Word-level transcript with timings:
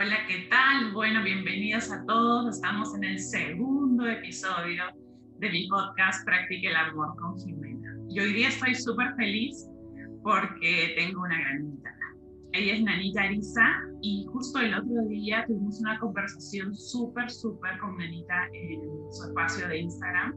Hola, 0.00 0.16
¿qué 0.28 0.46
tal? 0.48 0.92
Bueno, 0.92 1.24
bienvenidos 1.24 1.90
a 1.90 2.04
todos. 2.06 2.54
Estamos 2.54 2.94
en 2.94 3.02
el 3.02 3.18
segundo 3.18 4.06
episodio 4.06 4.84
de 5.40 5.50
mi 5.50 5.68
podcast 5.68 6.24
Practique 6.24 6.68
el 6.68 6.76
Amor 6.76 7.16
con 7.16 7.36
Jimena. 7.36 7.96
Y 8.08 8.20
hoy 8.20 8.32
día 8.32 8.46
estoy 8.46 8.76
súper 8.76 9.12
feliz 9.16 9.68
porque 10.22 10.94
tengo 10.96 11.22
una 11.22 11.36
gran. 11.40 11.80
Ella 12.52 12.74
es 12.74 12.82
Nanita 12.84 13.22
Arisa 13.22 13.66
y 14.00 14.24
justo 14.32 14.60
el 14.60 14.74
otro 14.74 15.02
día 15.08 15.44
tuvimos 15.48 15.80
una 15.80 15.98
conversación 15.98 16.76
súper, 16.76 17.28
súper 17.28 17.76
con 17.80 17.96
Nanita 17.96 18.46
en 18.52 18.80
su 19.10 19.24
espacio 19.24 19.66
de 19.66 19.78
Instagram 19.78 20.32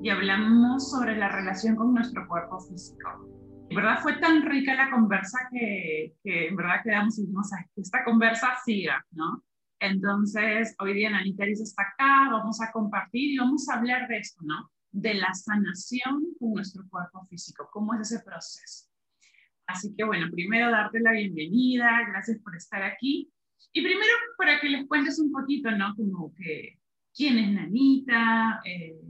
y 0.00 0.10
hablamos 0.10 0.92
sobre 0.92 1.16
la 1.16 1.28
relación 1.28 1.74
con 1.74 1.92
nuestro 1.92 2.24
cuerpo 2.28 2.60
físico. 2.60 3.41
En 3.72 3.76
verdad 3.76 4.00
fue 4.02 4.18
tan 4.18 4.42
rica 4.42 4.74
la 4.74 4.90
conversa 4.90 5.48
que, 5.50 6.14
que 6.22 6.48
en 6.48 6.56
verdad 6.56 6.82
quedamos 6.84 7.18
y 7.18 7.22
dijimos, 7.22 7.50
que 7.74 7.80
esta 7.80 8.04
conversa 8.04 8.52
siga, 8.62 9.02
¿no? 9.12 9.42
Entonces, 9.80 10.76
hoy 10.78 10.92
día 10.92 11.08
Nanita 11.08 11.44
Arisa 11.44 11.62
está 11.62 11.82
acá, 11.84 12.28
vamos 12.30 12.60
a 12.60 12.70
compartir 12.70 13.30
y 13.30 13.38
vamos 13.38 13.66
a 13.70 13.78
hablar 13.78 14.08
de 14.08 14.18
esto, 14.18 14.42
¿no? 14.44 14.70
De 14.90 15.14
la 15.14 15.32
sanación 15.32 16.22
con 16.38 16.52
nuestro 16.52 16.86
cuerpo 16.90 17.24
físico, 17.30 17.70
cómo 17.72 17.94
es 17.94 18.12
ese 18.12 18.22
proceso. 18.22 18.90
Así 19.66 19.94
que 19.96 20.04
bueno, 20.04 20.26
primero 20.30 20.70
darte 20.70 21.00
la 21.00 21.12
bienvenida, 21.12 22.04
gracias 22.10 22.40
por 22.40 22.54
estar 22.54 22.82
aquí. 22.82 23.32
Y 23.72 23.80
primero 23.80 24.12
para 24.36 24.60
que 24.60 24.68
les 24.68 24.86
cuentes 24.86 25.18
un 25.18 25.32
poquito, 25.32 25.70
¿no? 25.70 25.96
Como 25.96 26.34
que, 26.34 26.78
¿quién 27.16 27.38
es 27.38 27.50
Nanita? 27.52 28.60
Eh, 28.66 29.00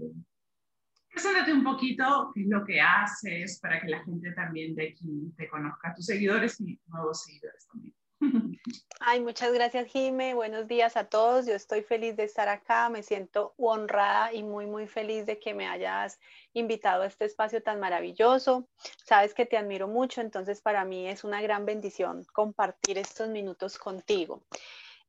preséntate 1.13 1.53
un 1.53 1.63
poquito 1.63 2.33
qué 2.35 2.41
es 2.41 2.49
lo 2.49 2.65
que 2.65 2.81
haces 2.81 3.61
para 3.61 3.81
que 3.81 3.89
la 3.89 4.03
gente 4.05 4.33
también 4.33 4.75
te 4.75 5.49
conozca, 5.49 5.95
tus 5.95 6.07
seguidores 6.07 6.59
y 6.61 6.81
nuevos 6.89 7.23
seguidores 7.23 7.67
también. 7.67 7.95
Ay, 9.01 9.21
muchas 9.21 9.53
gracias, 9.53 9.89
Jime. 9.89 10.35
Buenos 10.35 10.69
días 10.69 10.97
a 10.97 11.05
todos. 11.05 11.47
Yo 11.47 11.55
estoy 11.55 11.83
feliz 11.83 12.17
de 12.17 12.25
estar 12.25 12.49
acá. 12.49 12.89
Me 12.89 13.03
siento 13.03 13.53
honrada 13.59 14.33
y 14.33 14.43
muy, 14.43 14.67
muy 14.67 14.87
feliz 14.87 15.27
de 15.27 15.39
que 15.39 15.55
me 15.55 15.67
hayas 15.67 16.21
invitado 16.53 17.03
a 17.03 17.07
este 17.07 17.25
espacio 17.25 17.63
tan 17.63 17.81
maravilloso. 17.81 18.69
Sabes 19.05 19.35
que 19.35 19.45
te 19.45 19.57
admiro 19.57 19.89
mucho, 19.89 20.21
entonces 20.21 20.61
para 20.61 20.85
mí 20.85 21.09
es 21.09 21.25
una 21.25 21.43
gran 21.43 21.67
bendición 21.67 22.25
compartir 22.33 22.97
estos 22.97 23.29
minutos 23.29 23.77
contigo. 23.77 24.45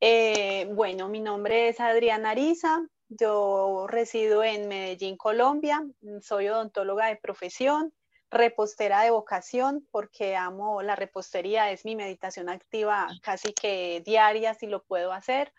Eh, 0.00 0.68
bueno, 0.72 1.08
mi 1.08 1.20
nombre 1.20 1.68
es 1.68 1.78
Adriana 1.80 2.30
Ariza. 2.30 2.82
Yo 3.08 3.86
resido 3.88 4.42
en 4.42 4.68
Medellín, 4.68 5.16
Colombia. 5.16 5.84
Soy 6.20 6.48
odontóloga 6.48 7.06
de 7.06 7.16
profesión 7.16 7.92
repostera 8.34 9.02
de 9.02 9.10
vocación 9.10 9.86
porque 9.90 10.36
amo 10.36 10.82
la 10.82 10.96
repostería, 10.96 11.70
es 11.70 11.84
mi 11.84 11.94
meditación 11.96 12.48
activa 12.48 13.08
casi 13.22 13.52
que 13.52 14.02
diaria 14.04 14.54
si 14.54 14.66
lo 14.66 14.82
puedo 14.82 15.12
hacer. 15.12 15.52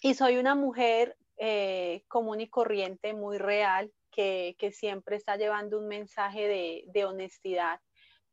Y 0.00 0.14
soy 0.14 0.38
una 0.38 0.54
mujer 0.54 1.16
eh, 1.36 2.04
común 2.08 2.40
y 2.40 2.48
corriente, 2.48 3.14
muy 3.14 3.38
real, 3.38 3.92
que, 4.10 4.56
siempre 4.72 5.16
está 5.16 5.36
llevando 5.36 5.78
un 5.78 5.88
mensaje 5.88 6.84
de 6.86 7.04
honestidad 7.04 7.80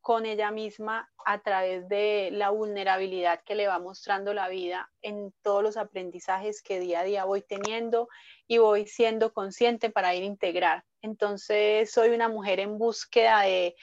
con 0.02 0.26
ella 0.26 0.52
misma 0.52 1.10
a 1.26 1.42
través 1.42 1.88
de 1.90 2.30
la 2.32 2.50
vulnerabilidad 2.50 3.42
que 3.44 3.56
le 3.56 3.68
va 3.68 3.80
mostrando 3.80 4.34
la 4.34 4.48
vida 4.48 4.90
en 5.02 5.34
todos 5.42 5.62
los 5.62 5.78
aprendizajes 5.78 6.62
que 6.62 6.80
día 6.80 7.02
a 7.02 7.04
día 7.04 7.26
voy 7.26 7.42
teniendo 7.42 8.08
y 8.48 8.58
voy 8.58 8.88
siendo 8.88 9.34
consciente 9.34 9.90
para 9.90 10.16
ir 10.16 10.24
a 10.24 10.28
integrar. 10.28 10.86
Entonces 11.02 11.92
soy 11.92 12.10
una 12.10 12.30
mujer 12.30 12.60
en 12.60 12.78
búsqueda 12.78 13.42
de, 13.42 13.76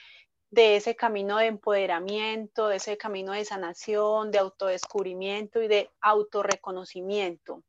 ese 0.50 0.96
camino 0.96 1.36
de 1.38 1.46
empoderamiento, 1.46 2.68
de 2.68 2.76
ese 2.76 2.96
camino 2.96 3.32
de 3.32 3.44
sanación, 3.44 4.30
de 4.30 4.38
autodescubrimiento 4.38 5.62
y 5.62 5.68
de 5.68 5.90
autorreconocimiento 6.00 7.62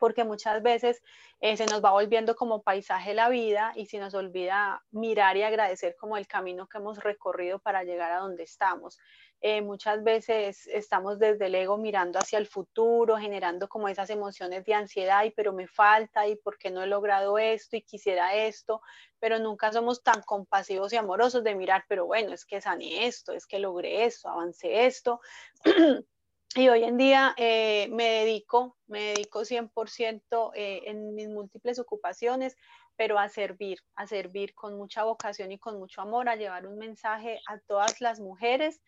porque 0.00 0.24
muchas 0.24 0.62
veces 0.62 1.02
eh, 1.40 1.56
se 1.56 1.66
nos 1.66 1.84
va 1.84 1.92
volviendo 1.92 2.34
como 2.34 2.62
paisaje 2.62 3.14
la 3.14 3.28
vida 3.28 3.72
y 3.76 3.86
se 3.86 3.98
nos 3.98 4.14
olvida 4.14 4.82
mirar 4.90 5.36
y 5.36 5.42
agradecer 5.42 5.94
como 5.94 6.16
el 6.16 6.26
camino 6.26 6.66
que 6.66 6.78
hemos 6.78 6.98
recorrido 6.98 7.58
para 7.60 7.84
llegar 7.84 8.10
a 8.10 8.18
donde 8.18 8.42
estamos. 8.42 8.98
Eh, 9.42 9.62
muchas 9.62 10.02
veces 10.02 10.66
estamos 10.66 11.18
desde 11.18 11.46
el 11.46 11.54
ego 11.54 11.76
mirando 11.78 12.18
hacia 12.18 12.38
el 12.38 12.46
futuro, 12.46 13.16
generando 13.16 13.68
como 13.68 13.88
esas 13.88 14.10
emociones 14.10 14.64
de 14.64 14.74
ansiedad, 14.74 15.24
y 15.24 15.30
pero 15.30 15.52
me 15.52 15.66
falta, 15.66 16.26
y 16.26 16.36
por 16.36 16.58
qué 16.58 16.70
no 16.70 16.82
he 16.82 16.86
logrado 16.86 17.38
esto, 17.38 17.76
y 17.76 17.82
quisiera 17.82 18.34
esto, 18.34 18.82
pero 19.18 19.38
nunca 19.38 19.72
somos 19.72 20.02
tan 20.02 20.22
compasivos 20.22 20.92
y 20.92 20.96
amorosos 20.96 21.44
de 21.44 21.54
mirar, 21.54 21.84
pero 21.88 22.06
bueno, 22.06 22.32
es 22.32 22.44
que 22.44 22.60
sané 22.60 23.06
esto, 23.06 23.32
es 23.32 23.46
que 23.46 23.58
logré 23.58 24.04
esto, 24.04 24.28
avancé 24.28 24.86
esto. 24.86 25.20
y 26.56 26.68
hoy 26.68 26.84
en 26.84 26.96
día 26.96 27.34
eh, 27.36 27.88
me 27.92 28.10
dedico, 28.10 28.76
me 28.86 29.12
dedico 29.14 29.42
100% 29.42 30.50
eh, 30.54 30.82
en 30.86 31.14
mis 31.14 31.28
múltiples 31.28 31.78
ocupaciones, 31.78 32.56
pero 32.96 33.18
a 33.18 33.28
servir, 33.28 33.78
a 33.94 34.06
servir 34.06 34.54
con 34.54 34.76
mucha 34.76 35.04
vocación 35.04 35.52
y 35.52 35.58
con 35.58 35.78
mucho 35.78 36.00
amor, 36.00 36.28
a 36.28 36.36
llevar 36.36 36.66
un 36.66 36.76
mensaje 36.78 37.40
a 37.46 37.58
todas 37.60 38.00
las 38.00 38.20
mujeres 38.20 38.80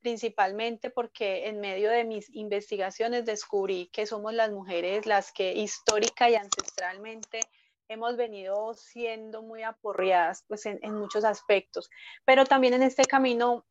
principalmente 0.00 0.90
porque 0.90 1.46
en 1.48 1.60
medio 1.60 1.90
de 1.90 2.04
mis 2.04 2.34
investigaciones 2.34 3.24
descubrí 3.26 3.88
que 3.92 4.06
somos 4.06 4.32
las 4.32 4.50
mujeres 4.50 5.06
las 5.06 5.32
que 5.32 5.52
histórica 5.52 6.30
y 6.30 6.34
ancestralmente 6.36 7.40
hemos 7.88 8.16
venido 8.16 8.72
siendo 8.74 9.42
muy 9.42 9.62
aporreadas 9.62 10.44
pues 10.46 10.64
en, 10.64 10.94
muchos 10.94 11.24
aspectos, 11.24 11.90
pero 12.24 12.44
también 12.44 12.74
en 12.74 12.82
este 12.82 13.04
camino 13.04 13.66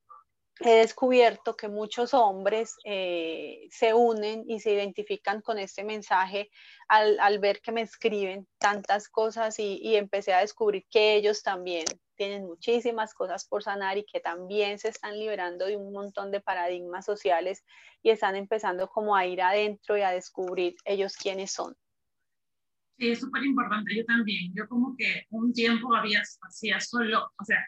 he 0.60 0.80
descubierto 0.80 1.56
que 1.56 1.70
muchos 1.70 2.14
hombres 2.14 2.76
eh, 2.84 3.68
se 3.72 3.94
unen 3.94 4.44
y 4.48 4.60
se 4.60 4.74
identifican 4.74 5.42
con 5.42 5.58
este 5.58 5.84
mensaje 5.84 6.50
al, 6.88 7.40
ver 7.40 7.62
que 7.62 7.72
me 7.72 7.82
escriben 7.82 8.48
tantas 8.58 9.08
cosas 9.08 9.60
y, 9.60 9.80
y, 9.82 9.96
empecé 9.96 10.34
a 10.34 10.42
descubrir 10.42 10.86
que 10.90 11.16
ellos 11.16 11.44
también 11.44 11.86
tienen 12.16 12.46
muchísimas 12.46 13.14
cosas 13.14 13.48
por 13.48 13.64
sanar 13.64 13.98
y 13.98 14.06
que 14.06 14.20
también 14.20 14.80
se 14.80 14.90
están 14.90 15.18
liberando 15.18 15.66
de 15.66 15.78
un 15.78 15.94
montón 15.94 16.32
de 16.32 16.42
paradigmas 16.42 17.06
sociales 17.06 17.64
y 18.04 18.10
están 18.10 18.36
empezando 18.36 18.90
como 18.90 19.16
a 19.16 19.26
ir 19.26 19.42
adentro 19.42 19.98
y 19.98 20.02
a 20.02 20.12
descubrir 20.12 20.76
ellos 20.84 21.16
quiénes 21.16 21.52
son. 21.52 21.76
Sí, 22.98 23.12
es 23.12 23.22
súper 23.22 23.44
importante, 23.46 23.96
yo 23.96 24.04
también. 24.04 24.52
Yo 24.54 24.68
como 24.68 24.94
que 24.98 25.24
un 25.30 25.54
tiempo 25.54 25.96
había, 25.96 26.22
hacía 26.42 26.82
solo, 26.82 27.32
o 27.40 27.46
sea, 27.46 27.66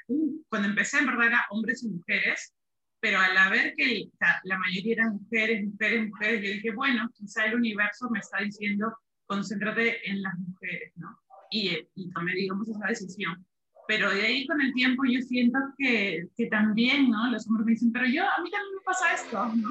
cuando 0.49 0.67
empecé 0.67 0.99
en 0.99 1.05
verdad 1.05 1.27
era 1.27 1.45
hombres 1.51 1.83
y 1.83 1.89
mujeres, 1.89 2.53
pero 3.01 3.19
al 3.19 3.51
ver 3.51 3.73
que 3.75 4.09
la 4.43 4.57
mayoría 4.57 4.93
eran 4.93 5.13
mujeres, 5.13 5.65
mujeres, 5.65 6.09
mujeres, 6.09 6.41
yo 6.41 6.53
dije, 6.53 6.71
bueno, 6.71 7.09
quizá 7.13 7.45
el 7.45 7.55
universo 7.55 8.09
me 8.09 8.19
está 8.19 8.37
diciendo, 8.39 8.95
concéntrate 9.25 10.09
en 10.09 10.21
las 10.21 10.37
mujeres, 10.37 10.93
¿no? 10.95 11.19
Y, 11.49 11.77
y 11.95 12.09
tomé, 12.11 12.33
digamos, 12.33 12.69
esa 12.69 12.87
decisión 12.87 13.45
pero 13.91 14.09
de 14.09 14.21
ahí 14.21 14.47
con 14.47 14.61
el 14.61 14.73
tiempo 14.73 15.03
yo 15.03 15.19
siento 15.21 15.59
que, 15.77 16.27
que 16.37 16.45
también, 16.47 17.09
¿no? 17.09 17.29
Los 17.29 17.45
hombres 17.47 17.65
me 17.65 17.71
dicen, 17.73 17.91
pero 17.91 18.05
yo, 18.05 18.23
a 18.23 18.41
mí 18.41 18.49
también 18.49 18.75
me 18.75 18.81
pasa 18.85 19.13
esto, 19.13 19.53
¿no? 19.55 19.69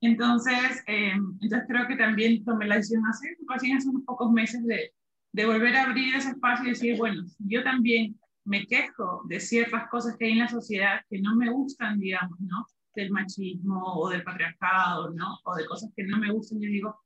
Entonces, 0.00 0.82
eh, 0.86 1.12
entonces 1.12 1.68
creo 1.68 1.86
que 1.86 1.96
también 1.96 2.42
tomé 2.42 2.66
la 2.66 2.76
decisión 2.76 3.02
hace, 3.06 3.36
hace 3.50 3.88
unos 3.90 4.04
pocos 4.04 4.32
meses 4.32 4.64
de, 4.64 4.94
de 5.32 5.44
volver 5.44 5.76
a 5.76 5.82
abrir 5.82 6.14
ese 6.14 6.30
espacio 6.30 6.64
y 6.64 6.70
decir, 6.70 6.96
bueno, 6.96 7.22
yo 7.38 7.62
también 7.62 8.18
me 8.50 8.66
quejo 8.66 9.22
de 9.26 9.38
ciertas 9.38 9.88
cosas 9.88 10.16
que 10.16 10.24
hay 10.24 10.32
en 10.32 10.40
la 10.40 10.48
sociedad 10.48 11.02
que 11.08 11.20
no 11.20 11.36
me 11.36 11.48
gustan, 11.52 12.00
digamos, 12.00 12.40
¿no? 12.40 12.66
Del 12.96 13.12
machismo 13.12 13.80
o 13.94 14.08
del 14.08 14.24
patriarcado, 14.24 15.10
¿no? 15.10 15.38
O 15.44 15.54
de 15.54 15.66
cosas 15.66 15.92
que 15.94 16.02
no 16.02 16.18
me 16.18 16.32
gustan, 16.32 16.60
yo 16.60 16.68
digo, 16.68 17.00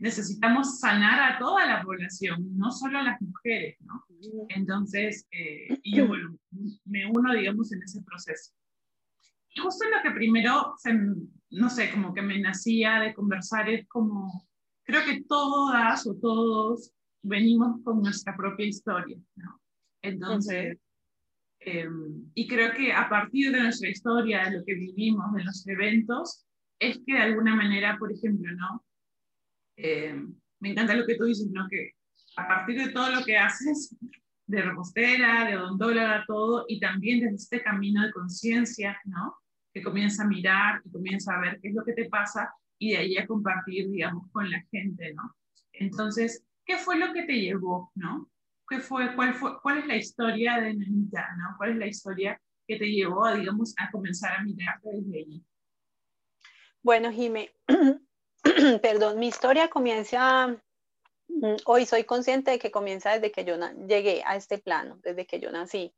necesitamos 0.00 0.78
sanar 0.78 1.32
a 1.32 1.38
toda 1.38 1.64
la 1.64 1.82
población, 1.82 2.58
no 2.58 2.70
solo 2.70 2.98
a 2.98 3.04
las 3.04 3.18
mujeres, 3.22 3.78
¿no? 3.80 4.04
Entonces, 4.50 5.26
eh, 5.30 5.80
y 5.82 5.96
yo, 5.96 6.08
bueno, 6.08 6.36
me 6.84 7.06
uno, 7.06 7.32
digamos, 7.32 7.72
en 7.72 7.82
ese 7.82 8.02
proceso. 8.02 8.52
Y 9.54 9.60
justo 9.62 9.86
lo 9.88 10.02
que 10.02 10.14
primero, 10.14 10.74
no 11.52 11.70
sé, 11.70 11.90
como 11.90 12.12
que 12.12 12.20
me 12.20 12.38
nacía 12.38 13.00
de 13.00 13.14
conversar 13.14 13.70
es 13.70 13.88
como, 13.88 14.46
creo 14.84 15.02
que 15.06 15.24
todas 15.26 16.06
o 16.06 16.16
todos 16.16 16.92
venimos 17.22 17.82
con 17.82 18.02
nuestra 18.02 18.36
propia 18.36 18.66
historia, 18.66 19.16
¿no? 19.36 19.58
Entonces, 20.06 20.78
em, 21.60 22.30
y 22.34 22.46
creo 22.46 22.72
que 22.72 22.92
a 22.92 23.08
partir 23.08 23.52
de 23.52 23.60
nuestra 23.60 23.88
historia, 23.88 24.44
de 24.44 24.58
lo 24.58 24.64
que 24.64 24.74
vivimos, 24.74 25.32
de 25.34 25.44
los 25.44 25.66
eventos, 25.66 26.46
es 26.78 26.98
que 27.04 27.14
de 27.14 27.22
alguna 27.22 27.54
manera, 27.56 27.96
por 27.98 28.12
ejemplo, 28.12 28.50
¿no? 28.52 28.84
Eh, 29.76 30.14
me 30.60 30.70
encanta 30.70 30.94
lo 30.94 31.06
que 31.06 31.16
tú 31.16 31.24
dices, 31.24 31.48
¿no? 31.50 31.66
Que 31.68 31.92
a 32.36 32.46
partir 32.46 32.84
de 32.84 32.92
todo 32.92 33.10
lo 33.10 33.24
que 33.24 33.36
haces, 33.36 33.96
de 34.46 34.62
repostera, 34.62 35.44
de 35.44 35.56
odontóloga, 35.56 36.24
todo, 36.26 36.66
y 36.68 36.78
también 36.78 37.20
desde 37.20 37.36
este 37.36 37.62
camino 37.62 38.04
de 38.04 38.12
conciencia, 38.12 39.00
¿no? 39.04 39.34
Que 39.74 39.82
comienza 39.82 40.22
a 40.22 40.28
mirar 40.28 40.82
y 40.84 40.90
comienza 40.90 41.34
a 41.34 41.40
ver 41.40 41.58
qué 41.60 41.68
es 41.68 41.74
lo 41.74 41.84
que 41.84 41.94
te 41.94 42.08
pasa 42.08 42.52
y 42.78 42.92
de 42.92 42.98
ahí 42.98 43.16
a 43.16 43.26
compartir, 43.26 43.90
digamos, 43.90 44.30
con 44.30 44.48
la 44.50 44.62
gente, 44.70 45.12
¿no? 45.14 45.34
Entonces, 45.72 46.44
¿qué 46.64 46.76
fue 46.76 46.96
lo 46.98 47.12
que 47.12 47.24
te 47.24 47.40
llevó, 47.40 47.90
¿no? 47.94 48.30
¿Qué 48.68 48.80
fue, 48.80 49.14
cuál, 49.14 49.34
fue, 49.34 49.60
¿Cuál 49.62 49.78
es 49.78 49.86
la 49.86 49.96
historia 49.96 50.60
de 50.60 50.74
Nanita, 50.74 51.26
¿no? 51.38 51.56
¿Cuál 51.56 51.70
es 51.70 51.76
la 51.76 51.86
historia 51.86 52.40
que 52.66 52.76
te 52.76 52.86
llevó, 52.86 53.32
digamos, 53.32 53.74
a 53.78 53.90
comenzar 53.90 54.36
a 54.36 54.42
mirar 54.42 54.80
desde 54.82 55.20
allí? 55.20 55.44
Bueno, 56.82 57.12
Jime, 57.12 57.52
perdón, 58.82 59.18
mi 59.18 59.28
historia 59.28 59.68
comienza, 59.68 60.48
mm, 61.28 61.56
hoy 61.64 61.86
soy 61.86 62.04
consciente 62.04 62.50
de 62.52 62.58
que 62.58 62.70
comienza 62.70 63.12
desde 63.12 63.30
que 63.30 63.44
yo 63.44 63.56
llegué 63.86 64.22
a 64.24 64.36
este 64.36 64.58
plano, 64.58 64.98
desde 65.02 65.26
que 65.26 65.38
yo 65.38 65.50
nací. 65.52 65.94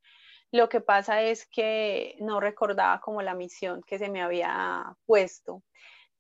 Lo 0.51 0.69
que 0.69 0.81
pasa 0.81 1.23
es 1.23 1.47
que 1.47 2.17
no 2.21 2.41
recordaba 2.41 3.01
como 3.01 3.23
la 3.23 3.35
misión 3.35 3.83
que 3.83 3.99
se 3.99 4.09
me 4.09 4.23
había 4.23 4.97
puesto 5.07 5.63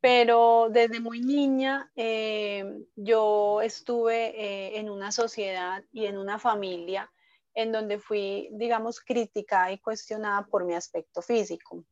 pero 0.00 0.68
desde 0.70 1.00
muy 1.00 1.20
niña 1.20 1.90
eh, 1.96 2.84
yo 2.94 3.60
estuve 3.62 4.28
eh, 4.40 4.78
en 4.78 4.90
una 4.90 5.10
sociedad 5.12 5.82
y 5.92 6.06
en 6.06 6.18
una 6.18 6.38
familia 6.38 7.10
en 7.54 7.72
donde 7.72 7.98
fui, 7.98 8.48
digamos, 8.52 9.00
criticada 9.00 9.72
y 9.72 9.78
cuestionada 9.78 10.46
por 10.46 10.64
mi 10.64 10.74
aspecto 10.74 11.22
físico. 11.22 11.84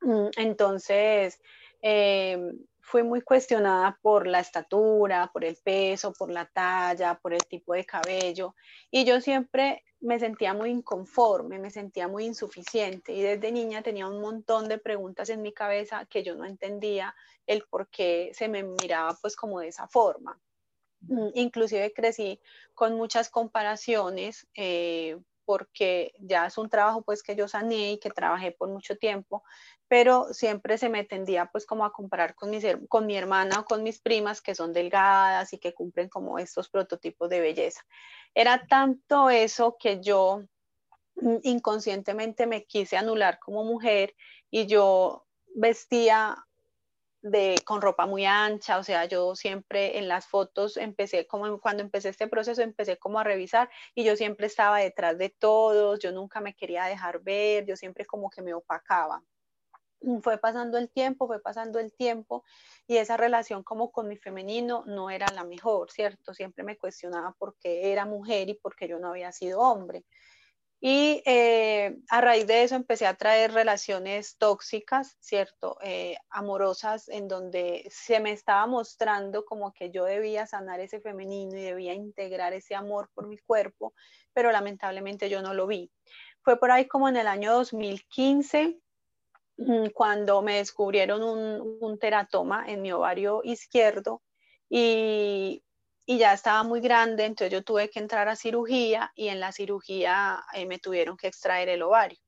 Mm, 0.00 0.28
entonces, 0.36 1.38
eh, 1.82 2.38
fui 2.84 3.02
muy 3.02 3.22
cuestionada 3.22 3.98
por 4.02 4.26
la 4.26 4.40
estatura, 4.40 5.30
por 5.32 5.44
el 5.44 5.56
peso, 5.56 6.12
por 6.12 6.30
la 6.30 6.46
talla, 6.46 7.18
por 7.20 7.32
el 7.32 7.44
tipo 7.46 7.72
de 7.72 7.84
cabello. 7.84 8.54
Y 8.90 9.04
yo 9.04 9.20
siempre 9.20 9.82
me 10.00 10.18
sentía 10.18 10.52
muy 10.52 10.70
inconforme, 10.70 11.58
me 11.58 11.70
sentía 11.70 12.08
muy 12.08 12.26
insuficiente. 12.26 13.12
Y 13.14 13.22
desde 13.22 13.50
niña 13.52 13.82
tenía 13.82 14.06
un 14.06 14.20
montón 14.20 14.68
de 14.68 14.78
preguntas 14.78 15.30
en 15.30 15.40
mi 15.40 15.52
cabeza 15.52 16.04
que 16.06 16.22
yo 16.22 16.34
no 16.34 16.44
entendía 16.44 17.14
el 17.46 17.64
por 17.70 17.88
qué 17.88 18.30
se 18.34 18.48
me 18.48 18.62
miraba 18.62 19.16
pues 19.20 19.34
como 19.34 19.60
de 19.60 19.68
esa 19.68 19.88
forma. 19.88 20.38
Mm, 21.00 21.28
inclusive 21.34 21.92
crecí 21.92 22.40
con 22.74 22.96
muchas 22.96 23.30
comparaciones 23.30 24.46
eh, 24.54 25.18
porque 25.44 26.12
ya 26.18 26.46
es 26.46 26.58
un 26.58 26.68
trabajo 26.68 27.02
pues 27.02 27.22
que 27.22 27.36
yo 27.36 27.48
sané 27.48 27.92
y 27.92 27.98
que 27.98 28.10
trabajé 28.10 28.52
por 28.52 28.68
mucho 28.68 28.96
tiempo, 28.96 29.42
pero 29.88 30.32
siempre 30.32 30.78
se 30.78 30.88
me 30.88 31.04
tendía 31.04 31.46
pues 31.46 31.66
como 31.66 31.84
a 31.84 31.92
comparar 31.92 32.34
con, 32.34 32.50
con 32.88 33.06
mi 33.06 33.16
hermana 33.16 33.60
o 33.60 33.64
con 33.64 33.82
mis 33.82 34.00
primas 34.00 34.40
que 34.40 34.54
son 34.54 34.72
delgadas 34.72 35.52
y 35.52 35.58
que 35.58 35.74
cumplen 35.74 36.08
como 36.08 36.38
estos 36.38 36.68
prototipos 36.68 37.28
de 37.28 37.40
belleza. 37.40 37.82
Era 38.34 38.66
tanto 38.66 39.30
eso 39.30 39.76
que 39.78 40.00
yo 40.00 40.42
mm, 41.16 41.36
inconscientemente 41.42 42.46
me 42.46 42.64
quise 42.64 42.96
anular 42.96 43.38
como 43.38 43.64
mujer 43.64 44.14
y 44.50 44.66
yo 44.66 45.26
vestía 45.54 46.36
de, 47.24 47.62
con 47.66 47.80
ropa 47.82 48.06
muy 48.06 48.24
ancha, 48.26 48.78
o 48.78 48.82
sea, 48.84 49.06
yo 49.06 49.34
siempre 49.34 49.98
en 49.98 50.08
las 50.08 50.26
fotos 50.26 50.76
empecé, 50.76 51.26
como 51.26 51.58
cuando 51.60 51.82
empecé 51.82 52.10
este 52.10 52.28
proceso, 52.28 52.62
empecé 52.62 52.98
como 52.98 53.18
a 53.18 53.24
revisar 53.24 53.70
y 53.94 54.04
yo 54.04 54.16
siempre 54.16 54.46
estaba 54.46 54.78
detrás 54.80 55.16
de 55.18 55.30
todos, 55.30 56.00
yo 56.00 56.12
nunca 56.12 56.40
me 56.40 56.54
quería 56.54 56.84
dejar 56.84 57.20
ver, 57.22 57.64
yo 57.66 57.76
siempre 57.76 58.04
como 58.06 58.30
que 58.30 58.42
me 58.42 58.54
opacaba. 58.54 59.24
Fue 60.22 60.36
pasando 60.38 60.76
el 60.76 60.90
tiempo, 60.92 61.26
fue 61.26 61.40
pasando 61.40 61.78
el 61.78 61.94
tiempo 61.94 62.44
y 62.86 62.98
esa 62.98 63.16
relación 63.16 63.62
como 63.64 63.90
con 63.90 64.06
mi 64.08 64.16
femenino 64.18 64.84
no 64.86 65.08
era 65.10 65.26
la 65.32 65.44
mejor, 65.44 65.90
¿cierto? 65.90 66.34
Siempre 66.34 66.62
me 66.62 66.76
cuestionaba 66.76 67.32
por 67.38 67.56
qué 67.58 67.90
era 67.90 68.04
mujer 68.04 68.50
y 68.50 68.54
por 68.54 68.76
qué 68.76 68.86
yo 68.86 68.98
no 68.98 69.08
había 69.08 69.32
sido 69.32 69.60
hombre. 69.60 70.04
Y 70.86 71.22
eh, 71.24 71.96
a 72.10 72.20
raíz 72.20 72.46
de 72.46 72.62
eso 72.62 72.74
empecé 72.74 73.06
a 73.06 73.14
traer 73.14 73.52
relaciones 73.52 74.36
tóxicas, 74.36 75.16
¿cierto? 75.18 75.78
Eh, 75.82 76.14
amorosas, 76.28 77.08
en 77.08 77.26
donde 77.26 77.88
se 77.88 78.20
me 78.20 78.32
estaba 78.32 78.66
mostrando 78.66 79.46
como 79.46 79.72
que 79.72 79.90
yo 79.90 80.04
debía 80.04 80.46
sanar 80.46 80.80
ese 80.80 81.00
femenino 81.00 81.56
y 81.56 81.62
debía 81.62 81.94
integrar 81.94 82.52
ese 82.52 82.74
amor 82.74 83.08
por 83.14 83.26
mi 83.28 83.38
cuerpo, 83.38 83.94
pero 84.34 84.52
lamentablemente 84.52 85.30
yo 85.30 85.40
no 85.40 85.54
lo 85.54 85.66
vi. 85.66 85.90
Fue 86.42 86.60
por 86.60 86.70
ahí 86.70 86.86
como 86.86 87.08
en 87.08 87.16
el 87.16 87.28
año 87.28 87.54
2015 87.54 88.78
mm, 89.56 89.86
cuando 89.94 90.42
me 90.42 90.56
descubrieron 90.56 91.22
un, 91.22 91.78
un 91.80 91.98
teratoma 91.98 92.66
en 92.68 92.82
mi 92.82 92.92
ovario 92.92 93.40
izquierdo 93.42 94.20
y 94.68 95.63
y 96.06 96.18
ya 96.18 96.32
estaba 96.34 96.62
muy 96.62 96.80
grande, 96.80 97.24
entonces 97.24 97.52
yo 97.52 97.62
tuve 97.62 97.88
que 97.88 97.98
entrar 97.98 98.28
a 98.28 98.36
cirugía 98.36 99.12
y 99.14 99.28
en 99.28 99.40
la 99.40 99.52
cirugía 99.52 100.44
eh, 100.54 100.66
me 100.66 100.78
tuvieron 100.78 101.16
que 101.16 101.28
extraer 101.28 101.68
el 101.68 101.82
ovario. 101.82 102.18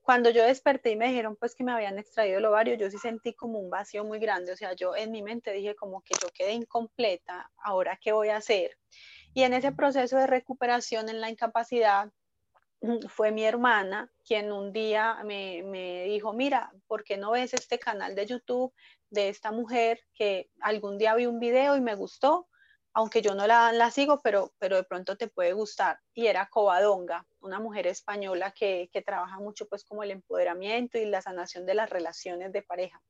Cuando 0.00 0.30
yo 0.30 0.44
desperté 0.44 0.90
y 0.90 0.96
me 0.96 1.08
dijeron 1.08 1.36
pues 1.36 1.54
que 1.54 1.62
me 1.62 1.72
habían 1.72 1.98
extraído 1.98 2.38
el 2.38 2.44
ovario, 2.44 2.74
yo 2.74 2.90
sí 2.90 2.98
sentí 2.98 3.34
como 3.34 3.58
un 3.58 3.70
vacío 3.70 4.04
muy 4.04 4.18
grande, 4.18 4.52
o 4.52 4.56
sea, 4.56 4.72
yo 4.72 4.96
en 4.96 5.12
mi 5.12 5.22
mente 5.22 5.52
dije 5.52 5.76
como 5.76 6.00
que 6.02 6.14
yo 6.20 6.28
quedé 6.34 6.52
incompleta, 6.52 7.50
ahora 7.62 7.98
qué 8.02 8.12
voy 8.12 8.30
a 8.30 8.36
hacer. 8.38 8.76
Y 9.34 9.42
en 9.42 9.54
ese 9.54 9.72
proceso 9.72 10.16
de 10.16 10.26
recuperación 10.26 11.08
en 11.08 11.20
la 11.20 11.30
incapacidad, 11.30 12.10
fue 13.08 13.30
mi 13.30 13.44
hermana 13.44 14.10
quien 14.24 14.52
un 14.52 14.72
día 14.72 15.22
me, 15.24 15.62
me, 15.64 16.04
dijo, 16.04 16.32
mira, 16.32 16.72
¿por 16.86 17.04
qué 17.04 17.16
no 17.16 17.32
ves 17.32 17.54
este 17.54 17.78
canal 17.78 18.14
de 18.14 18.26
YouTube 18.26 18.72
de 19.10 19.28
esta 19.28 19.52
mujer 19.52 20.00
que 20.14 20.50
algún 20.60 20.98
día 20.98 21.14
vi 21.14 21.26
un 21.26 21.38
video 21.38 21.76
y 21.76 21.80
me 21.80 21.94
gustó? 21.94 22.48
Aunque 22.94 23.22
yo 23.22 23.34
no 23.34 23.46
la, 23.46 23.90
sigo, 23.90 24.20
pero, 24.22 24.52
pero 24.58 24.76
de 24.76 24.84
pronto 24.84 25.16
te 25.16 25.28
puede 25.28 25.52
gustar. 25.52 25.98
Y 26.14 26.26
era 26.26 26.48
Covadonga, 26.48 27.26
una 27.40 27.58
mujer 27.58 27.86
española 27.86 28.52
que, 28.52 28.90
trabaja 29.04 29.38
mucho 29.38 29.66
pues 29.68 29.84
como 29.84 30.02
el 30.02 30.10
empoderamiento 30.10 30.98
y 30.98 31.06
la 31.06 31.22
sanación 31.22 31.66
de 31.66 31.74
las 31.74 31.90
relaciones 31.90 32.52
de 32.52 32.62
pareja. 32.62 33.02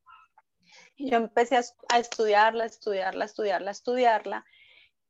Y 0.97 1.11
yo 1.11 1.17
empecé 1.17 1.57
a, 1.57 1.63
a 1.89 1.99
estudiarla, 1.99 2.65
estudiarla, 2.65 3.25
estudiarla, 3.25 3.71
estudiarla. 3.71 4.45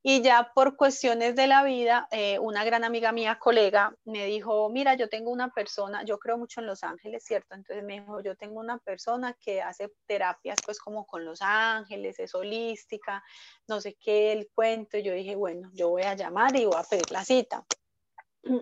Y 0.05 0.21
ya 0.21 0.51
por 0.53 0.77
cuestiones 0.77 1.37
de 1.37 1.47
la 1.47 1.63
vida, 1.63 2.09
eh, 2.11 2.41
una 2.41 2.65
gran 2.65 2.83
amiga 2.83 3.13
mía, 3.13 3.39
colega, 3.39 3.95
me 4.05 4.27
dijo, 4.27 4.69
mira, 4.69 4.95
yo 4.95 5.09
tengo 5.09 5.31
una 5.31 5.51
persona, 5.51 6.05
yo 6.05 6.19
creo 6.19 6.37
mucho 6.37 6.61
en 6.61 6.67
Los 6.67 6.83
Ángeles, 6.83 7.23
¿cierto? 7.25 7.55
Entonces 7.55 7.85
me 7.85 8.01
dijo, 8.01 8.21
yo 8.21 8.35
tengo 8.35 8.59
una 8.59 8.79
persona 8.79 9.37
que 9.41 9.63
hace 9.63 9.93
terapias 10.07 10.59
pues 10.65 10.81
como 10.81 11.07
con 11.07 11.25
Los 11.25 11.41
Ángeles, 11.41 12.19
es 12.19 12.35
holística, 12.35 13.23
no 13.69 13.81
sé 13.81 13.95
qué, 13.95 14.33
el 14.33 14.49
cuento. 14.53 14.99
Y 14.99 15.05
yo 15.05 15.13
dije, 15.13 15.37
bueno, 15.37 15.71
yo 15.73 15.91
voy 15.91 16.03
a 16.03 16.15
llamar 16.15 16.57
y 16.57 16.65
voy 16.65 16.77
a 16.77 16.83
pedir 16.83 17.11
la 17.13 17.25
cita. 17.25 17.65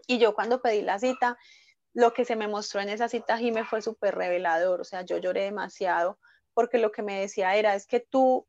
Y 0.07 0.19
yo 0.19 0.35
cuando 0.35 0.61
pedí 0.61 0.83
la 0.83 0.99
cita, 0.99 1.39
lo 1.95 2.13
que 2.13 2.27
se 2.27 2.37
me 2.37 2.49
mostró 2.49 2.83
en 2.83 2.91
esa 2.91 3.09
cita, 3.09 3.39
Jimé, 3.39 3.65
fue 3.65 3.81
súper 3.81 4.15
revelador, 4.15 4.83
o 4.83 4.85
sea, 4.85 5.03
yo 5.03 5.17
lloré 5.17 5.45
demasiado 5.45 6.19
porque 6.53 6.79
lo 6.79 6.93
que 6.93 7.03
me 7.03 7.19
decía 7.19 7.57
era, 7.57 7.75
es 7.75 7.87
que 7.87 8.01
tú 8.01 8.47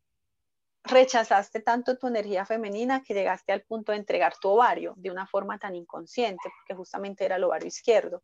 rechazaste 0.83 1.61
tanto 1.61 1.97
tu 1.97 2.07
energía 2.07 2.45
femenina 2.45 3.03
que 3.03 3.13
llegaste 3.13 3.51
al 3.51 3.61
punto 3.61 3.91
de 3.91 3.99
entregar 3.99 4.33
tu 4.39 4.49
ovario 4.49 4.93
de 4.97 5.11
una 5.11 5.27
forma 5.27 5.59
tan 5.59 5.75
inconsciente, 5.75 6.49
porque 6.57 6.75
justamente 6.75 7.25
era 7.25 7.35
el 7.35 7.43
ovario 7.43 7.67
izquierdo. 7.67 8.23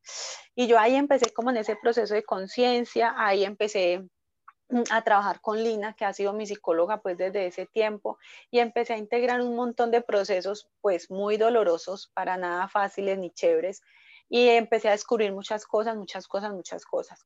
Y 0.56 0.68
yo 0.68 0.80
ahí 0.80 0.96
empecé 0.96 1.32
como 1.34 1.52
en 1.52 1.58
ese 1.58 1.76
proceso 1.76 2.14
de 2.14 2.24
conciencia, 2.24 3.14
ahí 3.18 3.44
empecé 3.44 4.08
mm, 4.70 4.84
a 4.92 5.04
trabajar 5.04 5.40
con 5.40 5.64
Lina, 5.64 5.94
que 5.94 6.06
ha 6.06 6.14
sido 6.14 6.34
mi 6.34 6.48
psicóloga 6.48 7.02
pues 7.02 7.18
desde 7.18 7.46
ese 7.48 7.68
tiempo, 7.68 8.18
y 8.50 8.60
empecé 8.60 8.94
a 8.94 8.98
integrar 8.98 9.42
un 9.42 9.56
montón 9.56 9.92
de 9.92 10.02
procesos 10.02 10.68
pues 10.82 11.12
muy 11.12 11.38
dolorosos, 11.38 12.12
para 12.14 12.38
nada 12.38 12.68
fáciles 12.68 13.20
ni 13.20 13.32
chéveres, 13.32 13.82
y 14.30 14.50
empecé 14.50 14.90
a 14.90 14.92
descubrir 14.92 15.32
muchas 15.32 15.66
cosas, 15.66 15.96
muchas 15.96 16.28
cosas, 16.28 16.52
muchas 16.52 16.86
cosas. 16.86 17.26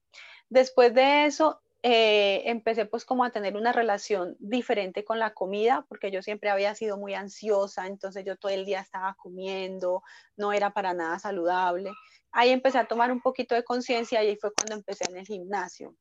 Después 0.50 0.94
de 0.94 1.26
eso, 1.26 1.62
eh, 1.84 2.44
empecé 2.46 2.86
pues 2.86 3.06
como 3.06 3.24
a 3.24 3.32
tener 3.32 3.56
una 3.56 3.72
relación 3.72 4.36
diferente 4.40 5.04
con 5.04 5.20
la 5.20 5.34
comida, 5.34 5.86
porque 5.90 6.12
yo 6.12 6.22
siempre 6.22 6.50
había 6.50 6.76
sido 6.76 6.98
muy 6.98 7.16
ansiosa, 7.16 7.88
entonces 7.88 8.24
yo 8.26 8.38
todo 8.38 8.52
el 8.52 8.66
día 8.66 8.82
estaba 8.82 9.16
comiendo, 9.16 10.04
no 10.38 10.54
era 10.54 10.72
para 10.74 10.94
nada 10.94 11.18
saludable. 11.20 11.92
Ahí 12.32 12.52
empecé 12.52 12.78
a 12.78 12.88
tomar 12.88 13.12
un 13.12 13.22
poquito 13.22 13.56
de 13.56 13.64
conciencia 13.64 14.24
y 14.24 14.28
ahí 14.28 14.38
fue 14.38 14.52
cuando 14.54 14.76
empecé 14.76 15.06
en 15.10 15.18
el 15.18 15.26
gimnasio. 15.26 15.96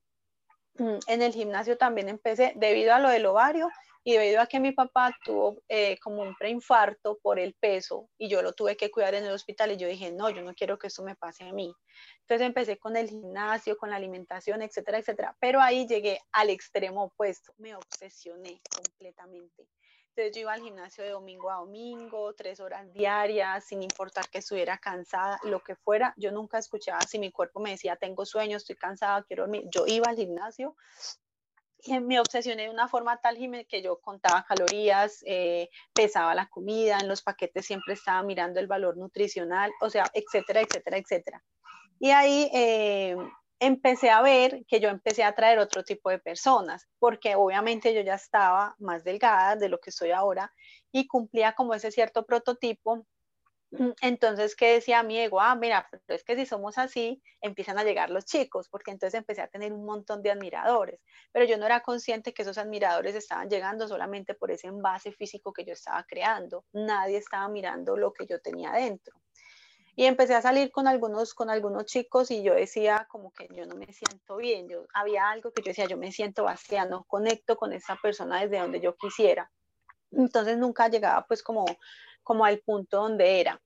Mm, 0.74 0.98
en 1.06 1.22
el 1.22 1.32
gimnasio 1.32 1.76
también 1.76 2.08
empecé, 2.08 2.52
debido 2.56 2.94
a 2.94 2.98
lo 2.98 3.08
del 3.08 3.26
ovario, 3.26 3.68
y 4.02 4.12
debido 4.12 4.40
a 4.40 4.46
que 4.46 4.60
mi 4.60 4.72
papá 4.72 5.14
tuvo 5.24 5.58
eh, 5.68 5.98
como 5.98 6.22
un 6.22 6.34
preinfarto 6.34 7.18
por 7.22 7.38
el 7.38 7.54
peso 7.54 8.08
y 8.16 8.28
yo 8.28 8.42
lo 8.42 8.52
tuve 8.52 8.76
que 8.76 8.90
cuidar 8.90 9.14
en 9.14 9.24
el 9.24 9.32
hospital 9.32 9.72
y 9.72 9.76
yo 9.76 9.88
dije, 9.88 10.10
no, 10.10 10.30
yo 10.30 10.42
no 10.42 10.54
quiero 10.54 10.78
que 10.78 10.86
esto 10.86 11.02
me 11.02 11.16
pase 11.16 11.44
a 11.44 11.52
mí. 11.52 11.72
Entonces 12.20 12.46
empecé 12.46 12.78
con 12.78 12.96
el 12.96 13.08
gimnasio, 13.08 13.76
con 13.76 13.90
la 13.90 13.96
alimentación, 13.96 14.62
etcétera, 14.62 14.98
etcétera. 14.98 15.36
Pero 15.38 15.60
ahí 15.60 15.86
llegué 15.86 16.18
al 16.32 16.48
extremo 16.50 17.04
opuesto, 17.04 17.52
me 17.58 17.74
obsesioné 17.74 18.60
completamente. 18.74 19.66
Entonces 20.20 20.36
yo 20.36 20.42
iba 20.42 20.52
al 20.52 20.60
gimnasio 20.60 21.02
de 21.02 21.10
domingo 21.10 21.50
a 21.50 21.54
domingo, 21.54 22.34
tres 22.34 22.60
horas 22.60 22.92
diarias, 22.92 23.64
sin 23.64 23.82
importar 23.82 24.28
que 24.28 24.40
estuviera 24.40 24.76
cansada, 24.76 25.40
lo 25.44 25.60
que 25.60 25.76
fuera. 25.76 26.12
Yo 26.18 26.30
nunca 26.30 26.58
escuchaba 26.58 27.00
si 27.08 27.18
mi 27.18 27.32
cuerpo 27.32 27.58
me 27.58 27.70
decía, 27.70 27.96
tengo 27.96 28.26
sueño, 28.26 28.58
estoy 28.58 28.76
cansada, 28.76 29.22
quiero 29.22 29.44
dormir. 29.44 29.64
Yo 29.72 29.86
iba 29.86 30.10
al 30.10 30.16
gimnasio 30.16 30.76
y 31.84 31.98
me 32.00 32.20
obsesioné 32.20 32.64
de 32.64 32.68
una 32.68 32.86
forma 32.86 33.18
tal, 33.22 33.38
que 33.66 33.80
yo 33.80 33.98
contaba 34.00 34.44
calorías, 34.44 35.24
eh, 35.24 35.70
pesaba 35.94 36.34
la 36.34 36.50
comida, 36.50 36.98
en 37.00 37.08
los 37.08 37.22
paquetes 37.22 37.64
siempre 37.64 37.94
estaba 37.94 38.22
mirando 38.22 38.60
el 38.60 38.66
valor 38.66 38.98
nutricional, 38.98 39.72
o 39.80 39.88
sea, 39.88 40.04
etcétera, 40.12 40.60
etcétera, 40.60 40.98
etcétera. 40.98 41.42
Y 41.98 42.10
ahí 42.10 42.50
eh, 42.52 43.16
empecé 43.60 44.10
a 44.10 44.22
ver 44.22 44.64
que 44.66 44.80
yo 44.80 44.88
empecé 44.88 45.24
a 45.24 45.34
traer 45.34 45.58
otro 45.60 45.84
tipo 45.84 46.10
de 46.10 46.18
personas, 46.18 46.88
porque 46.98 47.36
obviamente 47.36 47.94
yo 47.94 48.00
ya 48.02 48.14
estaba 48.14 48.74
más 48.78 49.04
delgada 49.04 49.56
de 49.56 49.68
lo 49.68 49.78
que 49.80 49.92
soy 49.92 50.10
ahora 50.12 50.52
y 50.92 51.06
cumplía 51.06 51.54
como 51.54 51.74
ese 51.74 51.90
cierto 51.92 52.26
prototipo 52.26 53.06
Entonces, 54.02 54.56
¿qué 54.56 54.74
decía 54.74 55.02
mi 55.02 55.18
ego? 55.18 55.40
Ah, 55.40 55.54
mira, 55.54 55.88
pero 55.90 56.16
es 56.16 56.24
que 56.24 56.36
si 56.36 56.44
somos 56.46 56.76
así, 56.78 57.22
empiezan 57.40 57.78
a 57.78 57.84
llegar 57.84 58.10
los 58.10 58.24
chicos, 58.26 58.68
porque 58.68 58.90
entonces 58.90 59.18
empecé 59.18 59.42
a 59.42 59.48
tener 59.48 59.72
un 59.72 59.84
montón 59.84 60.22
de 60.22 60.30
admiradores, 60.30 61.00
pero 61.32 61.44
yo 61.46 61.56
no 61.56 61.66
era 61.66 61.80
consciente 61.80 62.32
que 62.34 62.42
esos 62.42 62.58
admiradores 62.58 63.14
estaban 63.14 63.48
llegando 63.48 63.86
solamente 63.88 64.34
por 64.34 64.50
ese 64.50 64.66
envase 64.68 65.12
físico 65.12 65.52
que 65.52 65.64
yo 65.64 65.72
estaba 65.72 66.04
creando. 66.04 66.64
Nadie 66.72 67.18
estaba 67.18 67.48
mirando 67.48 67.96
lo 67.96 68.12
que 68.12 68.26
yo 68.26 68.40
tenía 68.40 68.72
dentro. 68.72 69.14
Y 70.00 70.06
empecé 70.06 70.34
a 70.34 70.40
salir 70.40 70.72
con 70.72 70.88
algunos, 70.88 71.34
con 71.34 71.50
algunos 71.50 71.84
chicos 71.84 72.30
y 72.30 72.42
yo 72.42 72.54
decía 72.54 73.06
como 73.10 73.32
que 73.32 73.46
yo 73.54 73.66
no 73.66 73.74
me 73.74 73.92
siento 73.92 74.38
bien, 74.38 74.66
yo, 74.66 74.86
había 74.94 75.28
algo 75.28 75.52
que 75.52 75.60
yo 75.60 75.72
decía, 75.72 75.84
yo 75.84 75.98
me 75.98 76.10
siento 76.10 76.44
vacía, 76.44 76.86
no 76.86 77.04
conecto 77.04 77.58
con 77.58 77.74
esa 77.74 77.96
persona 77.96 78.40
desde 78.40 78.60
donde 78.60 78.80
yo 78.80 78.96
quisiera. 78.96 79.52
Entonces 80.10 80.56
nunca 80.56 80.88
llegaba 80.88 81.26
pues 81.28 81.42
como, 81.42 81.66
como 82.22 82.46
al 82.46 82.60
punto 82.60 82.96
donde 82.96 83.42
era. 83.42 83.60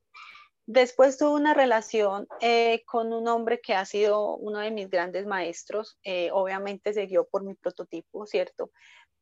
Después 0.66 1.18
tuve 1.18 1.34
una 1.40 1.54
relación 1.54 2.26
eh, 2.40 2.82
con 2.84 3.12
un 3.12 3.28
hombre 3.28 3.60
que 3.60 3.76
ha 3.76 3.84
sido 3.84 4.34
uno 4.34 4.58
de 4.58 4.72
mis 4.72 4.90
grandes 4.90 5.26
maestros, 5.26 6.00
eh, 6.02 6.30
obviamente 6.32 6.94
siguió 6.94 7.28
por 7.28 7.44
mi 7.44 7.54
prototipo, 7.54 8.26
¿cierto? 8.26 8.72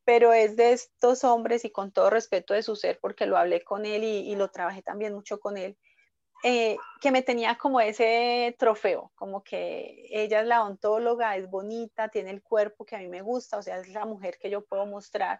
Pero 0.03 0.33
es 0.33 0.55
de 0.55 0.71
estos 0.73 1.23
hombres 1.23 1.63
y 1.63 1.69
con 1.69 1.91
todo 1.91 2.09
respeto 2.09 2.55
de 2.55 2.63
su 2.63 2.75
ser, 2.75 2.97
porque 2.99 3.27
lo 3.27 3.37
hablé 3.37 3.63
con 3.63 3.85
él 3.85 4.03
y, 4.03 4.35
lo 4.35 4.49
trabajé 4.49 4.81
también 4.81 5.13
mucho 5.13 5.39
con 5.39 5.57
él, 5.57 5.77
eh, 6.43 6.77
que 7.01 7.11
me 7.11 7.21
tenía 7.21 7.57
como 7.57 7.79
ese 7.79 8.55
trofeo, 8.59 9.11
como 9.15 9.43
que 9.43 10.05
ella 10.09 10.41
es 10.41 10.47
la 10.47 10.63
ontóloga, 10.63 11.37
es 11.37 11.49
bonita, 11.49 12.09
tiene 12.09 12.31
el 12.31 12.43
cuerpo 12.43 12.85
que 12.85 12.95
a 12.95 12.99
mí 12.99 13.07
me 13.07 13.21
gusta, 13.21 13.57
o 13.57 13.61
sea, 13.61 13.77
es 13.79 13.87
la 13.89 14.05
mujer 14.05 14.37
que 14.39 14.49
yo 14.49 14.65
puedo 14.65 14.85
mostrar 14.85 15.39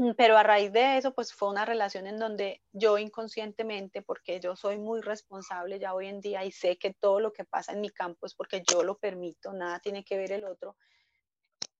Mm, 0.00 0.12
pero 0.16 0.38
a 0.38 0.42
raíz 0.42 0.72
de 0.72 0.96
eso, 0.96 1.12
pues 1.12 1.34
fue 1.34 1.50
una 1.50 1.66
relación 1.66 2.06
en 2.06 2.18
donde 2.18 2.62
yo 2.72 2.96
inconscientemente, 2.96 4.00
porque 4.00 4.40
yo 4.40 4.56
soy 4.56 4.78
muy 4.78 5.02
responsable 5.02 5.78
ya 5.78 5.92
hoy 5.92 6.06
en 6.06 6.22
día 6.22 6.42
y 6.42 6.52
sé 6.52 6.78
que 6.78 6.94
todo 6.94 7.20
lo 7.20 7.34
que 7.34 7.44
pasa 7.44 7.72
en 7.72 7.82
mi 7.82 7.90
campo 7.90 8.24
es 8.24 8.34
porque 8.34 8.62
yo 8.66 8.82
lo 8.82 8.96
permito, 8.96 9.52
nada 9.52 9.78
tiene 9.80 10.02
que 10.02 10.16
ver 10.16 10.32
el 10.32 10.44
otro, 10.46 10.76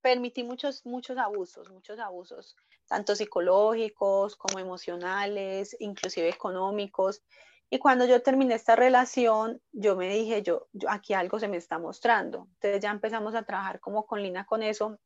permití 0.03 0.45
muchos, 0.45 0.85
muchos 0.85 1.17
abusos, 1.17 1.71
muchos 1.71 1.99
abusos, 1.99 2.57
tanto 2.87 3.17
psicológicos 3.17 4.37
como 4.37 4.59
emocionales, 4.59 5.75
inclusive 5.81 6.29
económicos. 6.29 7.23
Y 7.71 7.79
cuando 7.79 8.05
yo 8.05 8.21
terminé 8.21 8.55
esta 8.55 8.75
relación, 8.75 9.63
yo 9.71 9.95
me 9.95 10.13
dije, 10.13 10.43
yo, 10.43 10.67
aquí 10.89 11.15
algo 11.15 11.39
se 11.39 11.47
me 11.47 11.57
está 11.57 11.79
mostrando. 11.79 12.49
Entonces 12.55 12.83
ya 12.83 12.91
empezamos 12.91 13.37
a 13.37 13.45
trabajar 13.45 13.79
como 13.79 14.07
con 14.07 14.23
Lina 14.23 14.45
con 14.45 14.65
eso 14.65 14.99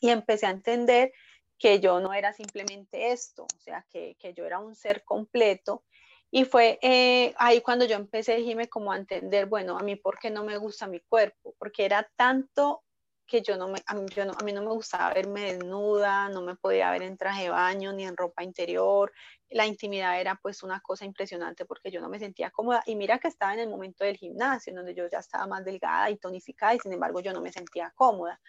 y 0.00 0.10
empecé 0.10 0.46
a 0.46 0.50
entender 0.50 1.12
que 1.58 1.78
yo 1.78 2.00
no 2.00 2.12
era 2.12 2.32
simplemente 2.32 3.12
esto, 3.12 3.44
o 3.44 3.60
sea, 3.60 3.86
que, 3.88 4.16
que 4.18 4.34
yo 4.34 4.44
era 4.44 4.58
un 4.58 4.74
ser 4.74 5.04
completo. 5.04 5.84
Y 6.28 6.44
fue 6.44 6.80
eh, 6.82 7.34
ahí 7.36 7.60
cuando 7.60 7.84
yo 7.84 7.94
empecé, 7.94 8.42
Jime, 8.42 8.68
como 8.68 8.90
a 8.90 8.96
entender, 8.96 9.46
bueno, 9.46 9.78
a 9.78 9.82
mí 9.82 9.94
por 9.94 10.18
qué 10.18 10.28
no 10.28 10.42
me 10.42 10.58
gusta 10.58 10.88
mi 10.88 10.98
cuerpo, 10.98 11.54
porque 11.56 11.84
era 11.84 12.10
tanto 12.16 12.82
que 13.26 13.42
yo 13.42 13.56
no 13.56 13.68
me, 13.68 13.82
a 13.86 13.94
mí, 13.94 14.06
no, 14.16 14.32
a 14.32 14.44
mí 14.44 14.52
no 14.52 14.62
me 14.62 14.72
gustaba 14.72 15.14
verme 15.14 15.52
desnuda, 15.52 16.28
no 16.28 16.42
me 16.42 16.56
podía 16.56 16.90
ver 16.90 17.02
en 17.02 17.16
traje 17.16 17.44
de 17.44 17.50
baño 17.50 17.92
ni 17.92 18.04
en 18.04 18.16
ropa 18.16 18.42
interior, 18.42 19.12
la 19.52 19.66
intimidad 19.66 20.20
era 20.20 20.36
pues 20.36 20.62
una 20.62 20.80
cosa 20.80 21.04
impresionante 21.04 21.64
porque 21.64 21.90
yo 21.90 22.00
no 22.00 22.08
me 22.08 22.18
sentía 22.18 22.50
cómoda 22.50 22.82
y 22.86 22.96
mira 22.96 23.18
que 23.18 23.28
estaba 23.28 23.54
en 23.54 23.60
el 23.60 23.68
momento 23.68 24.04
del 24.04 24.16
gimnasio, 24.16 24.74
donde 24.74 24.94
yo 24.94 25.06
ya 25.10 25.18
estaba 25.18 25.46
más 25.46 25.64
delgada 25.64 26.10
y 26.10 26.16
tonificada 26.16 26.74
y 26.74 26.78
sin 26.78 26.92
embargo 26.92 27.20
yo 27.20 27.32
no 27.32 27.40
me 27.40 27.52
sentía 27.52 27.92
cómoda. 27.94 28.40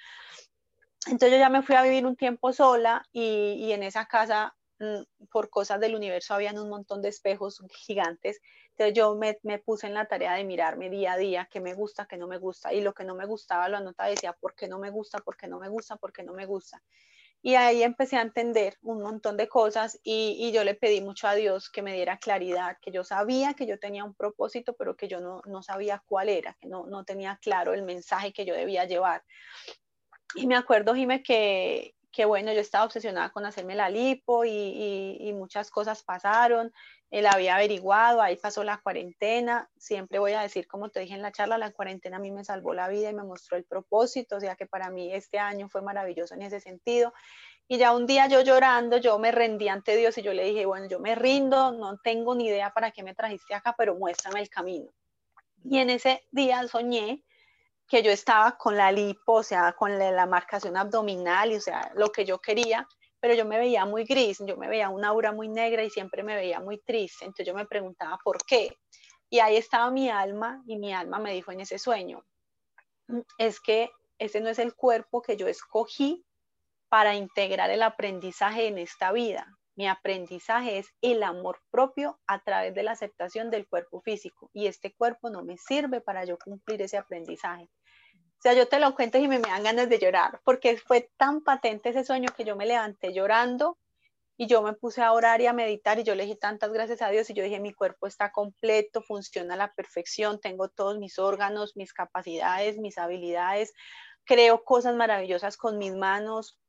Entonces 1.06 1.32
yo 1.32 1.38
ya 1.38 1.50
me 1.50 1.63
fui 1.63 1.75
a 1.75 1.84
vivir 1.84 2.06
un 2.06 2.15
tiempo 2.15 2.53
sola 2.53 3.03
y, 3.12 3.72
en 3.72 3.84
esa 3.84 4.06
casa, 4.06 4.56
por 5.32 5.50
cosas 5.50 5.80
del 5.80 5.96
universo, 5.96 6.34
habían 6.34 6.60
un 6.60 6.70
montón 6.70 7.01
de 7.01 7.10
espejos 7.10 7.63
gigantes. 7.72 8.42
Entonces 8.72 8.96
yo 8.96 9.15
me, 9.15 9.36
puse 9.60 9.88
en 9.88 9.94
la 9.94 10.08
tarea 10.08 10.34
de 10.34 10.44
mirarme 10.44 10.89
día 10.89 11.13
a 11.13 11.18
día 11.18 11.48
qué 11.51 11.60
me 11.60 11.74
gusta, 11.74 12.08
qué 12.08 12.18
no 12.18 12.27
me 12.27 12.38
gusta. 12.38 12.74
Y 12.74 12.82
lo 12.82 12.94
que 12.94 13.03
no 13.03 13.15
me 13.15 13.25
gustaba 13.25 13.70
lo 13.70 13.77
anotaba 13.77 14.10
y 14.10 14.15
decía, 14.15 14.34
¿por 14.34 14.56
qué 14.56 14.68
no 14.68 14.80
me 14.80 14.89
gusta? 14.89 15.20
¿Por 15.20 15.38
qué 15.38 15.48
no 15.48 15.60
me 15.60 15.70
gusta? 15.70 15.96
¿Por 15.98 16.12
qué 16.12 16.24
no 16.24 16.34
me 16.34 16.46
gusta? 16.46 16.82
Y 17.46 17.56
ahí 17.56 17.84
empecé 17.84 18.15
a 18.15 18.22
entender 18.22 18.77
un 18.82 19.01
montón 19.01 19.36
de 19.36 19.50
cosas 19.50 20.00
y, 20.01 20.50
yo 20.53 20.63
le 20.63 20.75
pedí 20.75 21.01
mucho 21.01 21.27
a 21.27 21.36
Dios 21.36 21.70
que 21.70 21.82
me 21.82 21.94
diera 21.94 22.18
claridad, 22.18 22.77
que 22.82 22.89
yo 22.89 23.03
sabía 23.03 23.53
que 23.53 23.68
yo 23.68 23.77
tenía 23.77 24.06
un 24.06 24.15
propósito, 24.15 24.75
pero 24.77 24.96
que 24.96 25.10
yo 25.10 25.20
no, 25.20 25.42
no 25.46 25.62
sabía 25.62 26.01
cuál 26.06 26.30
era, 26.30 26.56
que 26.62 26.70
no, 26.70 26.86
no 26.86 27.03
tenía 27.03 27.38
claro 27.42 27.74
el 27.74 27.84
mensaje 27.84 28.32
que 28.32 28.46
yo 28.46 28.53
debía 28.53 28.86
llevar. 28.86 29.25
Y 30.36 30.48
me 30.48 30.56
acuerdo, 30.56 30.96
Jime, 30.96 31.22
que, 31.22 31.96
que 32.13 32.25
bueno, 32.25 32.53
yo 32.53 32.62
estaba 32.62 32.86
obsesionada 32.86 33.32
con 33.32 33.43
hacerme 33.46 33.74
la 33.74 33.89
lipo 33.89 34.46
y, 34.46 35.17
y, 35.20 35.34
muchas 35.34 35.72
cosas 35.72 36.03
pasaron. 36.03 36.72
Él 37.10 37.25
había 37.25 37.55
averiguado, 37.55 38.22
ahí 38.22 38.36
pasó 38.36 38.63
la 38.63 38.77
cuarentena. 38.77 39.67
Siempre 39.77 40.20
voy 40.20 40.34
a 40.34 40.41
decir, 40.41 40.67
como 40.67 40.89
te 40.89 41.00
dije 41.00 41.15
en 41.15 41.24
la 41.24 41.32
charla, 41.32 41.58
la 41.58 41.72
cuarentena 41.72 42.17
a 42.17 42.20
mí 42.20 42.32
me 42.32 42.46
salvó 42.46 42.75
la 42.75 42.88
vida 42.88 43.10
y 43.10 43.15
me 43.15 43.24
mostró 43.24 43.58
el 43.58 43.63
propósito, 43.63 44.38
o 44.38 44.39
sea 44.39 44.55
que 44.55 44.67
para 44.67 44.91
mí 44.91 45.12
este 45.12 45.39
año 45.39 45.70
fue 45.70 45.82
maravilloso 45.82 46.36
en 46.36 46.43
ese 46.43 46.60
sentido. 46.60 47.13
Y 47.67 47.79
ya 47.79 47.96
un 47.96 48.05
día 48.05 48.27
yo 48.27 48.41
llorando, 48.41 48.98
yo 48.98 49.17
me 49.17 49.32
rendí 49.32 49.67
ante 49.67 49.96
Dios 49.96 50.15
y 50.20 50.22
yo 50.22 50.34
le 50.34 50.46
dije, 50.46 50.67
bueno, 50.67 50.88
yo 50.88 51.00
me 51.00 51.15
rindo, 51.15 51.72
no 51.72 51.98
tengo 51.98 52.36
ni 52.36 52.46
idea 52.46 52.72
para 52.72 52.91
qué 52.91 53.01
me 53.01 53.15
trajiste 53.15 53.55
acá, 53.55 53.74
pero 53.75 53.96
muéstrame 53.96 54.39
el 54.39 54.50
camino. 54.50 54.91
Y 55.63 55.79
en 55.79 55.89
ese 55.89 56.24
día 56.29 56.67
soñé 56.67 57.24
que 57.94 58.02
yo 58.02 58.10
estaba 58.10 58.58
con 58.58 58.76
la 58.76 58.92
lipo, 58.92 59.34
o 59.34 59.44
sea, 59.44 59.74
con 59.74 60.00
la, 60.00 60.26
marcación 60.26 60.76
abdominal, 60.78 61.52
y, 61.52 61.58
o 61.58 61.62
sea, 61.62 61.92
lo 61.94 62.12
que 62.12 62.26
yo 62.26 62.40
quería, 62.40 62.88
pero 63.20 63.36
yo 63.36 63.46
me 63.46 63.60
veía 63.60 63.86
muy 63.86 64.04
gris, 64.04 64.40
yo 64.48 64.58
me 64.58 64.68
veía 64.68 64.90
una 64.90 65.10
aura 65.10 65.32
muy 65.32 65.48
negra 65.48 65.84
y 65.84 65.92
siempre 65.92 66.24
me 66.24 66.34
veía 66.34 66.60
muy 66.60 66.80
triste. 66.80 67.26
Entonces 67.26 67.46
yo 67.46 67.54
me 67.54 67.68
preguntaba 67.68 68.18
por 68.24 68.44
qué. 68.48 68.80
Y 69.30 69.42
ahí 69.42 69.58
estaba 69.58 69.92
mi 69.92 70.10
alma 70.10 70.64
y 70.66 70.80
mi 70.80 70.92
alma 70.92 71.20
me 71.20 71.34
dijo 71.34 71.52
en 71.52 71.60
ese 71.60 71.78
sueño, 71.78 72.26
mm, 73.10 73.20
es 73.38 73.60
que 73.60 73.92
ese 74.18 74.42
no 74.42 74.50
es 74.50 74.58
el 74.58 74.74
cuerpo 74.74 75.22
que 75.22 75.38
yo 75.38 75.48
escogí 75.48 76.26
para 76.90 77.14
integrar 77.14 77.70
el 77.70 77.84
aprendizaje 77.84 78.66
en 78.66 78.80
esta 78.80 79.12
vida. 79.12 79.56
Mi 79.76 79.88
aprendizaje 79.88 80.80
es 80.80 80.88
el 81.02 81.22
amor 81.22 81.60
propio 81.70 82.20
a 82.26 82.44
través 82.44 82.74
de 82.74 82.82
la 82.82 82.94
aceptación 82.94 83.52
del 83.52 83.68
cuerpo 83.68 84.02
físico 84.02 84.50
y 84.52 84.66
este 84.66 84.96
cuerpo 84.96 85.30
no 85.30 85.44
me 85.44 85.60
sirve 85.60 86.02
para 86.02 86.26
yo 86.26 86.40
cumplir 86.40 86.82
ese 86.82 86.98
aprendizaje. 86.98 87.70
Sea, 88.44 88.56
yo 88.56 88.68
te 88.68 88.78
lo 88.78 88.94
cuento 88.94 89.18
y 89.18 89.30
me, 89.30 89.40
me 89.40 89.48
dan 89.48 89.64
ganas 89.64 89.88
de 89.88 90.00
llorar, 90.00 90.42
porque 90.44 90.76
fue 90.76 91.10
tan 91.16 91.46
patente 91.46 91.88
ese 91.92 92.04
sueño 92.04 92.28
que 92.36 92.44
yo 92.44 92.58
me 92.58 92.66
levanté 92.66 93.14
llorando 93.14 93.78
y 94.36 94.48
yo 94.48 94.62
me 94.62 94.74
puse 94.74 95.02
a 95.02 95.14
orar 95.14 95.40
y 95.40 95.48
a 95.48 95.54
meditar 95.54 95.98
y 95.98 96.04
yo 96.04 96.14
le 96.14 96.24
dije 96.24 96.36
tantas 96.36 96.74
gracias 96.74 97.02
a 97.02 97.10
Dios 97.10 97.30
y 97.30 97.36
yo 97.36 97.42
dije 97.42 97.62
mi 97.62 97.72
cuerpo 97.72 98.06
está 98.06 98.34
completo, 98.34 99.02
funciona 99.02 99.54
a 99.54 99.58
la 99.58 99.74
perfección, 99.74 100.42
tengo 100.42 100.68
todos 100.68 100.98
mis 101.00 101.20
órganos, 101.20 101.78
mis 101.78 101.94
capacidades, 101.94 102.78
mis 102.80 102.98
habilidades, 102.98 103.72
creo 104.26 104.66
cosas 104.66 104.94
maravillosas 104.94 105.56
con 105.56 105.78
mis 105.78 105.96
manos, 105.96 106.60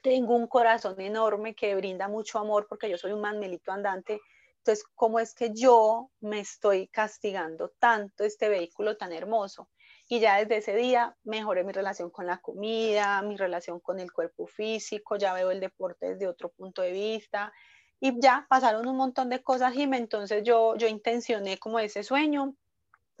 tengo 0.00 0.34
un 0.34 0.48
corazón 0.48 1.00
enorme 1.00 1.54
que 1.54 1.76
brinda 1.76 2.08
mucho 2.08 2.40
amor 2.40 2.66
porque 2.68 2.90
yo 2.90 2.98
soy 2.98 3.12
un 3.12 3.20
manmelito 3.20 3.70
andante. 3.70 4.20
Entonces, 4.56 4.84
¿cómo 4.96 5.20
es 5.20 5.32
que 5.32 5.54
yo 5.54 6.10
me 6.18 6.40
estoy 6.40 6.88
castigando 6.88 7.70
tanto 7.78 8.24
este 8.24 8.48
vehículo 8.48 8.96
tan 8.96 9.12
hermoso? 9.12 9.68
Y 10.12 10.20
ya 10.20 10.36
desde 10.36 10.58
ese 10.58 10.76
día 10.76 11.16
mejoré 11.24 11.64
mi 11.64 11.72
relación 11.72 12.10
con 12.10 12.26
la 12.26 12.36
comida, 12.36 13.22
mi 13.22 13.34
relación 13.38 13.80
con 13.80 13.98
el 13.98 14.12
cuerpo 14.12 14.46
físico, 14.46 15.16
ya 15.16 15.32
veo 15.32 15.50
el 15.50 15.58
deporte 15.58 16.10
desde 16.10 16.28
otro 16.28 16.50
punto 16.50 16.82
de 16.82 16.92
vista. 16.92 17.50
Y 17.98 18.20
ya 18.20 18.44
pasaron 18.46 18.86
un 18.86 18.98
montón 18.98 19.30
de 19.30 19.42
cosas, 19.42 19.74
y 19.74 19.84
Entonces 19.84 20.42
yo, 20.44 20.76
yo 20.76 20.86
intencioné 20.86 21.56
como 21.56 21.78
ese 21.78 22.02
sueño. 22.02 22.54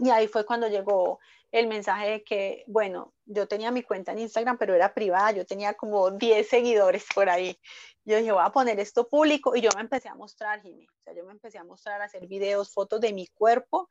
Y 0.00 0.10
ahí 0.10 0.28
fue 0.28 0.44
cuando 0.44 0.68
llegó 0.68 1.18
el 1.50 1.66
mensaje 1.66 2.10
de 2.10 2.24
que, 2.24 2.62
bueno, 2.66 3.14
yo 3.24 3.48
tenía 3.48 3.70
mi 3.70 3.82
cuenta 3.82 4.12
en 4.12 4.18
Instagram, 4.18 4.58
pero 4.58 4.74
era 4.74 4.92
privada, 4.92 5.32
yo 5.32 5.46
tenía 5.46 5.72
como 5.72 6.10
10 6.10 6.46
seguidores 6.46 7.06
por 7.14 7.30
ahí. 7.30 7.58
Yo 8.04 8.18
dije, 8.18 8.32
voy 8.32 8.44
a 8.44 8.50
poner 8.50 8.78
esto 8.80 9.08
público 9.08 9.56
y 9.56 9.62
yo 9.62 9.70
me 9.76 9.80
empecé 9.80 10.10
a 10.10 10.14
mostrar, 10.14 10.60
Jimmy. 10.60 10.86
O 10.86 11.02
sea, 11.04 11.14
yo 11.14 11.24
me 11.24 11.32
empecé 11.32 11.56
a 11.56 11.64
mostrar, 11.64 12.02
a 12.02 12.04
hacer 12.04 12.26
videos, 12.26 12.70
fotos 12.70 13.00
de 13.00 13.14
mi 13.14 13.28
cuerpo 13.28 13.88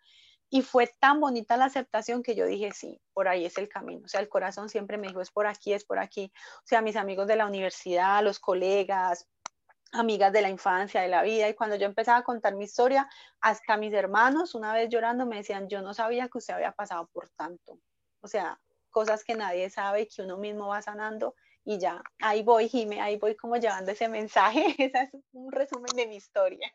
y 0.53 0.63
fue 0.63 0.85
tan 0.99 1.21
bonita 1.21 1.55
la 1.55 1.65
aceptación 1.65 2.21
que 2.21 2.35
yo 2.35 2.45
dije, 2.45 2.71
sí, 2.73 3.01
por 3.13 3.29
ahí 3.29 3.45
es 3.45 3.57
el 3.57 3.69
camino. 3.69 4.03
O 4.03 4.07
sea, 4.09 4.19
el 4.19 4.27
corazón 4.27 4.67
siempre 4.67 4.97
me 4.97 5.07
dijo, 5.07 5.21
es 5.21 5.31
por 5.31 5.47
aquí, 5.47 5.71
es 5.71 5.85
por 5.85 5.97
aquí. 5.97 6.29
O 6.57 6.65
sea, 6.65 6.81
mis 6.81 6.97
amigos 6.97 7.25
de 7.27 7.37
la 7.37 7.45
universidad, 7.45 8.21
los 8.21 8.37
colegas, 8.37 9.29
amigas 9.93 10.33
de 10.33 10.41
la 10.41 10.49
infancia, 10.49 11.01
de 11.01 11.07
la 11.07 11.23
vida. 11.23 11.47
Y 11.47 11.53
cuando 11.53 11.77
yo 11.77 11.85
empezaba 11.85 12.17
a 12.17 12.23
contar 12.23 12.55
mi 12.55 12.65
historia, 12.65 13.09
hasta 13.39 13.77
mis 13.77 13.93
hermanos, 13.93 14.53
una 14.53 14.73
vez 14.73 14.89
llorando, 14.89 15.25
me 15.25 15.37
decían, 15.37 15.69
yo 15.69 15.81
no 15.81 15.93
sabía 15.93 16.27
que 16.27 16.39
usted 16.39 16.55
había 16.55 16.73
pasado 16.73 17.09
por 17.13 17.29
tanto. 17.29 17.79
O 18.19 18.27
sea, 18.27 18.59
cosas 18.89 19.23
que 19.23 19.35
nadie 19.35 19.69
sabe 19.69 20.09
que 20.09 20.21
uno 20.21 20.37
mismo 20.37 20.67
va 20.67 20.81
sanando. 20.81 21.33
Y 21.63 21.79
ya, 21.79 22.03
ahí 22.19 22.43
voy, 22.43 22.67
Jime, 22.67 22.99
ahí 22.99 23.17
voy 23.17 23.37
como 23.37 23.55
llevando 23.55 23.91
ese 23.91 24.09
mensaje. 24.09 24.65
Ese 24.77 25.03
es 25.13 25.23
un 25.31 25.49
resumen 25.49 25.95
de 25.95 26.07
mi 26.07 26.17
historia. 26.17 26.73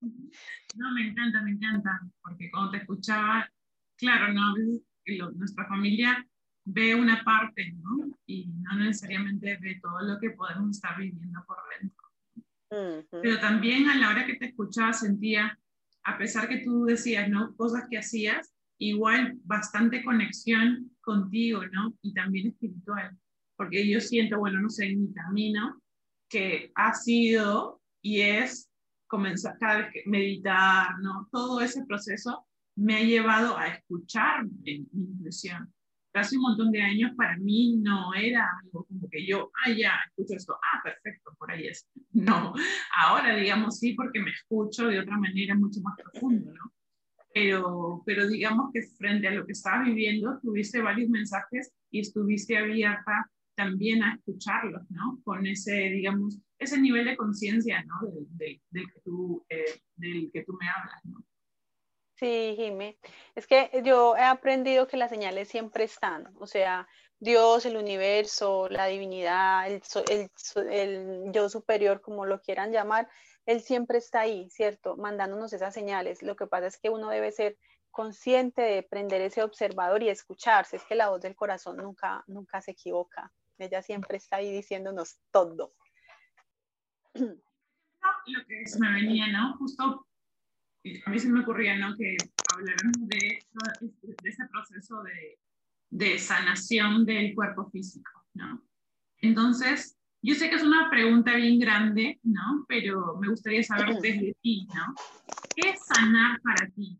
No, 0.00 0.92
me 0.92 1.08
encanta, 1.08 1.42
me 1.42 1.50
encanta, 1.52 2.00
porque 2.22 2.50
cuando 2.50 2.72
te 2.72 2.78
escuchaba, 2.78 3.50
claro, 3.96 4.32
¿no? 4.32 4.54
veces 4.54 5.36
nuestra 5.36 5.66
familia 5.66 6.26
ve 6.64 6.94
una 6.94 7.24
parte, 7.24 7.72
¿no? 7.72 8.16
Y 8.26 8.46
no 8.46 8.74
necesariamente 8.76 9.58
ve 9.60 9.80
todo 9.82 10.00
lo 10.02 10.18
que 10.18 10.30
podemos 10.30 10.76
estar 10.76 10.96
viviendo 10.98 11.44
por 11.46 11.58
dentro. 11.78 13.08
Pero 13.22 13.40
también 13.40 13.88
a 13.88 13.96
la 13.96 14.10
hora 14.10 14.26
que 14.26 14.36
te 14.36 14.46
escuchaba 14.46 14.92
sentía 14.92 15.58
a 16.04 16.18
pesar 16.18 16.48
que 16.48 16.58
tú 16.58 16.84
decías, 16.84 17.28
¿no? 17.28 17.54
Cosas 17.56 17.86
que 17.90 17.98
hacías, 17.98 18.54
igual 18.78 19.38
bastante 19.44 20.02
conexión 20.02 20.90
contigo, 21.00 21.66
¿no? 21.66 21.94
Y 22.02 22.14
también 22.14 22.48
espiritual, 22.48 23.16
porque 23.56 23.88
yo 23.88 24.00
siento, 24.00 24.38
bueno, 24.38 24.60
no 24.60 24.70
sé, 24.70 24.86
en 24.86 25.02
mi 25.02 25.12
camino, 25.12 25.82
que 26.28 26.72
ha 26.74 26.94
sido 26.94 27.82
y 28.02 28.20
es 28.20 28.69
comenzar 29.10 29.58
cada 29.58 29.78
vez 29.78 29.92
que 29.92 30.02
meditar, 30.06 30.98
¿no? 31.00 31.28
Todo 31.30 31.60
ese 31.60 31.84
proceso 31.84 32.46
me 32.76 32.96
ha 32.96 33.02
llevado 33.02 33.58
a 33.58 33.66
escuchar 33.66 34.46
mi, 34.46 34.86
intuición. 34.92 35.70
Hace 36.14 36.36
un 36.36 36.42
montón 36.42 36.70
de 36.70 36.82
años 36.82 37.12
para 37.16 37.36
mí 37.36 37.76
no 37.76 38.14
era 38.14 38.48
algo 38.62 38.84
como 38.84 39.08
que 39.10 39.26
yo, 39.26 39.50
ah, 39.64 39.70
ya, 39.70 39.92
escucho 40.08 40.34
esto, 40.34 40.54
ah, 40.54 40.80
perfecto, 40.82 41.34
por 41.38 41.50
ahí 41.50 41.66
es. 41.66 41.86
No, 42.12 42.52
ahora 42.96 43.36
digamos 43.36 43.78
sí 43.78 43.94
porque 43.94 44.20
me 44.20 44.30
escucho 44.30 44.88
de 44.88 44.98
otra 44.98 45.16
manera 45.16 45.54
mucho 45.54 45.80
más 45.80 45.94
profundo, 45.96 46.52
¿no? 46.52 46.72
Pero, 47.32 48.02
pero 48.04 48.26
digamos 48.26 48.70
que 48.72 48.82
frente 48.82 49.28
a 49.28 49.32
lo 49.32 49.46
que 49.46 49.52
estaba 49.52 49.84
viviendo, 49.84 50.40
tuviste 50.40 50.80
varios 50.80 51.08
mensajes 51.08 51.72
y 51.92 52.00
estuviste 52.00 52.58
abierta 52.58 53.30
también 53.54 54.02
a 54.02 54.14
escucharlos, 54.14 54.82
¿no? 54.90 55.20
Con 55.22 55.46
ese, 55.46 55.90
digamos, 55.90 56.40
ese 56.60 56.78
nivel 56.78 57.06
de 57.06 57.16
conciencia, 57.16 57.82
¿no? 57.84 58.10
Del, 58.12 58.60
del, 58.70 58.92
que 58.92 59.00
tú, 59.00 59.44
eh, 59.48 59.80
del 59.96 60.30
que 60.32 60.44
tú 60.44 60.52
me 60.60 60.68
hablas, 60.68 61.04
¿no? 61.04 61.24
Sí, 62.16 62.54
Jimé. 62.54 62.98
Es 63.34 63.46
que 63.46 63.70
yo 63.82 64.14
he 64.14 64.22
aprendido 64.22 64.86
que 64.86 64.98
las 64.98 65.08
señales 65.08 65.48
siempre 65.48 65.84
están. 65.84 66.30
O 66.38 66.46
sea, 66.46 66.86
Dios, 67.18 67.64
el 67.64 67.78
universo, 67.78 68.68
la 68.68 68.86
divinidad, 68.86 69.66
el, 69.70 69.82
el, 70.70 71.32
yo 71.32 71.48
superior, 71.48 72.02
como 72.02 72.26
lo 72.26 72.42
quieran 72.42 72.72
llamar, 72.72 73.08
Él 73.46 73.62
siempre 73.62 73.96
está 73.96 74.20
ahí, 74.20 74.50
¿cierto? 74.50 74.98
Mandándonos 74.98 75.54
esas 75.54 75.72
señales. 75.72 76.22
Lo 76.22 76.36
que 76.36 76.46
pasa 76.46 76.66
es 76.66 76.78
que 76.78 76.90
uno 76.90 77.08
debe 77.08 77.32
ser 77.32 77.56
consciente 77.90 78.60
de 78.60 78.82
prender 78.82 79.22
ese 79.22 79.42
observador 79.42 80.02
y 80.02 80.10
escucharse. 80.10 80.76
Es 80.76 80.84
que 80.84 80.96
la 80.96 81.08
voz 81.08 81.22
del 81.22 81.34
corazón 81.34 81.78
nunca, 81.78 82.22
nunca 82.26 82.60
se 82.60 82.72
equivoca. 82.72 83.32
Ella 83.56 83.80
siempre 83.80 84.18
está 84.18 84.36
ahí 84.36 84.52
diciéndonos 84.52 85.18
todo. 85.30 85.72
Lo 87.14 88.46
que 88.46 88.66
se 88.66 88.78
me 88.78 88.92
venía, 88.92 89.28
¿no? 89.28 89.56
Justo 89.58 90.06
a 91.04 91.10
mí 91.10 91.18
se 91.18 91.28
me 91.28 91.40
ocurría 91.40 91.76
¿no? 91.76 91.94
que 91.96 92.16
habláramos 92.52 93.08
de, 93.08 93.38
de 94.22 94.28
ese 94.28 94.46
proceso 94.50 95.02
de, 95.02 95.38
de, 95.90 96.18
sanación 96.18 97.04
del 97.04 97.34
cuerpo 97.34 97.68
físico, 97.70 98.10
¿no? 98.34 98.62
Entonces, 99.18 99.98
yo 100.22 100.34
sé 100.34 100.48
que 100.48 100.56
es 100.56 100.62
una 100.62 100.88
pregunta 100.90 101.34
bien 101.34 101.58
grande, 101.58 102.18
¿no? 102.22 102.64
Pero 102.68 103.16
me 103.16 103.28
gustaría 103.28 103.62
saber 103.62 103.96
desde 104.00 104.34
ti, 104.40 104.66
¿no? 104.74 104.94
¿Qué 105.54 105.70
es 105.70 105.84
sanar 105.84 106.40
para 106.40 106.70
ti? 106.70 106.98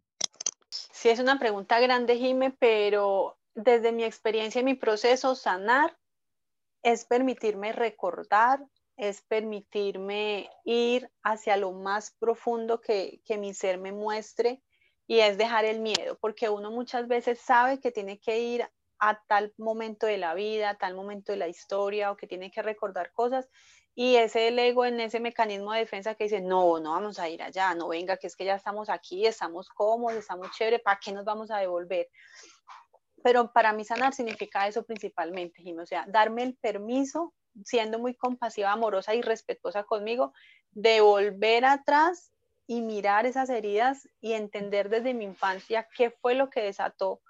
Sí, 0.68 1.08
es 1.08 1.18
una 1.18 1.38
pregunta 1.38 1.80
grande, 1.80 2.18
Jime, 2.18 2.50
pero 2.50 3.38
desde 3.54 3.92
mi 3.92 4.04
experiencia 4.04 4.60
y 4.60 4.64
mi 4.64 4.74
proceso, 4.74 5.34
sanar 5.34 5.96
es 6.82 7.06
permitirme 7.06 7.72
recordar, 7.72 8.64
es 9.00 9.22
permitirme 9.22 10.50
ir 10.62 11.10
hacia 11.22 11.56
lo 11.56 11.72
más 11.72 12.14
profundo 12.20 12.82
que, 12.82 13.22
mi 13.38 13.54
ser 13.54 13.78
me 13.78 13.92
muestre 13.92 14.62
y 15.06 15.20
es 15.20 15.38
dejar 15.38 15.64
el 15.64 15.80
miedo, 15.80 16.18
porque 16.20 16.50
uno 16.50 16.70
muchas 16.70 17.08
veces 17.08 17.40
sabe 17.40 17.80
que 17.80 17.90
tiene 17.90 18.20
que 18.20 18.38
ir 18.38 18.70
a 18.98 19.18
tal 19.26 19.54
momento 19.56 20.06
de 20.06 20.18
la 20.18 20.34
vida, 20.34 20.68
a 20.68 20.76
tal 20.76 20.94
momento 20.94 21.32
de 21.32 21.38
la 21.38 21.48
historia 21.48 22.10
o 22.10 22.16
que 22.18 22.26
tiene 22.26 22.50
que 22.50 22.60
recordar 22.60 23.10
cosas 23.12 23.48
y 23.94 24.16
ese 24.16 24.48
el 24.48 24.58
ego 24.58 24.84
en 24.84 25.00
ese 25.00 25.18
mecanismo 25.18 25.72
de 25.72 25.80
defensa 25.80 26.14
que 26.14 26.24
dice, 26.24 26.42
no, 26.42 26.78
no 26.78 26.90
vamos 26.90 27.18
a 27.18 27.28
ir 27.30 27.42
allá, 27.42 27.74
no 27.74 27.88
venga, 27.88 28.18
que 28.18 28.26
es 28.26 28.36
que 28.36 28.44
ya 28.44 28.56
estamos 28.56 28.90
aquí, 28.90 29.24
estamos 29.24 29.70
cómodos, 29.70 30.18
estamos 30.18 30.50
chévere, 30.50 30.78
¿para 30.78 31.00
qué 31.02 31.10
nos 31.10 31.24
vamos 31.24 31.50
a 31.50 31.56
devolver? 31.56 32.06
Pero 33.22 33.50
para 33.50 33.72
mí 33.72 33.82
sanar 33.82 34.12
significa 34.12 34.68
eso 34.68 34.84
principalmente, 34.84 35.62
Jimmy, 35.62 35.80
o 35.80 35.86
sea, 35.86 36.04
darme 36.06 36.42
el 36.42 36.56
permiso 36.56 37.32
siendo 37.64 37.98
muy 37.98 38.14
compasiva, 38.14 38.72
amorosa 38.72 39.14
y 39.14 39.22
respetuosa 39.22 39.84
conmigo, 39.84 40.32
de 40.70 41.00
volver 41.00 41.64
atrás 41.64 42.32
y 42.66 42.80
mirar 42.82 43.26
esas 43.26 43.50
heridas 43.50 44.08
y 44.20 44.34
entender 44.34 44.88
desde 44.88 45.14
mi 45.14 45.24
infancia 45.24 45.88
qué 45.96 46.10
fue 46.10 46.34
lo 46.34 46.50
que 46.50 46.62
desató 46.62 47.20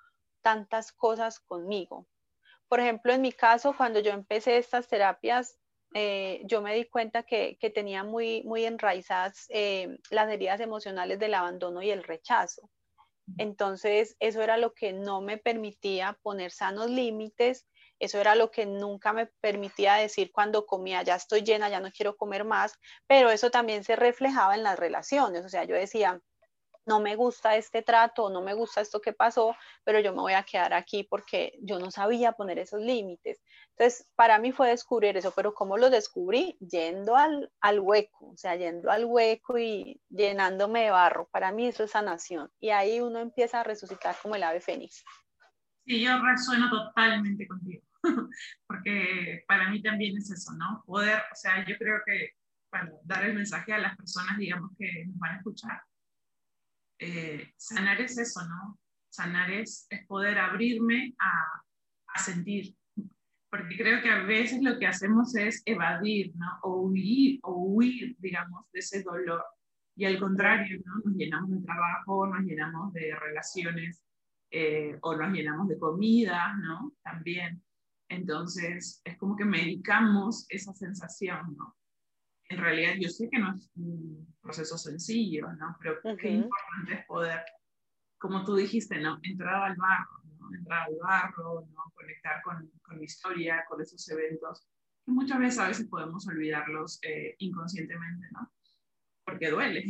tantas 0.42 0.92
cosas 0.92 1.40
conmigo. 1.40 2.06
Por 2.68 2.80
ejemplo, 2.80 3.12
en 3.12 3.22
mi 3.22 3.33
caso, 3.33 3.74
cuando 3.76 4.00
yo 4.00 4.12
empecé 4.12 4.59
estas 4.59 4.87
terapias, 4.87 5.59
eh, 5.94 6.42
yo 6.44 6.62
me 6.62 6.74
di 6.74 6.85
cuenta 6.85 7.24
que, 7.24 7.56
tenía 7.74 8.04
muy, 8.04 8.42
muy 8.44 8.64
enraizadas 8.64 9.46
eh, 9.48 9.98
las 10.11 10.30
heridas 10.30 10.61
emocionales 10.61 11.18
del 11.18 11.35
abandono 11.35 11.83
y 11.83 11.90
el 11.90 12.04
rechazo. 12.04 12.70
Entonces, 13.38 14.16
eso 14.20 14.42
era 14.42 14.56
lo 14.56 14.74
que 14.74 14.92
no 14.92 15.20
me 15.20 15.38
permitía 15.38 16.18
poner 16.22 16.50
sanos 16.50 16.90
límites 16.90 17.66
eso 18.00 18.18
era 18.18 18.34
lo 18.34 18.50
que 18.50 18.66
nunca 18.66 19.12
me 19.12 19.26
permitía 19.26 19.94
decir 19.94 20.32
cuando 20.32 20.66
comía, 20.66 21.02
ya 21.02 21.14
estoy 21.14 21.42
llena, 21.42 21.68
ya 21.68 21.80
no 21.80 21.92
quiero 21.92 22.16
comer 22.16 22.44
más, 22.44 22.78
pero 23.06 23.30
eso 23.30 23.50
también 23.50 23.84
se 23.84 23.94
reflejaba 23.94 24.54
en 24.54 24.62
las 24.62 24.78
relaciones. 24.78 25.44
O 25.44 25.48
sea, 25.48 25.64
yo 25.64 25.74
decía, 25.76 26.20
no 26.86 26.98
me 26.98 27.14
gusta 27.14 27.56
este 27.56 27.82
trato, 27.82 28.30
no 28.30 28.42
me 28.42 28.54
gusta 28.54 28.80
esto 28.80 29.00
que 29.00 29.12
pasó, 29.12 29.54
pero 29.84 30.00
yo 30.00 30.12
me 30.12 30.22
voy 30.22 30.32
a 30.32 30.42
quedar 30.42 30.72
aquí 30.72 31.04
porque 31.04 31.52
yo 31.60 31.78
no 31.78 31.90
sabía 31.90 32.32
poner 32.32 32.58
esos 32.58 32.80
límites. 32.80 33.38
Entonces, 33.76 34.08
para 34.16 34.38
mí 34.38 34.50
fue 34.50 34.70
descubrir 34.70 35.16
eso, 35.16 35.32
pero 35.36 35.54
¿cómo 35.54 35.76
lo 35.76 35.90
descubrí? 35.90 36.56
Yendo 36.60 37.16
al, 37.16 37.52
al, 37.60 37.80
hueco, 37.80 38.30
o 38.30 38.36
sea, 38.36 38.56
yendo 38.56 38.90
al 38.90 39.04
hueco 39.04 39.58
y 39.58 40.00
llenándome 40.08 40.84
de 40.84 40.90
barro. 40.90 41.28
Para 41.30 41.52
mí 41.52 41.66
eso 41.66 41.84
es 41.84 41.90
sanación. 41.90 42.50
Y 42.58 42.70
ahí 42.70 43.00
uno 43.00 43.20
empieza 43.20 43.60
a 43.60 43.64
resucitar 43.64 44.16
como 44.22 44.36
el 44.36 44.42
ave 44.42 44.60
fénix. 44.60 45.04
Sí, 45.86 46.02
yo 46.02 46.20
resueno 46.22 46.68
totalmente 46.70 47.46
contigo. 47.46 47.82
porque 48.66 49.44
para 49.46 49.70
mí 49.70 49.82
también 49.82 50.16
es 50.16 50.30
eso, 50.30 50.52
¿no? 50.54 50.82
Poder, 50.86 51.22
o 51.32 51.34
sea, 51.34 51.64
yo 51.66 51.76
creo 51.76 52.00
que 52.06 52.30
para 52.70 52.90
dar 53.04 53.24
el 53.24 53.34
mensaje 53.34 53.72
a 53.72 53.78
las 53.78 53.96
personas, 53.96 54.38
digamos, 54.38 54.70
que 54.78 55.06
nos 55.06 55.18
van 55.18 55.34
a 55.34 55.36
escuchar, 55.38 55.82
eh, 56.98 57.52
sanar 57.56 58.00
es 58.00 58.16
eso, 58.18 58.46
¿no? 58.46 58.78
Sanar 59.10 59.50
es, 59.50 59.86
es 59.90 60.06
poder 60.06 60.38
abrirme 60.38 61.14
a, 61.18 61.62
a, 62.14 62.18
sentir, 62.18 62.76
porque 63.50 63.76
creo 63.76 64.02
que 64.02 64.10
a 64.10 64.22
veces 64.22 64.62
lo 64.62 64.78
que 64.78 64.86
hacemos 64.86 65.34
es 65.34 65.62
evadir, 65.66 66.32
¿no? 66.36 66.46
O 66.62 66.82
huir, 66.82 67.40
o 67.42 67.52
huir, 67.54 68.16
digamos, 68.18 68.70
de 68.72 68.80
ese 68.80 69.02
dolor. 69.02 69.44
Y 69.96 70.04
al 70.04 70.18
contrario, 70.20 70.80
¿no? 70.84 70.94
Nos 71.04 71.16
llenamos 71.16 71.50
de 71.50 71.66
trabajo, 71.66 72.26
nos 72.26 72.42
llenamos 72.42 72.92
de 72.92 73.14
relaciones, 73.16 74.02
eh, 74.52 74.98
o 75.02 75.16
nos 75.16 75.32
llenamos 75.32 75.68
de 75.68 75.78
comida, 75.78 76.54
¿no? 76.56 76.92
También. 77.02 77.62
Entonces, 78.10 79.00
es 79.04 79.16
como 79.18 79.36
que 79.36 79.44
medicamos 79.44 80.44
esa 80.48 80.74
sensación, 80.74 81.56
¿no? 81.56 81.76
En 82.48 82.58
realidad, 82.58 82.94
yo 82.98 83.08
sé 83.08 83.28
que 83.30 83.38
no 83.38 83.54
es 83.54 83.70
un 83.76 84.34
proceso 84.42 84.76
sencillo, 84.76 85.52
¿no? 85.52 85.76
Pero 85.80 86.00
qué 86.18 86.30
importante 86.30 86.94
es 86.94 87.06
poder, 87.06 87.40
como 88.18 88.44
tú 88.44 88.56
dijiste, 88.56 88.98
¿no? 89.00 89.20
Entrar 89.22 89.62
al 89.62 89.76
barro, 89.76 90.22
¿no? 90.40 90.52
Entrar 90.52 90.88
al 90.88 90.96
barro, 91.00 91.68
¿no? 91.72 91.92
Conectar 91.94 92.42
con, 92.42 92.68
con 92.82 92.98
la 92.98 93.04
historia, 93.04 93.64
con 93.68 93.80
esos 93.80 94.06
eventos, 94.08 94.66
que 95.06 95.12
muchas 95.12 95.38
veces 95.38 95.58
a 95.60 95.68
veces 95.68 95.88
podemos 95.88 96.26
olvidarlos 96.26 96.98
eh, 97.02 97.36
inconscientemente, 97.38 98.26
¿no? 98.32 98.52
Porque 99.24 99.50
duele. 99.50 99.84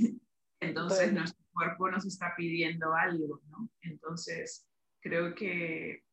Entonces, 0.60 1.14
nuestro 1.14 1.42
cuerpo 1.54 1.90
nos 1.90 2.04
está 2.04 2.34
pidiendo 2.36 2.92
algo, 2.92 3.40
¿no? 3.48 3.70
Entonces, 3.80 4.68
creo 5.00 5.34
que 5.34 6.04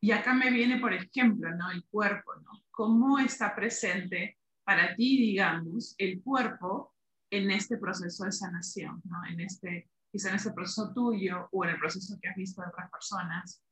y 0.00 0.12
acá 0.12 0.32
me 0.32 0.50
viene, 0.50 0.78
por 0.78 0.94
ejemplo, 0.94 1.50
¿no? 1.54 1.70
El 1.70 1.84
cuerpo, 1.86 2.34
¿no? 2.36 2.50
¿Cómo 2.70 3.18
está 3.18 3.54
presente 3.54 4.38
para 4.64 4.94
ti, 4.94 5.18
digamos, 5.18 5.94
el 5.98 6.22
cuerpo 6.22 6.94
en 7.28 7.50
este 7.50 7.76
proceso 7.76 8.24
de 8.24 8.32
sanación, 8.32 9.02
¿no? 9.04 9.18
En 9.26 9.40
este, 9.40 9.90
quizá 10.10 10.30
en 10.30 10.36
ese 10.36 10.52
proceso 10.52 10.92
tuyo 10.94 11.48
o 11.52 11.64
en 11.64 11.70
el 11.70 11.78
proceso 11.78 12.16
que 12.20 12.28
has 12.28 12.36
visto 12.36 12.62
de 12.62 12.68
otras 12.68 12.90
personas. 12.90 13.62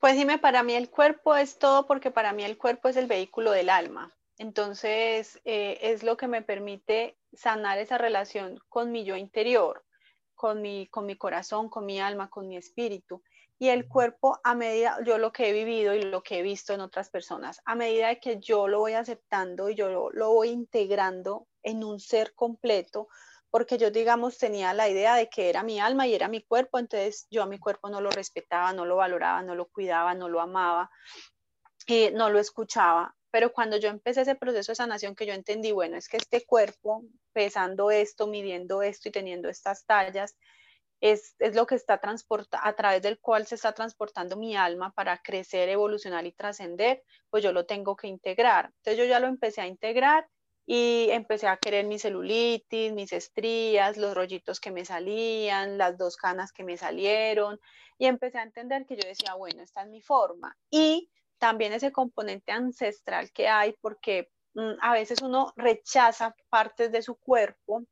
Pues 0.00 0.16
dime, 0.16 0.38
para 0.38 0.62
mí 0.64 0.74
el 0.74 0.90
cuerpo 0.90 1.36
es 1.36 1.58
todo 1.58 1.86
porque 1.86 2.10
para 2.10 2.32
mí 2.32 2.44
el 2.44 2.58
cuerpo 2.58 2.88
es 2.88 2.96
el 2.96 3.06
vehículo 3.06 3.52
del 3.52 3.70
alma. 3.70 4.12
Entonces, 4.38 5.40
eh, 5.44 5.78
es 5.82 6.02
lo 6.02 6.16
que 6.16 6.28
me 6.28 6.42
permite 6.42 7.16
sanar 7.32 7.78
esa 7.78 7.98
relación 7.98 8.58
con 8.68 8.92
mi 8.92 9.04
yo 9.04 9.16
interior, 9.16 9.84
con 10.34 10.62
mi, 10.62 10.88
con 10.88 11.06
mi 11.06 11.16
corazón, 11.16 11.68
con 11.68 11.86
mi 11.86 12.00
alma, 12.00 12.30
con 12.30 12.46
mi 12.46 12.56
espíritu 12.56 13.22
y 13.58 13.68
el 13.70 13.88
cuerpo 13.88 14.38
a 14.44 14.54
medida, 14.54 14.98
yo 15.04 15.18
lo 15.18 15.32
que 15.32 15.48
he 15.48 15.52
vivido 15.52 15.92
y 15.94 16.02
lo 16.02 16.22
que 16.22 16.38
he 16.38 16.42
visto 16.42 16.72
en 16.72 16.80
otras 16.80 17.10
personas, 17.10 17.60
a 17.64 17.74
medida 17.74 18.08
de 18.08 18.20
que 18.20 18.38
yo 18.38 18.68
lo 18.68 18.78
voy 18.78 18.92
aceptando 18.92 19.68
y 19.68 19.74
yo 19.74 20.10
lo, 20.12 20.30
voy 20.30 20.50
integrando 20.50 21.48
en 21.62 21.82
un 21.82 21.98
ser 21.98 22.34
completo, 22.34 23.08
porque 23.50 23.76
yo, 23.76 23.90
digamos, 23.90 24.38
tenía 24.38 24.72
la 24.74 24.88
idea 24.88 25.16
de 25.16 25.28
que 25.28 25.48
era 25.48 25.62
mi 25.64 25.80
alma 25.80 26.06
y 26.06 26.14
era 26.14 26.28
mi 26.28 26.42
cuerpo, 26.42 26.78
entonces 26.78 27.26
yo 27.30 27.42
a 27.42 27.46
mi 27.46 27.58
cuerpo 27.58 27.90
no 27.90 28.00
lo 28.00 28.10
respetaba, 28.10 28.72
no 28.72 28.84
lo 28.84 28.96
valoraba, 28.96 29.42
no 29.42 29.56
lo 29.56 29.66
cuidaba, 29.66 30.14
no 30.14 30.28
lo 30.28 30.40
amaba, 30.40 30.90
eh, 31.88 32.12
no 32.12 32.30
lo 32.30 32.38
escuchaba. 32.38 33.16
Pero 33.30 33.52
cuando 33.52 33.76
yo 33.76 33.88
empecé 33.88 34.22
ese 34.22 34.36
proceso 34.36 34.72
de 34.72 34.76
sanación, 34.76 35.14
que 35.14 35.26
yo 35.26 35.32
entendí, 35.32 35.72
bueno, 35.72 35.96
es 35.96 36.08
que 36.08 36.18
este 36.18 36.44
cuerpo, 36.46 37.02
pesando 37.32 37.90
esto, 37.90 38.26
midiendo 38.26 38.82
esto 38.82 39.08
y 39.08 39.12
teniendo 39.12 39.48
estas 39.48 39.84
tallas, 39.84 40.36
es, 41.00 41.34
es 41.38 41.54
lo 41.54 41.66
que 41.66 41.74
está 41.74 41.98
transporta 41.98 42.60
a 42.62 42.74
través 42.74 43.02
del 43.02 43.18
cual 43.20 43.46
se 43.46 43.54
está 43.54 43.72
transportando 43.72 44.36
mi 44.36 44.56
alma 44.56 44.92
para 44.92 45.18
crecer, 45.18 45.68
evolucionar 45.68 46.26
y 46.26 46.32
trascender, 46.32 47.02
pues 47.30 47.42
yo 47.42 47.52
lo 47.52 47.66
tengo 47.66 47.96
que 47.96 48.08
integrar. 48.08 48.72
Entonces 48.78 48.98
yo 48.98 49.04
ya 49.04 49.20
lo 49.20 49.28
empecé 49.28 49.60
a 49.60 49.66
integrar 49.66 50.28
y 50.66 51.08
empecé 51.10 51.48
a 51.48 51.56
querer 51.56 51.86
mi 51.86 51.98
celulitis, 51.98 52.92
mis 52.92 53.12
estrías, 53.12 53.96
los 53.96 54.14
rollitos 54.14 54.60
que 54.60 54.70
me 54.70 54.84
salían, 54.84 55.78
las 55.78 55.96
dos 55.96 56.16
canas 56.16 56.52
que 56.52 56.62
me 56.62 56.76
salieron 56.76 57.58
y 57.96 58.06
empecé 58.06 58.38
a 58.38 58.42
entender 58.42 58.84
que 58.84 58.96
yo 58.96 59.08
decía, 59.08 59.34
bueno, 59.34 59.62
esta 59.62 59.82
es 59.82 59.88
mi 59.88 60.02
forma. 60.02 60.56
Y 60.70 61.10
también 61.38 61.72
ese 61.72 61.90
componente 61.92 62.52
ancestral 62.52 63.32
que 63.32 63.48
hay 63.48 63.74
porque 63.80 64.30
mm, 64.54 64.74
a 64.82 64.92
veces 64.92 65.22
uno 65.22 65.52
rechaza 65.56 66.34
partes 66.50 66.92
de 66.92 67.02
su 67.02 67.16
cuerpo 67.16 67.84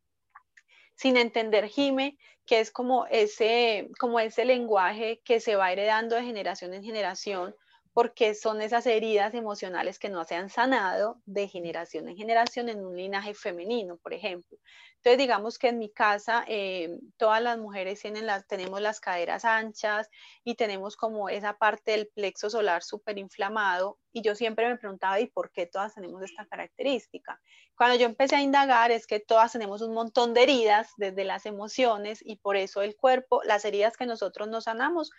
sin 0.97 1.17
entender, 1.17 1.69
Jime, 1.69 2.19
que 2.47 2.61
es 2.61 2.71
como 2.71 3.07
ese, 3.07 3.89
como 3.99 4.19
ese 4.19 4.45
lenguaje 4.45 5.21
que 5.25 5.41
se 5.41 5.57
va 5.57 5.73
heredando 5.73 6.17
de 6.17 6.23
generación 6.23 6.75
en 6.75 6.83
generación, 6.83 7.55
porque 7.97 8.35
son 8.35 8.61
esas 8.61 8.85
heridas 8.85 9.33
emocionales 9.33 9.99
que 9.99 10.11
no 10.11 10.23
se 10.27 10.35
han 10.35 10.51
sanado 10.51 11.19
de 11.25 11.49
generación 11.49 12.11
en 12.11 12.17
generación 12.19 12.69
en 12.69 12.85
un 12.85 12.95
linaje 12.95 13.33
femenino, 13.33 13.97
por 13.97 14.13
ejemplo. 14.13 14.59
Entonces, 14.97 15.17
digamos 15.17 15.59
que 15.59 15.69
en 15.69 15.79
mi 15.79 15.91
casa 15.91 16.45
eh, 16.47 16.99
todas 17.17 17.41
las 17.41 17.57
mujeres 17.57 17.99
tienen 18.03 18.27
las, 18.27 18.47
tenemos 18.47 18.83
las 18.83 19.01
caderas 19.01 19.47
anchas 19.47 20.11
y 20.45 20.57
tenemos 20.57 20.95
como 20.95 21.31
esa 21.31 21.55
parte 21.55 21.93
del 21.93 22.09
plexo 22.09 22.51
solar 22.51 22.83
súper 22.83 23.17
inflamado. 23.17 23.99
Y 24.13 24.21
yo 24.21 24.35
siempre 24.35 24.69
me 24.69 24.77
preguntaba, 24.77 25.19
¿y 25.19 25.29
por 25.29 25.51
qué 25.51 25.65
todas 25.65 25.95
tenemos 25.95 26.23
esta 26.23 26.45
característica? 26.45 27.41
Cuando 27.79 27.97
yo 27.97 28.05
empecé 28.05 28.37
a 28.37 28.43
indagar 28.43 28.91
es 28.91 29.07
que 29.07 29.21
todas 29.21 29.53
tenemos 29.53 29.81
un 29.81 29.95
montón 29.95 30.35
de 30.35 30.43
heridas 30.43 30.91
desde 30.99 31.25
las 31.25 31.47
emociones 31.47 32.19
y 32.23 32.37
por 32.37 32.57
eso 32.57 32.83
el 32.83 32.95
cuerpo, 32.95 33.43
las 33.45 33.65
heridas 33.65 33.97
que 33.97 34.05
nosotros 34.05 34.49
nos 34.49 34.65
sanamos, 34.65 35.13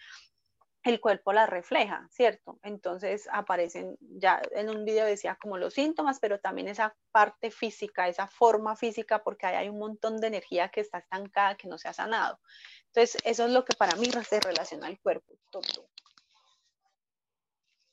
el 0.84 1.00
cuerpo 1.00 1.34
las 1.34 1.50
refleja, 1.50 2.08
¿cierto? 2.12 2.60
Entonces 2.64 3.28
aparecen, 3.32 3.98
ya 4.00 4.42
en 4.52 4.70
un 4.70 4.86
video 4.86 5.06
decía 5.06 5.38
como 5.42 5.58
los 5.58 5.74
síntomas, 5.74 6.20
pero 6.20 6.40
también 6.40 6.68
esa 6.68 6.96
parte 7.12 7.52
física, 7.52 8.08
esa 8.08 8.28
forma 8.28 8.76
física, 8.76 9.24
porque 9.24 9.48
ahí 9.48 9.56
hay 9.56 9.70
un 9.70 9.80
montón 9.80 10.18
de 10.18 10.28
energía 10.28 10.70
que 10.70 10.82
está 10.82 11.00
estancada, 11.00 11.56
que 11.56 11.68
no 11.68 11.78
se 11.78 11.90
ha 11.90 11.94
sanado. 11.94 12.40
Entonces, 12.88 13.22
eso 13.26 13.46
es 13.46 13.52
lo 13.52 13.66
que 13.66 13.76
para 13.76 13.96
mí 13.98 14.06
se 14.06 14.40
relaciona 14.40 14.88
al 14.88 15.00
cuerpo. 15.00 15.34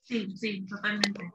Sí, 0.03 0.37
sí, 0.37 0.67
totalmente. 0.67 1.33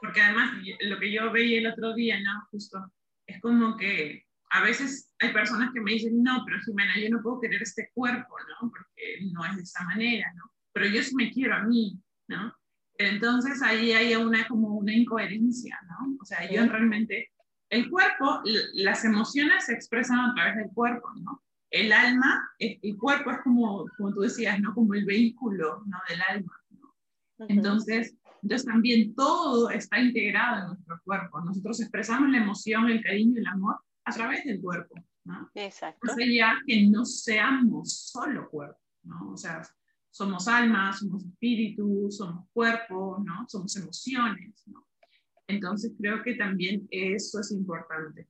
Porque 0.00 0.20
además, 0.20 0.52
lo 0.80 0.98
que 0.98 1.12
yo 1.12 1.30
veía 1.32 1.58
el 1.58 1.66
otro 1.66 1.94
día, 1.94 2.20
¿no? 2.20 2.46
Justo, 2.50 2.78
es 3.26 3.40
como 3.40 3.76
que 3.76 4.24
a 4.50 4.62
veces 4.62 5.12
hay 5.18 5.32
personas 5.32 5.70
que 5.72 5.80
me 5.80 5.92
dicen, 5.92 6.22
no, 6.22 6.42
pero 6.44 6.60
Jimena, 6.60 6.98
yo 6.98 7.08
no 7.10 7.22
puedo 7.22 7.40
querer 7.40 7.62
este 7.62 7.90
cuerpo, 7.94 8.36
¿no? 8.38 8.70
Porque 8.70 9.20
no 9.32 9.44
es 9.46 9.56
de 9.56 9.62
esa 9.62 9.82
manera, 9.84 10.32
¿no? 10.34 10.52
Pero 10.72 10.86
yo 10.86 11.02
sí 11.02 11.14
me 11.14 11.30
quiero 11.30 11.54
a 11.54 11.62
mí, 11.62 12.00
¿no? 12.28 12.54
Entonces 12.98 13.62
ahí 13.62 13.92
hay 13.92 14.14
una 14.14 14.46
como 14.46 14.76
una 14.76 14.94
incoherencia, 14.94 15.78
¿no? 15.88 16.16
O 16.20 16.24
sea, 16.24 16.50
yo 16.50 16.64
realmente, 16.66 17.30
el 17.70 17.90
cuerpo, 17.90 18.42
las 18.74 19.04
emociones 19.04 19.66
se 19.66 19.72
expresan 19.72 20.18
a 20.20 20.34
través 20.34 20.56
del 20.56 20.70
cuerpo, 20.74 21.08
¿no? 21.16 21.42
El 21.70 21.92
alma, 21.92 22.50
el 22.58 22.96
cuerpo 22.98 23.30
es 23.30 23.38
como, 23.42 23.86
como 23.96 24.12
tú 24.12 24.20
decías, 24.20 24.60
¿no? 24.60 24.74
Como 24.74 24.94
el 24.94 25.06
vehículo, 25.06 25.82
¿no? 25.86 25.98
Del 26.08 26.20
alma, 26.28 26.52
¿no? 26.70 26.94
Entonces, 27.48 28.14
entonces 28.42 28.66
también 28.66 29.14
todo 29.14 29.70
está 29.70 30.00
integrado 30.00 30.60
en 30.60 30.66
nuestro 30.68 31.00
cuerpo. 31.04 31.40
Nosotros 31.40 31.80
expresamos 31.80 32.28
la 32.30 32.38
emoción, 32.38 32.90
el 32.90 33.02
cariño 33.02 33.38
el 33.38 33.46
amor 33.46 33.76
a 34.04 34.12
través 34.12 34.44
del 34.44 34.60
cuerpo, 34.60 34.96
¿no? 35.24 35.50
Exacto. 35.54 36.10
O 36.10 36.14
sea, 36.14 36.26
ya 36.26 36.58
que 36.66 36.88
no 36.88 37.04
seamos 37.04 38.10
solo 38.10 38.50
cuerpo, 38.50 38.80
¿no? 39.04 39.30
O 39.30 39.36
sea, 39.36 39.62
somos 40.12 40.46
almas, 40.46 40.98
somos 40.98 41.24
espíritus, 41.24 42.18
somos 42.18 42.46
cuerpo, 42.52 43.22
¿no? 43.24 43.48
Somos 43.48 43.74
emociones, 43.76 44.62
¿no? 44.66 44.86
Entonces 45.48 45.92
creo 45.98 46.22
que 46.22 46.34
también 46.34 46.86
eso 46.90 47.40
es 47.40 47.50
importante. 47.50 48.28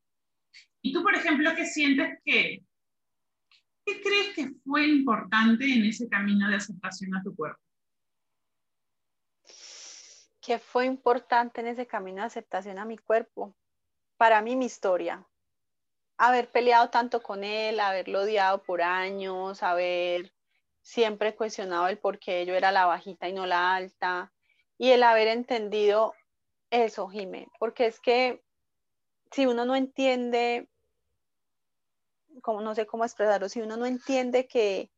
Y 0.80 0.92
tú, 0.92 1.02
por 1.02 1.14
ejemplo, 1.14 1.50
¿qué 1.56 1.66
sientes 1.66 2.20
que, 2.24 2.64
qué 3.84 4.00
crees 4.00 4.34
que 4.34 4.52
fue 4.64 4.86
importante 4.86 5.64
en 5.64 5.84
ese 5.84 6.08
camino 6.08 6.48
de 6.48 6.56
aceptación 6.56 7.14
a 7.16 7.22
tu 7.22 7.34
cuerpo? 7.34 7.60
¿Qué 10.40 10.58
fue 10.58 10.86
importante 10.86 11.60
en 11.60 11.66
ese 11.66 11.86
camino 11.86 12.20
de 12.20 12.26
aceptación 12.26 12.78
a 12.78 12.84
mi 12.84 12.96
cuerpo? 12.96 13.56
Para 14.16 14.40
mí, 14.40 14.54
mi 14.54 14.66
historia. 14.66 15.26
Haber 16.16 16.50
peleado 16.50 16.90
tanto 16.90 17.22
con 17.22 17.42
él, 17.42 17.80
haberlo 17.80 18.22
odiado 18.22 18.62
por 18.62 18.82
años, 18.82 19.62
haber 19.62 20.31
siempre 20.82 21.34
cuestionado 21.34 21.86
el 21.88 21.98
por 21.98 22.18
qué 22.18 22.44
yo 22.44 22.54
era 22.54 22.72
la 22.72 22.86
bajita 22.86 23.28
y 23.28 23.32
no 23.32 23.46
la 23.46 23.74
alta, 23.74 24.32
y 24.78 24.90
el 24.90 25.02
haber 25.02 25.28
entendido 25.28 26.14
eso, 26.70 27.08
Jimé, 27.08 27.48
porque 27.58 27.86
es 27.86 28.00
que 28.00 28.42
si 29.30 29.46
uno 29.46 29.64
no 29.64 29.76
entiende, 29.76 30.68
como 32.42 32.60
no 32.60 32.74
sé 32.74 32.86
cómo 32.86 33.04
expresarlo, 33.04 33.48
si 33.48 33.60
uno 33.60 33.76
no 33.76 33.86
entiende 33.86 34.46
que, 34.46 34.90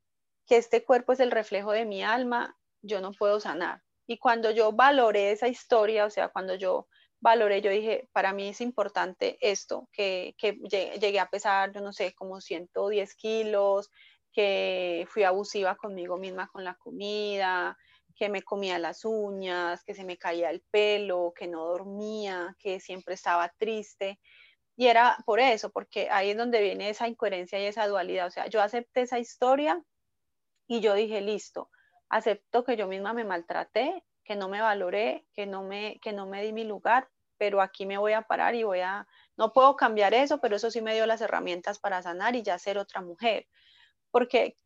que 0.46 0.56
este 0.56 0.84
cuerpo 0.84 1.12
es 1.12 1.20
el 1.20 1.30
reflejo 1.30 1.72
de 1.72 1.84
mi 1.84 2.02
alma, 2.02 2.56
yo 2.82 3.00
no 3.00 3.12
puedo 3.12 3.40
sanar. 3.40 3.82
Y 4.06 4.18
cuando 4.18 4.50
yo 4.50 4.72
valoré 4.72 5.32
esa 5.32 5.48
historia, 5.48 6.04
o 6.04 6.10
sea, 6.10 6.28
cuando 6.28 6.54
yo 6.54 6.88
valoré, 7.20 7.62
yo 7.62 7.70
dije, 7.70 8.08
para 8.12 8.32
mí 8.32 8.48
es 8.48 8.60
importante 8.60 9.38
esto, 9.40 9.88
que, 9.92 10.34
que 10.36 10.58
llegué 11.00 11.18
a 11.18 11.30
pesar, 11.30 11.72
yo 11.72 11.80
no 11.80 11.92
sé, 11.92 12.14
como 12.14 12.40
110 12.40 13.14
kilos, 13.14 13.90
que 14.34 15.06
fui 15.08 15.22
abusiva 15.22 15.76
conmigo 15.76 16.18
misma 16.18 16.48
con 16.48 16.64
la 16.64 16.74
comida, 16.74 17.78
que 18.16 18.28
me 18.28 18.42
comía 18.42 18.78
las 18.78 19.04
uñas, 19.04 19.84
que 19.84 19.94
se 19.94 20.04
me 20.04 20.18
caía 20.18 20.50
el 20.50 20.60
pelo, 20.70 21.32
que 21.36 21.46
no 21.46 21.64
dormía, 21.64 22.56
que 22.58 22.80
siempre 22.80 23.14
estaba 23.14 23.48
triste. 23.56 24.20
Y 24.76 24.88
era 24.88 25.16
por 25.24 25.38
eso, 25.38 25.70
porque 25.70 26.08
ahí 26.10 26.30
es 26.30 26.36
donde 26.36 26.60
viene 26.60 26.90
esa 26.90 27.06
incoherencia 27.06 27.60
y 27.60 27.66
esa 27.66 27.86
dualidad. 27.86 28.26
O 28.26 28.30
sea, 28.30 28.48
yo 28.48 28.60
acepté 28.60 29.02
esa 29.02 29.20
historia 29.20 29.80
y 30.66 30.80
yo 30.80 30.94
dije, 30.94 31.20
listo, 31.20 31.70
acepto 32.08 32.64
que 32.64 32.76
yo 32.76 32.88
misma 32.88 33.14
me 33.14 33.24
maltraté, 33.24 34.04
que 34.24 34.34
no 34.34 34.48
me 34.48 34.60
valoré, 34.60 35.26
que 35.32 35.46
no 35.46 35.62
me, 35.62 36.00
que 36.00 36.12
no 36.12 36.26
me 36.26 36.42
di 36.42 36.52
mi 36.52 36.64
lugar, 36.64 37.08
pero 37.38 37.60
aquí 37.60 37.86
me 37.86 37.98
voy 37.98 38.14
a 38.14 38.22
parar 38.22 38.54
y 38.56 38.64
voy 38.64 38.80
a, 38.80 39.06
no 39.36 39.52
puedo 39.52 39.76
cambiar 39.76 40.14
eso, 40.14 40.40
pero 40.40 40.56
eso 40.56 40.70
sí 40.70 40.80
me 40.80 40.94
dio 40.94 41.06
las 41.06 41.20
herramientas 41.20 41.78
para 41.78 42.02
sanar 42.02 42.34
y 42.34 42.42
ya 42.42 42.58
ser 42.58 42.78
otra 42.78 43.00
mujer 43.00 43.46
porque 44.14 44.56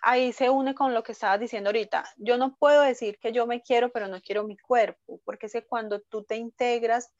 ahí 0.00 0.32
se 0.32 0.48
une 0.48 0.74
con 0.74 0.94
lo 0.94 1.02
que 1.02 1.12
estabas 1.12 1.38
diciendo 1.38 1.68
ahorita. 1.68 2.02
Yo 2.16 2.38
no 2.38 2.56
puedo 2.56 2.80
decir 2.80 3.18
que 3.18 3.30
yo 3.30 3.46
me 3.46 3.60
quiero, 3.60 3.92
pero 3.92 4.08
no 4.08 4.22
quiero 4.22 4.44
mi 4.44 4.56
cuerpo, 4.56 5.20
porque 5.22 5.46
es 5.46 5.52
que 5.52 5.66
cuando 5.66 6.00
tú 6.00 6.24
te 6.24 6.36
integras, 6.36 7.12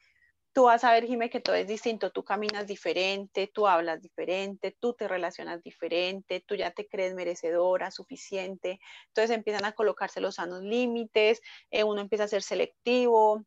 tú 0.54 0.64
vas 0.64 0.84
a 0.84 0.92
ver, 0.92 1.04
Jimé, 1.04 1.28
que 1.28 1.40
todo 1.40 1.54
es 1.54 1.66
distinto, 1.66 2.12
tú 2.12 2.24
caminas 2.24 2.66
diferente, 2.66 3.50
tú 3.52 3.66
hablas 3.66 4.00
diferente, 4.00 4.74
tú 4.80 4.94
te 4.94 5.06
relacionas 5.06 5.62
diferente, 5.62 6.42
tú 6.46 6.54
ya 6.54 6.70
te 6.70 6.88
crees 6.88 7.12
merecedora, 7.14 7.90
suficiente, 7.90 8.80
entonces 9.08 9.36
empiezan 9.36 9.66
a 9.66 9.72
colocarse 9.72 10.22
los 10.22 10.36
sanos 10.36 10.62
límites, 10.62 11.42
eh, 11.70 11.84
uno 11.84 12.00
empieza 12.00 12.24
a 12.24 12.28
ser 12.28 12.40
selectivo, 12.40 13.44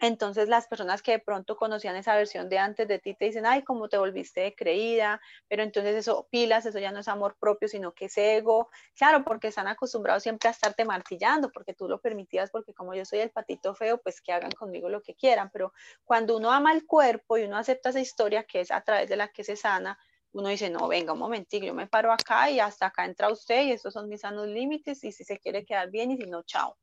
entonces 0.00 0.48
las 0.48 0.66
personas 0.66 1.02
que 1.02 1.12
de 1.12 1.18
pronto 1.20 1.56
conocían 1.56 1.96
esa 1.96 2.14
versión 2.16 2.48
de 2.48 2.58
antes 2.58 2.86
de 2.88 2.98
ti 2.98 3.14
te 3.14 3.26
dicen, 3.26 3.46
ay, 3.46 3.62
cómo 3.62 3.88
te 3.88 3.96
volviste 3.96 4.54
creída, 4.54 5.20
pero 5.48 5.62
entonces 5.62 5.94
eso, 5.96 6.28
pilas, 6.30 6.66
eso 6.66 6.78
ya 6.78 6.92
no 6.92 7.00
es 7.00 7.08
amor 7.08 7.36
propio, 7.38 7.68
sino 7.68 7.92
que 7.92 8.06
es 8.06 8.18
ego. 8.18 8.68
Claro, 8.96 9.24
porque 9.24 9.48
están 9.48 9.68
acostumbrados 9.68 10.22
siempre 10.22 10.48
a 10.48 10.52
estarte 10.52 10.84
martillando, 10.84 11.50
porque 11.52 11.74
tú 11.74 11.88
lo 11.88 12.00
permitías, 12.00 12.50
porque 12.50 12.74
como 12.74 12.94
yo 12.94 13.04
soy 13.04 13.20
el 13.20 13.30
patito 13.30 13.74
feo, 13.74 13.98
pues 13.98 14.20
que 14.20 14.32
hagan 14.32 14.52
conmigo 14.52 14.88
lo 14.88 15.00
que 15.02 15.14
quieran. 15.14 15.50
Pero 15.52 15.72
cuando 16.04 16.36
uno 16.36 16.50
ama 16.50 16.72
el 16.72 16.86
cuerpo 16.86 17.38
y 17.38 17.44
uno 17.44 17.56
acepta 17.56 17.90
esa 17.90 18.00
historia 18.00 18.44
que 18.44 18.60
es 18.60 18.70
a 18.70 18.80
través 18.82 19.08
de 19.08 19.16
la 19.16 19.28
que 19.28 19.44
se 19.44 19.56
sana, 19.56 19.98
uno 20.32 20.48
dice, 20.48 20.68
no, 20.70 20.88
venga 20.88 21.12
un 21.12 21.18
momentito, 21.20 21.64
yo 21.64 21.74
me 21.74 21.86
paro 21.86 22.12
acá 22.12 22.50
y 22.50 22.58
hasta 22.60 22.86
acá 22.86 23.04
entra 23.04 23.30
usted 23.30 23.62
y 23.66 23.72
estos 23.72 23.94
son 23.94 24.08
mis 24.08 24.22
sanos 24.22 24.48
límites 24.48 25.04
y 25.04 25.12
si 25.12 25.24
se 25.24 25.38
quiere 25.38 25.64
quedar 25.64 25.90
bien 25.90 26.10
y 26.10 26.16
si 26.16 26.24
no, 26.26 26.42
chao 26.42 26.76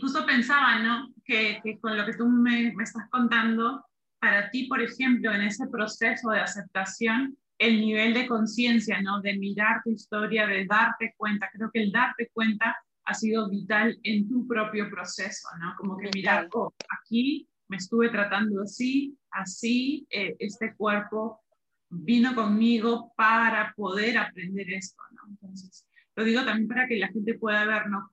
justo 0.00 0.24
pensaba, 0.26 0.78
¿no? 0.80 1.12
Que, 1.24 1.60
con 1.80 1.96
lo 1.96 2.04
que 2.06 2.14
tú 2.14 2.28
me, 2.28 2.72
me, 2.74 2.84
estás 2.84 3.08
contando, 3.10 3.84
para 4.20 4.50
ti, 4.50 4.64
por 4.64 4.80
ejemplo, 4.80 5.32
en 5.32 5.42
ese 5.42 5.66
proceso 5.68 6.30
de 6.30 6.40
aceptación, 6.40 7.36
el 7.58 7.80
nivel 7.80 8.14
de 8.14 8.26
conciencia, 8.26 9.00
¿no? 9.00 9.20
De 9.20 9.38
mirar 9.38 9.82
tu 9.84 9.90
historia, 9.90 10.46
de 10.46 10.66
darte 10.66 11.14
cuenta, 11.16 11.48
creo 11.52 11.70
que 11.72 11.82
el 11.82 11.92
darte 11.92 12.30
cuenta 12.32 12.76
ha 13.04 13.14
sido 13.14 13.48
vital 13.48 13.98
en 14.02 14.28
tu 14.28 14.46
propio 14.46 14.90
proceso, 14.90 15.48
¿no? 15.60 15.74
Como 15.78 15.96
que 15.96 16.10
mirar, 16.14 16.48
oh, 16.52 16.72
aquí 17.00 17.48
me 17.68 17.78
estuve 17.78 18.10
tratando 18.10 18.62
así, 18.62 19.16
así, 19.30 20.06
eh, 20.10 20.36
este 20.38 20.74
cuerpo 20.74 21.40
vino 21.88 22.34
conmigo 22.34 23.12
para 23.16 23.72
poder 23.76 24.18
aprender 24.18 24.70
esto, 24.70 25.02
¿no? 25.12 25.30
Entonces, 25.30 25.86
lo 26.16 26.24
digo 26.24 26.44
también 26.44 26.66
para 26.66 26.88
que 26.88 26.96
la 26.96 27.08
gente 27.08 27.34
pueda 27.34 27.66
ver 27.66 27.88
¿no? 27.88 28.10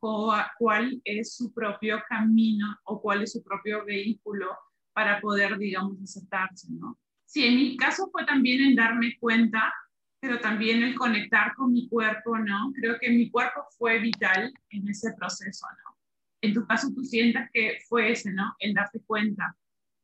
cuál 0.59 1.01
es 1.05 1.35
su 1.35 1.53
propio 1.53 2.03
camino 2.09 2.77
o 2.83 3.01
cuál 3.01 3.23
es 3.23 3.31
su 3.31 3.41
propio 3.41 3.85
vehículo 3.85 4.57
para 4.91 5.21
poder, 5.21 5.57
digamos, 5.57 6.01
aceptarse, 6.03 6.67
¿no? 6.71 6.99
Sí, 7.25 7.47
en 7.47 7.55
mi 7.55 7.77
caso 7.77 8.09
fue 8.11 8.25
también 8.25 8.61
en 8.61 8.75
darme 8.75 9.17
cuenta, 9.19 9.73
pero 10.19 10.39
también 10.39 10.83
el 10.83 10.95
conectar 10.95 11.55
con 11.55 11.71
mi 11.71 11.87
cuerpo, 11.87 12.37
¿no? 12.37 12.71
Creo 12.75 12.99
que 12.99 13.09
mi 13.09 13.31
cuerpo 13.31 13.65
fue 13.77 13.99
vital 13.99 14.53
en 14.69 14.87
ese 14.87 15.13
proceso, 15.13 15.65
¿no? 15.83 15.97
En 16.41 16.53
tu 16.53 16.67
caso 16.67 16.89
tú 16.93 17.03
sientas 17.03 17.49
que 17.53 17.79
fue 17.87 18.11
ese, 18.11 18.31
¿no? 18.33 18.53
El 18.59 18.73
darte 18.73 18.99
cuenta, 19.07 19.55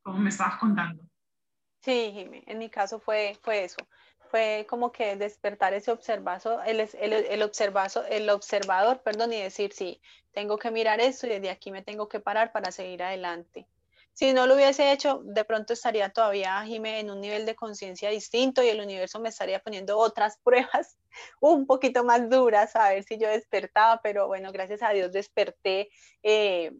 como 0.01 0.19
me 0.19 0.29
estabas 0.29 0.57
contando. 0.57 1.03
Sí, 1.81 2.11
Jimmy, 2.13 2.43
en 2.47 2.57
mi 2.57 2.69
caso 2.69 2.99
fue, 2.99 3.37
fue 3.41 3.65
eso. 3.65 3.77
Fue 4.29 4.67
como 4.69 4.91
que 4.91 5.15
despertar 5.15 5.73
ese 5.73 5.91
observazo, 5.91 6.61
el, 6.63 6.79
el, 6.81 7.13
el, 7.13 7.41
observazo, 7.41 8.05
el 8.05 8.29
observador, 8.29 9.01
perdón, 9.01 9.33
y 9.33 9.41
decir, 9.41 9.73
sí, 9.73 10.01
tengo 10.31 10.57
que 10.57 10.69
mirar 10.69 10.99
esto 10.99 11.25
y 11.25 11.31
desde 11.31 11.49
aquí 11.49 11.71
me 11.71 11.81
tengo 11.81 12.07
que 12.07 12.19
parar 12.19 12.51
para 12.51 12.71
seguir 12.71 13.01
adelante. 13.01 13.67
Si 14.13 14.33
no 14.33 14.47
lo 14.47 14.55
hubiese 14.55 14.91
hecho, 14.91 15.21
de 15.23 15.45
pronto 15.45 15.73
estaría 15.73 16.09
todavía, 16.09 16.61
Jimé, 16.65 16.99
en 16.99 17.09
un 17.09 17.21
nivel 17.21 17.45
de 17.45 17.55
conciencia 17.55 18.09
distinto 18.09 18.61
y 18.61 18.67
el 18.67 18.81
universo 18.81 19.19
me 19.19 19.29
estaría 19.29 19.59
poniendo 19.59 19.97
otras 19.97 20.37
pruebas 20.43 20.97
un 21.39 21.65
poquito 21.65 22.03
más 22.03 22.29
duras 22.29 22.75
a 22.75 22.89
ver 22.89 23.03
si 23.03 23.17
yo 23.17 23.29
despertaba, 23.29 23.99
pero 24.03 24.27
bueno, 24.27 24.51
gracias 24.51 24.83
a 24.83 24.91
Dios 24.91 25.11
desperté. 25.11 25.89
Eh, 26.21 26.71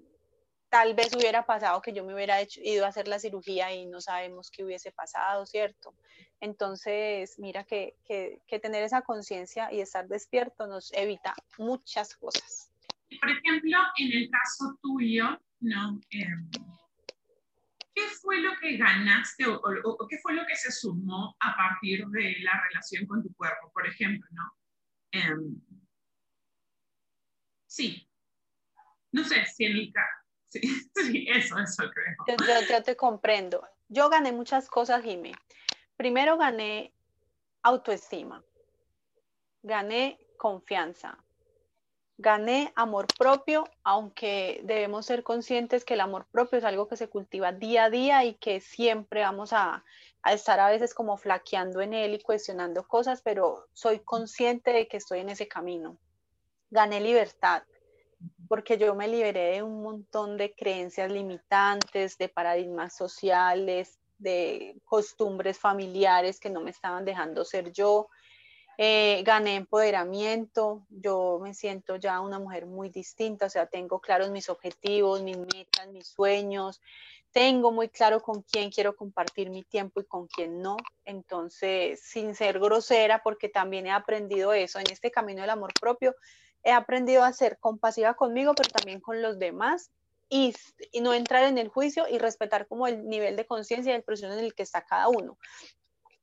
tal 0.69 0.93
vez 0.93 1.13
hubiera 1.15 1.45
pasado 1.45 1.81
que 1.81 1.93
yo 1.93 2.05
me 2.05 2.13
hubiera 2.13 2.37
ido 2.63 2.85
a 2.85 2.89
hacer 2.89 3.07
la 3.07 3.19
cirugía 3.19 3.73
y 3.73 3.85
no 3.87 3.99
sabemos 3.99 4.51
qué 4.51 4.63
hubiese 4.63 4.91
pasado, 4.91 5.45
¿cierto? 5.45 5.95
Entonces, 6.39 7.37
mira 7.39 7.63
que, 7.63 7.95
tener 8.61 8.83
esa 8.83 9.01
conciencia 9.01 9.71
y 9.73 9.81
estar 9.81 10.07
despierto 10.07 10.67
nos 10.67 10.93
evita 10.93 11.33
muchas 11.57 12.15
cosas. 12.15 12.71
Por 13.19 13.29
ejemplo, 13.29 13.77
en 13.97 14.11
el 14.11 14.29
caso 14.29 14.77
tuyo, 14.81 15.39
¿no? 15.59 15.99
Em, 16.11 16.49
¿Qué 17.93 18.05
fue 18.21 18.39
lo 18.39 18.51
que 18.61 18.77
ganaste 18.77 19.45
o, 19.47 20.07
qué 20.07 20.19
fue 20.19 20.33
lo 20.33 20.45
que 20.45 20.55
se 20.55 20.71
sumó 20.71 21.35
a 21.39 21.55
partir 21.57 22.05
de 22.07 22.35
la 22.39 22.63
relación 22.69 23.05
con 23.07 23.21
tu 23.23 23.33
cuerpo, 23.33 23.71
por 23.73 23.87
ejemplo, 23.87 24.27
¿no? 24.31 24.53
Em, 25.11 25.61
sí. 27.65 28.07
No 29.11 29.23
sé 29.23 29.43
si 29.47 29.65
en 29.65 29.73
mi 29.73 29.91
caso 29.91 30.18
Sí, 30.95 31.27
eso, 31.29 31.57
eso 31.59 31.83
creo. 31.93 32.65
Yo, 32.67 32.83
te 32.83 32.95
comprendo. 32.95 33.67
Yo 33.87 34.09
gané 34.09 34.31
muchas 34.31 34.69
cosas, 34.69 35.03
Jimé. 35.03 35.33
Primero 35.95 36.37
gané 36.37 36.93
autoestima, 37.61 38.43
gané 39.63 40.17
confianza, 40.37 41.17
gané 42.17 42.71
amor 42.75 43.07
propio, 43.17 43.65
aunque 43.83 44.61
debemos 44.63 45.05
ser 45.05 45.23
conscientes 45.23 45.83
que 45.83 45.95
el 45.95 46.01
amor 46.01 46.25
propio 46.31 46.59
es 46.59 46.65
algo 46.65 46.87
que 46.87 46.95
se 46.95 47.09
cultiva 47.09 47.51
día 47.51 47.85
a 47.85 47.89
día 47.89 48.23
y 48.23 48.35
que 48.35 48.61
siempre 48.61 49.21
vamos 49.21 49.51
a, 49.51 49.83
a, 50.21 50.33
estar 50.33 50.59
a 50.59 50.69
veces 50.69 50.93
como 50.93 51.17
flaqueando 51.17 51.81
en 51.81 51.93
él 51.93 52.13
y 52.13 52.21
cuestionando 52.21 52.87
cosas, 52.87 53.21
pero 53.21 53.67
soy 53.73 53.99
consciente 53.99 54.71
de 54.71 54.87
que 54.87 54.97
estoy 54.97 55.19
en 55.19 55.29
ese 55.29 55.47
camino. 55.47 55.97
Gané 56.69 57.01
libertad, 57.01 57.63
porque 58.49 58.79
yo 58.79 58.95
me 58.95 59.07
liberé 59.07 59.51
de 59.51 59.63
un 59.63 59.83
montón 59.83 60.35
de 60.35 60.53
creencias 60.53 61.09
limitantes, 61.11 62.17
de 62.17 62.29
paradigmas 62.29 62.97
sociales, 62.97 63.99
de 64.17 64.75
costumbres 64.83 65.57
familiares 65.57 66.39
que 66.39 66.49
no 66.49 66.59
me 66.59 66.71
estaban 66.71 67.05
dejando 67.05 67.45
ser 67.45 67.71
yo. 67.71 68.09
Eh, 68.79 69.21
gané 69.23 69.55
empoderamiento, 69.55 70.87
yo 70.89 71.39
me 71.41 71.53
siento 71.53 71.97
ya 71.97 72.21
una 72.21 72.39
mujer 72.39 72.65
muy 72.65 72.89
distinta, 72.89 73.45
o 73.45 73.49
sea, 73.49 73.67
tengo 73.67 73.99
claros 73.99 74.31
mis 74.31 74.49
objetivos, 74.49 75.21
mis 75.21 75.37
metas, 75.37 75.87
mis 75.91 76.07
sueños, 76.07 76.81
tengo 77.31 77.71
muy 77.71 77.89
claro 77.89 78.21
con 78.21 78.41
quién 78.41 78.71
quiero 78.71 78.95
compartir 78.95 79.51
mi 79.51 79.63
tiempo 79.63 80.01
y 80.01 80.05
con 80.05 80.27
quién 80.27 80.61
no. 80.61 80.77
Entonces, 81.05 82.01
sin 82.01 82.33
ser 82.33 82.59
grosera, 82.59 83.21
porque 83.21 83.49
también 83.49 83.85
he 83.85 83.91
aprendido 83.91 84.53
eso 84.53 84.79
en 84.79 84.89
este 84.89 85.11
camino 85.11 85.41
del 85.41 85.51
amor 85.51 85.71
propio, 85.79 86.15
he 86.63 86.71
aprendido 86.71 87.23
a 87.23 87.33
ser 87.33 87.57
compasiva 87.59 88.15
conmigo, 88.15 88.53
pero 88.55 88.69
también 88.69 88.99
con 88.99 89.21
los 89.21 89.39
demás 89.39 89.91
y, 90.29 90.53
no 91.01 91.13
entrar 91.13 91.43
en 91.43 91.57
el 91.57 91.69
juicio 91.69 92.05
y 92.07 92.19
respetar 92.19 92.67
como 92.67 92.87
el 92.87 93.07
nivel 93.07 93.35
de 93.35 93.45
conciencia 93.45 93.91
y 93.91 93.95
el 93.95 94.03
proceso 94.03 94.31
en 94.31 94.39
el 94.39 94.53
que 94.53 94.63
está 94.63 94.85
cada 94.85 95.09
uno. 95.09 95.37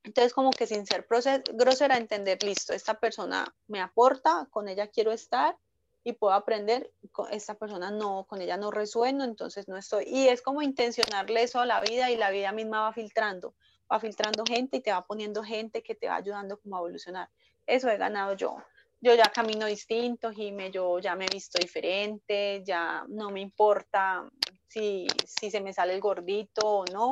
Entonces, 0.05 0.33
como 0.33 0.51
que 0.51 0.69
sin 0.69 0.87
ser 0.87 1.07
grosera, 1.09 1.97
entender, 1.97 2.43
listo, 2.45 2.73
esta 2.73 2.95
persona 2.95 3.45
me 3.67 3.81
aporta, 3.81 4.47
con 4.51 4.69
ella 4.69 4.87
quiero 4.87 5.11
estar 5.11 5.57
y 6.05 6.13
puedo 6.13 6.35
aprender, 6.35 6.93
con 7.11 7.33
esta 7.33 7.55
persona 7.55 7.91
no, 7.91 8.25
con 8.29 8.41
ella 8.41 8.57
no 8.57 8.71
resueno, 8.71 9.25
entonces 9.25 9.67
no 9.67 9.77
estoy. 9.77 10.05
Y 10.07 10.29
es 10.29 10.43
como 10.43 10.63
intencionarle 10.63 11.43
eso 11.43 11.59
a 11.59 11.67
la 11.67 11.81
vida 11.81 12.13
y 12.13 12.17
la 12.17 12.31
vida 12.31 12.53
misma 12.53 12.83
va 12.83 12.93
filtrando, 12.93 13.57
va 13.91 13.99
filtrando 13.99 14.45
gente 14.47 14.77
y 14.77 14.81
te 14.81 14.93
va 14.93 15.05
poniendo 15.05 15.43
gente 15.43 15.83
que 15.83 15.97
te 15.97 16.07
va 16.07 16.15
ayudando 16.15 16.61
como 16.61 16.77
a 16.77 16.79
evolucionar. 16.79 17.29
Eso 17.67 17.91
he 17.91 17.97
ganado 17.97 18.35
yo 18.35 18.59
yo 19.01 19.15
ya 19.15 19.31
camino 19.33 19.67
distinto, 19.67 20.31
Jime, 20.33 20.71
yo 20.71 20.99
ya 20.99 21.15
me 21.17 21.27
he 21.27 21.29
visto 21.29 21.59
diferente, 21.59 22.63
ya 22.65 23.05
no 23.09 23.31
me 23.31 23.41
importa 23.41 24.29
si, 24.69 25.07
si 25.25 25.51
se 25.51 25.61
me 25.61 25.73
sale 25.73 25.95
el 25.95 26.01
gordito 26.01 26.63
o 26.63 26.85
no, 26.93 27.11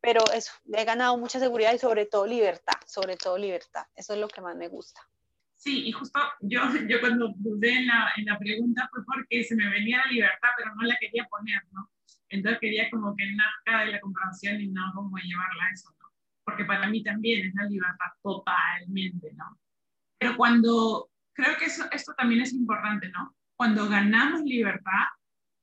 pero 0.00 0.20
eso, 0.32 0.52
he 0.72 0.84
ganado 0.84 1.16
mucha 1.18 1.38
seguridad 1.38 1.74
y 1.74 1.78
sobre 1.78 2.06
todo 2.06 2.26
libertad, 2.26 2.78
sobre 2.86 3.16
todo 3.16 3.38
libertad, 3.38 3.86
eso 3.94 4.14
es 4.14 4.20
lo 4.20 4.28
que 4.28 4.40
más 4.40 4.56
me 4.56 4.68
gusta. 4.68 5.00
Sí, 5.54 5.88
y 5.88 5.92
justo 5.92 6.20
yo, 6.40 6.60
yo 6.86 7.00
cuando 7.00 7.32
dudé 7.38 7.78
en 7.78 7.86
la, 7.86 8.12
en 8.16 8.26
la 8.26 8.38
pregunta 8.38 8.88
fue 8.90 9.04
porque 9.04 9.42
se 9.42 9.56
me 9.56 9.68
venía 9.70 9.98
la 10.04 10.12
libertad, 10.12 10.50
pero 10.56 10.74
no 10.74 10.82
la 10.82 10.96
quería 11.00 11.26
poner, 11.30 11.62
¿no? 11.72 11.90
Entonces 12.28 12.60
quería 12.60 12.90
como 12.90 13.16
que 13.16 13.24
nazca 13.32 13.84
de 13.84 13.92
la 13.92 14.00
comprensión 14.00 14.60
y 14.60 14.68
no 14.68 14.82
como 14.94 15.16
llevarla 15.16 15.64
a 15.64 15.72
eso, 15.72 15.90
¿no? 15.98 16.08
Porque 16.44 16.64
para 16.64 16.88
mí 16.88 17.02
también 17.02 17.46
es 17.46 17.54
la 17.54 17.64
libertad 17.64 18.06
totalmente, 18.22 19.32
¿no? 19.32 19.58
Pero 20.18 20.36
cuando 20.36 21.10
creo 21.34 21.56
que 21.58 21.66
eso, 21.66 21.84
esto 21.92 22.12
también 22.16 22.40
es 22.42 22.52
importante, 22.52 23.08
¿no? 23.10 23.34
Cuando 23.56 23.88
ganamos 23.88 24.42
libertad, 24.42 25.04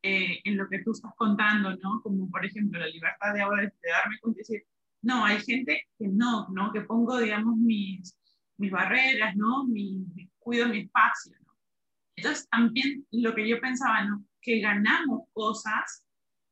eh, 0.06 0.42
en 0.44 0.58
lo 0.58 0.68
que 0.68 0.80
tú 0.80 0.92
estás 0.92 1.14
contando, 1.16 1.76
¿no? 1.78 2.02
Como 2.02 2.30
por 2.30 2.46
ejemplo 2.46 2.78
la 2.78 2.88
libertad 2.88 3.34
de 3.34 3.42
ahora 3.42 3.62
de, 3.62 3.72
darme 3.90 4.20
cuenta 4.20 4.40
y 4.40 4.42
decir, 4.42 4.64
no, 5.02 5.24
hay 5.24 5.40
gente 5.40 5.88
que 5.98 6.10
no, 6.10 6.50
¿no? 6.50 6.74
Que 6.74 6.82
pongo, 6.82 7.20
digamos, 7.20 7.56
mis, 7.56 8.14
mis 8.58 8.70
barreras, 8.70 9.34
¿no? 9.38 9.64
Mi, 9.64 10.06
cuido 10.40 10.68
mi 10.68 10.80
espacio, 10.80 11.34
¿no? 11.46 11.54
Entonces 12.18 12.50
también 12.50 13.08
lo 13.12 13.34
que 13.34 13.48
yo 13.48 13.62
pensaba, 13.62 14.04
¿no? 14.04 14.26
Que 14.42 14.60
ganamos 14.60 15.22
cosas 15.32 16.04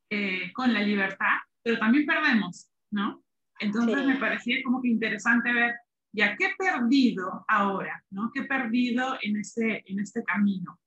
eh, 0.10 0.52
con 0.54 0.74
la 0.74 0.82
libertad, 0.82 1.36
pero 1.62 1.78
también 1.78 2.06
perdemos, 2.06 2.70
¿no? 2.90 3.22
Entonces 3.60 4.06
me 4.06 4.16
parecía 4.16 4.64
como 4.64 4.82
que 4.82 4.88
interesante 4.88 5.52
ver 5.52 5.76
ya, 6.12 6.36
¿qué 6.38 6.47
he 6.47 6.56
perdido 6.56 7.45
ahora? 7.47 8.04
¿no? 8.10 8.32
¿Qué 8.34 8.41
he 8.41 8.45
perdido 8.45 9.17
en 9.21 9.38
este, 9.38 9.84
en 9.89 10.00
este 10.00 10.24
camino? 10.24 10.80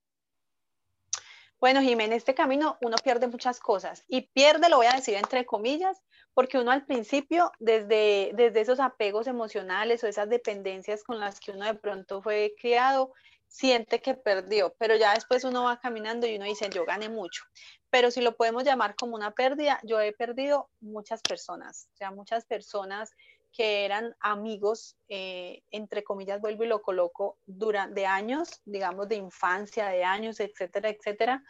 Bueno, 1.60 1.80
Jiménez, 1.80 2.10
en 2.10 2.16
este 2.18 2.34
camino 2.34 2.76
uno 2.82 2.96
pierde 3.02 3.26
muchas 3.26 3.58
cosas 3.58 4.04
y 4.06 4.22
pierde, 4.22 4.68
lo 4.68 4.76
voy 4.76 4.86
a 4.86 4.96
decir 4.96 5.14
entre 5.14 5.46
comillas, 5.46 6.02
porque 6.34 6.58
uno 6.58 6.70
al 6.70 6.84
principio, 6.84 7.52
desde, 7.58 8.32
desde 8.34 8.60
esos 8.60 8.80
apegos 8.80 9.26
emocionales 9.28 10.04
o 10.04 10.06
esas 10.06 10.28
dependencias 10.28 11.02
con 11.04 11.18
las 11.20 11.40
que 11.40 11.52
uno 11.52 11.64
de 11.64 11.74
pronto 11.74 12.20
fue 12.20 12.54
criado, 12.60 13.14
siente 13.48 14.02
que 14.02 14.14
perdió, 14.14 14.74
pero 14.78 14.96
ya 14.96 15.14
después 15.14 15.44
uno 15.44 15.64
va 15.64 15.78
caminando 15.78 16.26
y 16.26 16.36
uno 16.36 16.44
dice, 16.44 16.68
yo 16.70 16.84
gané 16.84 17.08
mucho. 17.08 17.44
Pero 17.88 18.10
si 18.10 18.20
lo 18.20 18.36
podemos 18.36 18.64
llamar 18.64 18.96
como 18.96 19.14
una 19.14 19.30
pérdida, 19.30 19.78
yo 19.84 20.00
he 20.00 20.12
perdido 20.12 20.68
muchas 20.80 21.22
personas, 21.22 21.88
o 21.94 21.96
sea, 21.96 22.10
muchas 22.10 22.44
personas 22.44 23.12
que 23.54 23.84
eran 23.84 24.14
amigos, 24.20 24.96
eh, 25.08 25.62
entre 25.70 26.02
comillas, 26.02 26.40
vuelvo 26.40 26.64
y 26.64 26.66
lo 26.66 26.82
coloco, 26.82 27.38
durante 27.46 28.04
años, 28.04 28.60
digamos, 28.64 29.08
de 29.08 29.16
infancia, 29.16 29.86
de 29.86 30.02
años, 30.02 30.40
etcétera, 30.40 30.88
etcétera. 30.88 31.42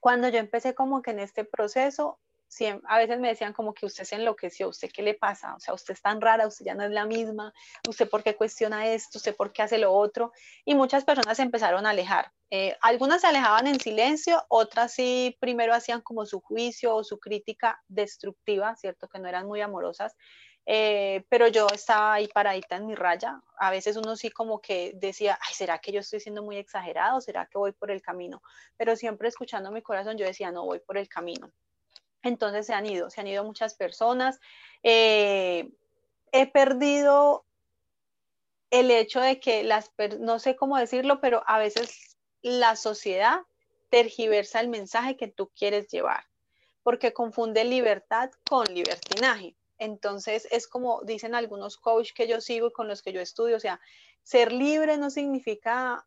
Cuando 0.00 0.28
yo 0.28 0.38
empecé 0.38 0.74
como 0.74 1.00
que 1.00 1.12
en 1.12 1.20
este 1.20 1.44
proceso, 1.44 2.20
a 2.86 2.98
veces 2.98 3.18
me 3.18 3.28
decían 3.28 3.52
como 3.52 3.72
que 3.72 3.86
usted 3.86 4.04
se 4.04 4.16
enloqueció, 4.16 4.68
¿usted 4.68 4.90
qué 4.92 5.02
le 5.02 5.14
pasa? 5.14 5.54
O 5.54 5.60
sea, 5.60 5.72
usted 5.72 5.94
es 5.94 6.02
tan 6.02 6.20
rara, 6.20 6.46
usted 6.46 6.66
ya 6.66 6.74
no 6.74 6.84
es 6.84 6.90
la 6.90 7.06
misma, 7.06 7.52
usted 7.88 8.08
por 8.08 8.22
qué 8.22 8.36
cuestiona 8.36 8.88
esto, 8.88 9.18
usted 9.18 9.34
por 9.34 9.52
qué 9.52 9.62
hace 9.62 9.78
lo 9.78 9.92
otro. 9.92 10.32
Y 10.64 10.74
muchas 10.74 11.04
personas 11.04 11.38
se 11.38 11.42
empezaron 11.42 11.86
a 11.86 11.90
alejar. 11.90 12.30
Eh, 12.50 12.76
algunas 12.82 13.22
se 13.22 13.28
alejaban 13.28 13.66
en 13.66 13.80
silencio, 13.80 14.44
otras 14.48 14.92
sí 14.92 15.36
primero 15.40 15.72
hacían 15.72 16.02
como 16.02 16.26
su 16.26 16.40
juicio 16.40 16.94
o 16.94 17.04
su 17.04 17.18
crítica 17.18 17.80
destructiva, 17.88 18.76
¿cierto? 18.76 19.08
Que 19.08 19.18
no 19.18 19.28
eran 19.28 19.46
muy 19.46 19.62
amorosas. 19.62 20.14
Eh, 20.64 21.24
pero 21.28 21.48
yo 21.48 21.66
estaba 21.74 22.14
ahí 22.14 22.28
paradita 22.28 22.76
en 22.76 22.86
mi 22.86 22.94
raya. 22.94 23.40
A 23.58 23.70
veces 23.70 23.96
uno 23.96 24.16
sí 24.16 24.30
como 24.30 24.60
que 24.60 24.92
decía, 24.94 25.38
ay, 25.40 25.54
¿será 25.54 25.78
que 25.78 25.92
yo 25.92 26.00
estoy 26.00 26.20
siendo 26.20 26.42
muy 26.42 26.56
exagerado? 26.56 27.20
¿Será 27.20 27.46
que 27.46 27.58
voy 27.58 27.72
por 27.72 27.90
el 27.90 28.00
camino? 28.00 28.42
Pero 28.76 28.96
siempre 28.96 29.28
escuchando 29.28 29.72
mi 29.72 29.82
corazón 29.82 30.16
yo 30.16 30.26
decía, 30.26 30.50
no, 30.50 30.64
voy 30.64 30.78
por 30.80 30.98
el 30.98 31.08
camino. 31.08 31.50
Entonces 32.22 32.66
se 32.66 32.74
han 32.74 32.86
ido, 32.86 33.10
se 33.10 33.20
han 33.20 33.26
ido 33.26 33.44
muchas 33.44 33.74
personas. 33.74 34.38
Eh, 34.82 35.68
he 36.30 36.46
perdido 36.46 37.44
el 38.70 38.90
hecho 38.90 39.20
de 39.20 39.40
que 39.40 39.64
las, 39.64 39.92
no 40.20 40.38
sé 40.38 40.56
cómo 40.56 40.78
decirlo, 40.78 41.20
pero 41.20 41.42
a 41.46 41.58
veces 41.58 42.16
la 42.40 42.76
sociedad 42.76 43.40
tergiversa 43.90 44.60
el 44.60 44.68
mensaje 44.68 45.16
que 45.16 45.28
tú 45.28 45.50
quieres 45.54 45.88
llevar, 45.88 46.24
porque 46.82 47.12
confunde 47.12 47.64
libertad 47.64 48.30
con 48.48 48.64
libertinaje. 48.72 49.54
Entonces 49.82 50.46
es 50.52 50.68
como 50.68 51.02
dicen 51.02 51.34
algunos 51.34 51.76
coaches 51.76 52.12
que 52.12 52.28
yo 52.28 52.40
sigo 52.40 52.68
y 52.68 52.72
con 52.72 52.86
los 52.86 53.02
que 53.02 53.12
yo 53.12 53.20
estudio, 53.20 53.56
o 53.56 53.60
sea, 53.60 53.80
ser 54.22 54.52
libre 54.52 54.96
no 54.96 55.10
significa 55.10 56.06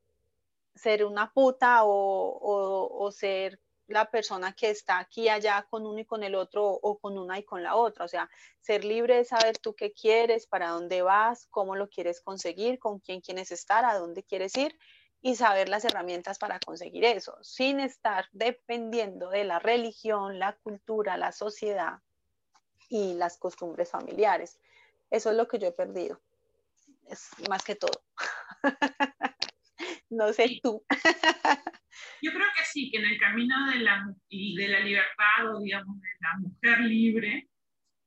ser 0.73 1.03
una 1.03 1.33
puta 1.33 1.81
o, 1.83 3.11
ser 3.11 3.59
la 3.87 4.09
persona 4.09 4.53
que 4.53 4.69
está 4.69 4.99
aquí 4.99 5.27
allá 5.27 5.67
con 5.69 5.85
uno 5.85 5.99
y 5.99 6.05
con 6.05 6.23
el 6.23 6.35
otro 6.35 6.65
o 6.65 6.97
con 6.99 7.17
una 7.17 7.37
y 7.37 7.43
con 7.43 7.63
la 7.63 7.75
otra. 7.75 8.05
O 8.05 8.07
sea, 8.07 8.29
ser 8.61 8.85
libre 8.85 9.19
es 9.19 9.27
saber 9.27 9.57
tú 9.57 9.75
qué 9.75 9.91
quieres, 9.91 10.47
para 10.47 10.69
dónde 10.69 11.01
vas, 11.01 11.45
cómo 11.47 11.75
lo 11.75 11.89
quieres 11.89 12.21
conseguir, 12.21 12.79
con 12.79 12.99
quién 12.99 13.19
quieres 13.19 13.51
estar, 13.51 13.83
a 13.83 13.97
dónde 13.97 14.23
quieres 14.23 14.55
ir 14.55 14.79
y 15.21 15.35
saber 15.35 15.67
las 15.67 15.83
herramientas 15.83 16.39
para 16.39 16.59
conseguir 16.59 17.03
eso, 17.03 17.37
sin 17.41 17.81
estar 17.81 18.25
dependiendo 18.31 19.29
de 19.29 19.43
la 19.43 19.59
religión, 19.59 20.39
la 20.39 20.53
cultura, 20.63 21.17
la 21.17 21.33
sociedad 21.33 21.99
y 22.95 23.13
las 23.13 23.37
costumbres 23.37 23.91
familiares. 23.91 24.57
Eso 25.11 25.29
es 25.29 25.35
lo 25.35 25.47
que 25.47 25.59
yo 25.59 25.67
he 25.67 25.73
perdido. 25.73 26.21
Es 27.09 27.29
más 27.49 27.63
que 27.63 27.75
todo. 27.75 28.01
no 30.09 30.31
sé 30.31 30.59
tú. 30.63 30.83
Yo 32.21 32.31
creo 32.31 32.47
que 32.57 32.65
sí, 32.65 32.89
que 32.89 32.97
en 32.97 33.05
el 33.05 33.19
camino 33.19 33.69
de 33.69 33.79
la, 33.79 34.05
de 34.29 34.67
la 34.67 34.79
libertad 34.79 35.53
o 35.53 35.59
digamos 35.61 35.99
de 35.99 36.07
la 36.21 36.37
mujer 36.39 36.79
libre, 36.79 37.49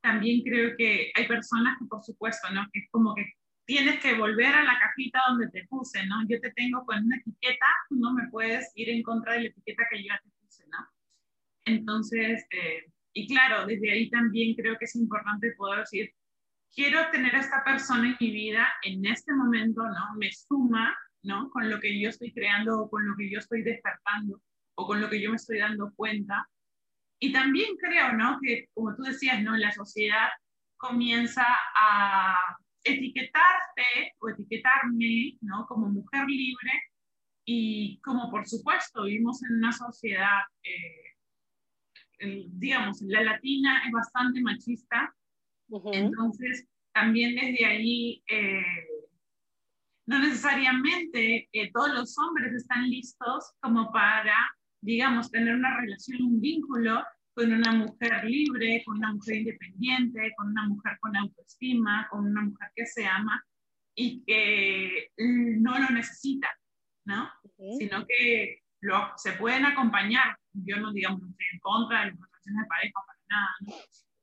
también 0.01 0.43
creo 0.43 0.75
que 0.77 1.13
hay 1.15 1.29
personas 1.29 1.77
que 1.79 1.87
por 1.87 2.03
supuesto, 2.03 2.51
¿no? 2.51 2.67
Que 2.73 2.81
es 2.81 2.91
como 2.91 3.15
que 3.15 3.25
tienes 3.67 4.01
que 4.01 4.15
volver 4.15 4.55
a 4.55 4.65
la 4.65 4.79
cajita 4.79 5.21
donde 5.29 5.49
te 5.51 5.67
puse, 5.69 6.05
¿no? 6.07 6.27
Yo 6.29 6.41
te 6.41 6.51
tengo 6.53 6.85
con 6.87 7.05
una 7.05 7.17
etiqueta, 7.17 7.67
tú 7.89 7.97
no 7.97 8.13
me 8.15 8.29
puedes 8.31 8.73
ir 8.75 8.89
en 8.89 9.03
contra 9.03 9.35
de 9.35 9.41
la 9.41 9.49
etiqueta 9.49 9.85
que 9.91 10.03
yo 10.03 10.09
ya 10.09 10.21
te 10.23 10.31
puse, 10.41 10.65
¿no? 10.69 10.79
Entonces, 11.65 12.47
eh, 12.51 12.91
y 13.21 13.27
claro, 13.27 13.67
desde 13.67 13.91
ahí 13.93 14.11
también 14.11 14.55
creo 14.55 14.77
que 14.79 14.85
es 14.85 14.97
importante 14.97 15.53
poder 15.57 15.81
decir, 15.81 16.11
quiero 16.75 17.11
tener 17.11 17.35
a 17.35 17.41
esta 17.41 17.65
persona 17.65 18.09
en 18.09 18.17
mi 18.21 18.31
vida 18.31 18.69
en 18.83 19.05
este 19.07 19.33
momento, 19.33 19.83
¿no? 19.83 20.15
Me 20.19 20.31
suma 20.33 20.97
¿no? 21.23 21.51
Con 21.51 21.69
lo 21.69 21.81
que 21.81 21.99
yo 22.01 22.09
estoy 22.09 22.33
creando 22.33 22.83
o 22.83 22.91
con 22.91 23.07
lo 23.07 23.17
que 23.17 23.31
yo 23.31 23.39
estoy 23.39 23.63
despertando 23.63 24.41
o 24.77 24.87
con 24.87 25.01
lo 25.01 25.09
que 25.09 25.21
yo 25.21 25.31
me 25.31 25.37
estoy 25.37 25.59
dando 25.59 25.93
cuenta. 25.95 26.49
Y 27.21 27.33
también 27.33 27.77
creo, 27.77 28.13
¿no? 28.13 28.39
Que 28.41 28.69
como 28.75 28.95
tú 28.95 29.03
decías, 29.03 29.43
¿no? 29.43 29.57
La 29.57 29.73
sociedad 29.73 30.29
comienza 30.77 31.45
a 31.75 32.57
etiquetarte 32.85 34.15
o 34.21 34.29
etiquetarme, 34.31 35.37
¿no? 35.41 35.67
Como 35.67 35.89
mujer 35.89 36.27
libre 36.27 36.73
y 37.45 38.01
como 38.01 38.31
por 38.31 38.47
supuesto 38.47 39.05
vivimos 39.05 39.43
en 39.43 39.57
una 39.57 39.73
sociedad, 39.73 40.43
eh, 40.63 41.08
digamos, 42.21 43.01
la 43.03 43.23
latina 43.23 43.83
es 43.87 43.93
bastante 43.93 44.41
machista, 44.41 45.15
entonces 45.93 46.67
también 46.93 47.35
desde 47.35 47.65
ahí 47.65 48.23
eh, 48.29 48.63
no 50.07 50.19
necesariamente 50.21 51.49
eh, 51.53 51.71
todos 51.73 51.95
los 51.95 52.19
hombres 52.19 52.55
están 52.55 52.89
listos 52.89 53.53
como 53.61 53.93
para, 53.93 54.35
digamos, 54.81 55.31
tener 55.31 55.55
una 55.55 55.79
relación, 55.79 56.23
un 56.23 56.41
vínculo 56.41 57.05
con 57.35 57.53
una 57.53 57.73
mujer 57.73 58.25
libre, 58.25 58.83
con 58.85 58.97
una 58.97 59.13
mujer 59.13 59.37
independiente, 59.37 60.33
con 60.37 60.49
una 60.49 60.67
mujer 60.67 60.97
con 61.01 61.15
autoestima, 61.15 62.09
con 62.11 62.27
una 62.27 62.41
mujer 62.43 62.69
que 62.75 62.87
se 62.87 63.07
ama 63.07 63.45
y 63.95 64.25
que 64.25 65.11
no 65.19 65.79
lo 65.79 65.91
necesita, 65.91 66.49
¿no? 67.05 67.31
Sino 67.79 68.07
que 68.07 68.63
lo, 68.81 69.13
se 69.17 69.33
pueden 69.33 69.67
acompañar. 69.67 70.38
Yo 70.53 70.77
no, 70.79 70.93
digamos, 70.93 71.21
no 71.21 71.29
estoy 71.29 71.47
en 71.53 71.59
contra 71.61 72.01
de 72.01 72.07
las 72.07 72.15
relaciones 72.15 72.63
de 72.63 72.69
pareja 72.69 73.01
para 73.07 73.19
nada, 73.29 73.51
¿no? 73.61 73.75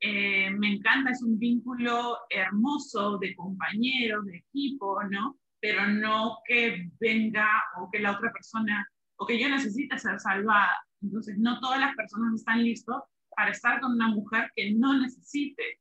Eh, 0.01 0.49
me 0.51 0.73
encanta, 0.73 1.11
es 1.11 1.23
un 1.23 1.39
vínculo 1.39 2.17
hermoso 2.29 3.17
de 3.17 3.33
compañeros, 3.35 4.25
de 4.25 4.37
equipo, 4.37 5.01
¿no? 5.09 5.37
pero 5.65 5.87
no 5.87 6.37
que 6.45 6.91
venga 6.99 7.47
o 7.79 7.89
que 7.89 7.97
la 7.97 8.11
otra 8.11 8.31
persona 8.31 8.87
o 9.17 9.25
que 9.25 9.39
yo 9.39 9.49
necesite 9.49 9.97
ser 9.97 10.19
salvada. 10.19 10.77
Entonces, 11.01 11.39
no 11.39 11.59
todas 11.59 11.79
las 11.79 11.95
personas 11.95 12.35
están 12.35 12.63
listos 12.63 13.01
para 13.35 13.49
estar 13.49 13.79
con 13.81 13.93
una 13.93 14.09
mujer 14.09 14.51
que 14.55 14.71
no 14.73 14.99
necesite 14.99 15.79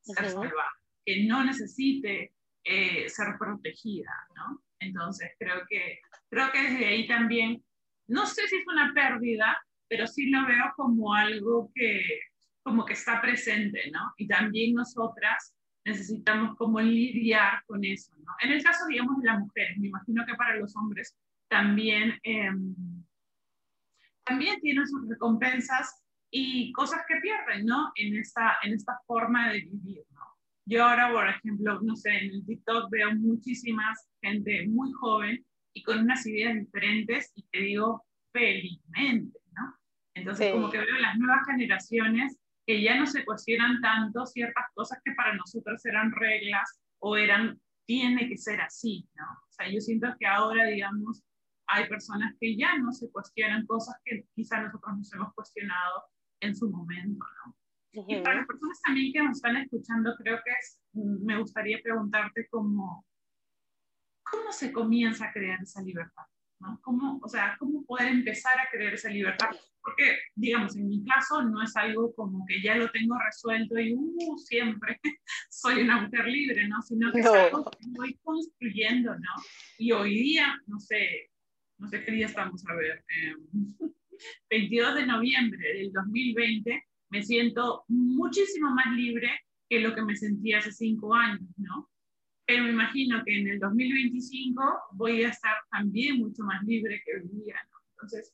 ser 0.00 0.30
salvada, 0.30 0.70
que 1.04 1.24
no 1.24 1.42
necesite 1.42 2.34
eh, 2.62 3.08
ser 3.08 3.34
protegida, 3.36 4.12
¿no? 4.36 4.62
Entonces, 4.78 5.32
creo 5.40 5.62
que, 5.68 5.98
creo 6.30 6.52
que 6.52 6.62
desde 6.62 6.86
ahí 6.86 7.08
también, 7.08 7.64
no 8.06 8.26
sé 8.26 8.46
si 8.46 8.56
es 8.58 8.66
una 8.68 8.92
pérdida, 8.94 9.58
pero 9.88 10.06
sí 10.06 10.30
lo 10.30 10.46
veo 10.46 10.72
como 10.76 11.14
algo 11.14 11.70
que, 11.74 12.02
como 12.62 12.84
que 12.84 12.94
está 12.94 13.20
presente, 13.20 13.90
¿no? 13.90 14.12
Y 14.16 14.26
también 14.26 14.74
nosotras 14.74 15.54
necesitamos 15.84 16.56
como 16.56 16.80
lidiar 16.80 17.62
con 17.66 17.84
eso. 17.84 18.12
¿no? 18.18 18.32
En 18.40 18.50
el 18.52 18.62
caso, 18.62 18.86
digamos, 18.88 19.22
de 19.22 19.28
las 19.28 19.38
mujeres, 19.38 19.78
me 19.78 19.86
imagino 19.86 20.26
que 20.26 20.34
para 20.34 20.56
los 20.56 20.76
hombres 20.76 21.16
también, 21.48 22.18
em, 22.24 22.74
también 24.24 24.60
tienen 24.60 24.86
sus 24.86 25.08
recompensas 25.08 26.02
y 26.28 26.72
cosas 26.72 27.02
que 27.06 27.20
pierden, 27.20 27.66
¿no? 27.66 27.92
En 27.94 28.16
esta, 28.16 28.56
en 28.64 28.74
esta 28.74 28.98
forma 29.06 29.52
de 29.52 29.60
vivir, 29.60 30.02
¿no? 30.10 30.22
Yo 30.64 30.84
ahora, 30.84 31.12
por 31.12 31.28
ejemplo, 31.28 31.80
no 31.80 31.94
sé, 31.94 32.10
en 32.10 32.34
el 32.34 32.44
TikTok 32.44 32.90
veo 32.90 33.14
muchísimas 33.14 34.08
gente 34.20 34.66
muy 34.66 34.90
joven 34.92 35.46
y 35.72 35.82
con 35.84 36.00
unas 36.00 36.26
ideas 36.26 36.56
diferentes 36.56 37.30
y 37.36 37.42
te 37.44 37.58
digo 37.60 38.04
felizmente, 38.32 39.38
Entonces, 40.16 40.52
como 40.52 40.70
que 40.70 40.78
veo 40.78 40.98
las 40.98 41.16
nuevas 41.18 41.46
generaciones 41.46 42.38
que 42.66 42.82
ya 42.82 42.96
no 42.96 43.06
se 43.06 43.24
cuestionan 43.24 43.80
tanto 43.80 44.26
ciertas 44.26 44.64
cosas 44.74 44.98
que 45.04 45.12
para 45.12 45.34
nosotros 45.34 45.84
eran 45.84 46.10
reglas 46.10 46.80
o 47.00 47.16
eran, 47.16 47.60
tiene 47.86 48.28
que 48.28 48.38
ser 48.38 48.60
así, 48.60 49.06
¿no? 49.14 49.24
O 49.24 49.52
sea, 49.52 49.70
yo 49.70 49.78
siento 49.80 50.08
que 50.18 50.26
ahora, 50.26 50.64
digamos, 50.64 51.22
hay 51.68 51.86
personas 51.88 52.34
que 52.40 52.56
ya 52.56 52.76
no 52.78 52.92
se 52.92 53.10
cuestionan 53.10 53.66
cosas 53.66 53.94
que 54.04 54.24
quizá 54.34 54.60
nosotros 54.62 54.96
nos 54.96 55.12
hemos 55.12 55.34
cuestionado 55.34 56.04
en 56.40 56.56
su 56.56 56.70
momento, 56.70 57.24
¿no? 57.44 57.56
Y 58.08 58.20
para 58.20 58.36
las 58.36 58.46
personas 58.46 58.80
también 58.82 59.12
que 59.12 59.22
nos 59.22 59.36
están 59.36 59.56
escuchando, 59.56 60.14
creo 60.18 60.38
que 60.44 60.50
es, 60.50 60.80
me 60.92 61.38
gustaría 61.38 61.78
preguntarte 61.82 62.46
cómo, 62.50 63.06
cómo 64.22 64.52
se 64.52 64.72
comienza 64.72 65.26
a 65.26 65.32
crear 65.32 65.62
esa 65.62 65.82
libertad, 65.82 66.24
¿no? 66.60 66.80
¿Cómo, 66.82 67.18
o 67.22 67.28
sea, 67.28 67.56
cómo 67.58 67.84
poder 67.84 68.08
empezar 68.08 68.58
a 68.58 68.68
crear 68.70 68.94
esa 68.94 69.10
libertad? 69.10 69.50
porque, 69.86 70.18
digamos, 70.34 70.76
en 70.76 70.88
mi 70.88 71.04
caso 71.04 71.42
no 71.44 71.62
es 71.62 71.76
algo 71.76 72.12
como 72.16 72.44
que 72.44 72.60
ya 72.60 72.74
lo 72.74 72.90
tengo 72.90 73.16
resuelto 73.24 73.78
y, 73.78 73.94
uh, 73.94 74.38
siempre 74.38 75.00
soy 75.48 75.82
una 75.82 76.00
mujer 76.00 76.26
libre, 76.26 76.66
¿no? 76.66 76.82
Sino 76.82 77.12
que 77.12 77.20
es 77.20 77.26
algo 77.26 77.64
que 77.70 77.78
voy 77.90 78.14
construyendo, 78.24 79.14
¿no? 79.14 79.30
Y 79.78 79.92
hoy 79.92 80.18
día, 80.18 80.60
no 80.66 80.80
sé, 80.80 81.30
no 81.78 81.88
sé 81.88 82.04
qué 82.04 82.10
día 82.10 82.26
estamos 82.26 82.66
a 82.66 82.74
ver, 82.74 83.04
22 84.50 84.94
de 84.96 85.06
noviembre 85.06 85.74
del 85.74 85.92
2020, 85.92 86.84
me 87.10 87.22
siento 87.22 87.84
muchísimo 87.86 88.70
más 88.70 88.92
libre 88.92 89.30
que 89.68 89.78
lo 89.78 89.94
que 89.94 90.02
me 90.02 90.16
sentía 90.16 90.58
hace 90.58 90.72
cinco 90.72 91.14
años, 91.14 91.48
¿no? 91.58 91.88
Pero 92.46 92.64
me 92.64 92.70
imagino 92.70 93.22
que 93.24 93.40
en 93.40 93.48
el 93.48 93.58
2025 93.58 94.62
voy 94.92 95.24
a 95.24 95.30
estar 95.30 95.56
también 95.70 96.18
mucho 96.18 96.44
más 96.44 96.62
libre 96.62 97.02
que 97.04 97.16
hoy 97.16 97.28
día. 97.42 97.56
Entonces, 97.92 98.32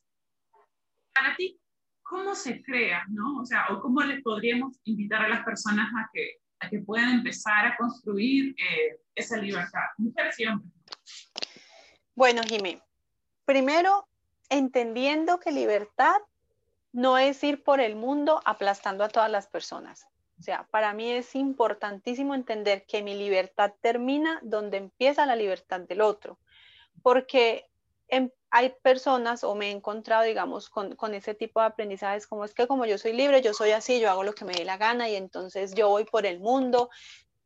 para 1.13 1.35
ti, 1.35 1.59
¿cómo 2.03 2.35
se 2.35 2.61
crea, 2.61 3.05
no? 3.09 3.39
O 3.39 3.45
sea, 3.45 3.65
o 3.69 3.81
cómo 3.81 4.01
les 4.01 4.21
podríamos 4.21 4.79
invitar 4.83 5.23
a 5.23 5.29
las 5.29 5.43
personas 5.43 5.91
a 5.97 6.09
que, 6.13 6.41
a 6.59 6.69
que 6.69 6.79
puedan 6.79 7.09
empezar 7.09 7.65
a 7.65 7.75
construir 7.75 8.55
eh, 8.57 8.99
esa 9.15 9.37
libertad, 9.37 9.81
mujeres 9.97 10.39
y 10.39 10.45
hombres. 10.45 10.71
Bueno, 12.15 12.43
Jimé, 12.43 12.79
primero, 13.45 14.07
entendiendo 14.49 15.39
que 15.39 15.51
libertad 15.51 16.21
no 16.91 17.17
es 17.17 17.43
ir 17.43 17.63
por 17.63 17.81
el 17.81 17.95
mundo 17.95 18.41
aplastando 18.45 19.03
a 19.03 19.09
todas 19.09 19.31
las 19.31 19.47
personas. 19.47 20.05
O 20.43 20.45
sea, 20.45 20.67
para 20.71 20.93
mí 20.93 21.09
es 21.09 21.35
importantísimo 21.35 22.35
entender 22.35 22.85
que 22.85 23.01
mi 23.01 23.15
libertad 23.15 23.71
termina 23.79 24.41
donde 24.43 24.75
empieza 24.75 25.25
la 25.25 25.37
libertad 25.37 25.79
del 25.79 26.01
otro, 26.01 26.37
porque 27.01 27.69
hay 28.49 28.73
personas 28.81 29.45
o 29.45 29.55
me 29.55 29.67
he 29.67 29.71
encontrado, 29.71 30.23
digamos, 30.23 30.69
con, 30.69 30.97
con, 30.97 31.13
ese 31.13 31.33
tipo 31.33 31.61
de 31.61 31.67
aprendizajes, 31.67 32.27
como 32.27 32.43
es 32.43 32.53
que 32.53 32.67
como 32.67 32.85
yo 32.85 32.97
soy 32.97 33.13
libre, 33.13 33.41
yo 33.41 33.53
soy 33.53 33.71
así, 33.71 34.01
yo 34.01 34.09
hago 34.09 34.25
lo 34.25 34.33
que 34.33 34.43
me 34.43 34.51
dé 34.51 34.65
la 34.65 34.75
gana 34.75 35.07
y 35.07 35.15
entonces 35.15 35.75
yo 35.75 35.87
voy 35.87 36.03
por 36.03 36.25
el 36.25 36.41
mundo 36.41 36.89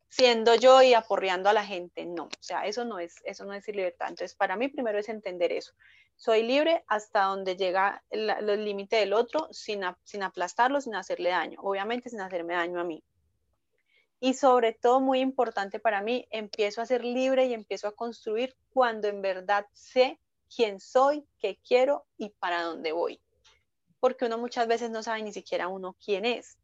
siendo 0.08 0.54
yo 0.54 0.82
y 0.82 0.94
aporreando 0.94 1.48
a 1.48 1.52
la 1.52 1.64
gente. 1.64 2.06
No, 2.06 2.24
o 2.24 2.30
sea, 2.42 2.66
eso 2.66 2.84
no 2.84 2.98
es, 2.98 3.16
eso 3.24 3.44
no 3.44 3.54
es 3.54 3.66
libertad. 3.68 4.08
Entonces, 4.08 4.34
para 4.34 4.56
mí 4.56 4.68
primero 4.68 4.98
es 4.98 5.08
entender 5.08 5.52
eso. 5.52 5.72
Soy 6.16 6.42
libre 6.42 6.84
hasta 6.88 7.24
donde 7.24 7.56
llega 7.56 8.02
el, 8.10 8.30
el 8.30 8.64
límite 8.64 8.96
del 8.96 9.12
otro 9.12 9.48
sin, 9.52 9.82
sin 10.02 10.22
aplastarlo, 10.22 10.80
sin 10.80 10.94
hacerle 10.94 11.30
daño, 11.30 11.60
obviamente 11.62 12.10
sin 12.10 12.20
hacerme 12.20 12.54
daño 12.54 12.80
a 12.80 12.84
mí. 12.84 13.04
Y 14.20 14.34
sobre 14.34 14.72
todo, 14.72 15.00
muy 15.00 15.20
importante 15.20 15.78
para 15.78 16.02
mí, 16.02 16.26
empiezo 16.30 16.80
a 16.82 16.86
ser 16.86 17.04
libre 17.04 17.46
y 17.46 17.54
empiezo 17.54 17.86
a 17.86 17.94
construir 17.94 18.56
cuando 18.70 19.06
en 19.06 19.22
verdad 19.22 19.66
sé 19.72 20.18
quién 20.54 20.80
soy, 20.80 21.24
qué 21.38 21.60
quiero 21.66 22.04
y 22.16 22.30
para 22.30 22.62
dónde 22.62 22.90
voy. 22.90 23.20
Porque 24.00 24.24
uno 24.24 24.38
muchas 24.38 24.66
veces 24.66 24.90
no 24.90 25.02
sabe 25.02 25.22
ni 25.22 25.32
siquiera 25.32 25.68
uno 25.68 25.96
quién 26.04 26.24
es. 26.24 26.58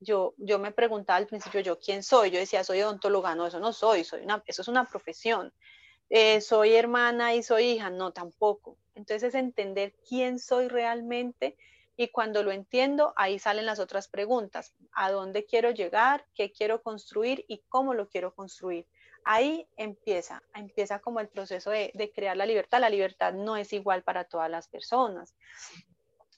Yo, 0.00 0.34
yo 0.38 0.58
me 0.58 0.72
preguntaba 0.72 1.18
al 1.18 1.26
principio, 1.26 1.60
yo 1.60 1.78
quién 1.78 2.02
soy. 2.02 2.30
Yo 2.30 2.38
decía, 2.38 2.64
soy 2.64 2.82
odontóloga. 2.82 3.34
No, 3.34 3.46
eso 3.46 3.60
no 3.60 3.72
soy, 3.72 4.04
soy 4.04 4.24
eso 4.46 4.62
es 4.62 4.68
una 4.68 4.84
profesión. 4.88 5.52
Eh, 6.08 6.40
soy 6.40 6.74
hermana 6.74 7.34
y 7.34 7.42
soy 7.42 7.64
hija. 7.72 7.90
No, 7.90 8.12
tampoco. 8.12 8.78
Entonces 8.94 9.28
es 9.28 9.34
entender 9.34 9.94
quién 10.08 10.38
soy 10.38 10.68
realmente 10.68 11.56
y 12.00 12.08
cuando 12.08 12.42
lo 12.42 12.50
entiendo, 12.50 13.12
ahí 13.14 13.38
salen 13.38 13.66
las 13.66 13.78
otras 13.78 14.08
preguntas. 14.08 14.74
¿A 14.92 15.10
dónde 15.10 15.44
quiero 15.44 15.70
llegar? 15.70 16.24
¿Qué 16.34 16.50
quiero 16.50 16.82
construir? 16.82 17.44
¿Y 17.46 17.62
cómo 17.68 17.92
lo 17.92 18.08
quiero 18.08 18.34
construir? 18.34 18.86
Ahí 19.22 19.68
empieza, 19.76 20.42
empieza 20.54 21.00
como 21.00 21.20
el 21.20 21.28
proceso 21.28 21.70
de, 21.70 21.92
crear 22.14 22.38
la 22.38 22.46
libertad. 22.46 22.80
La 22.80 22.88
libertad 22.88 23.34
no 23.34 23.58
es 23.58 23.74
igual 23.74 24.02
para 24.02 24.24
todas 24.24 24.50
las 24.50 24.66
personas. 24.66 25.34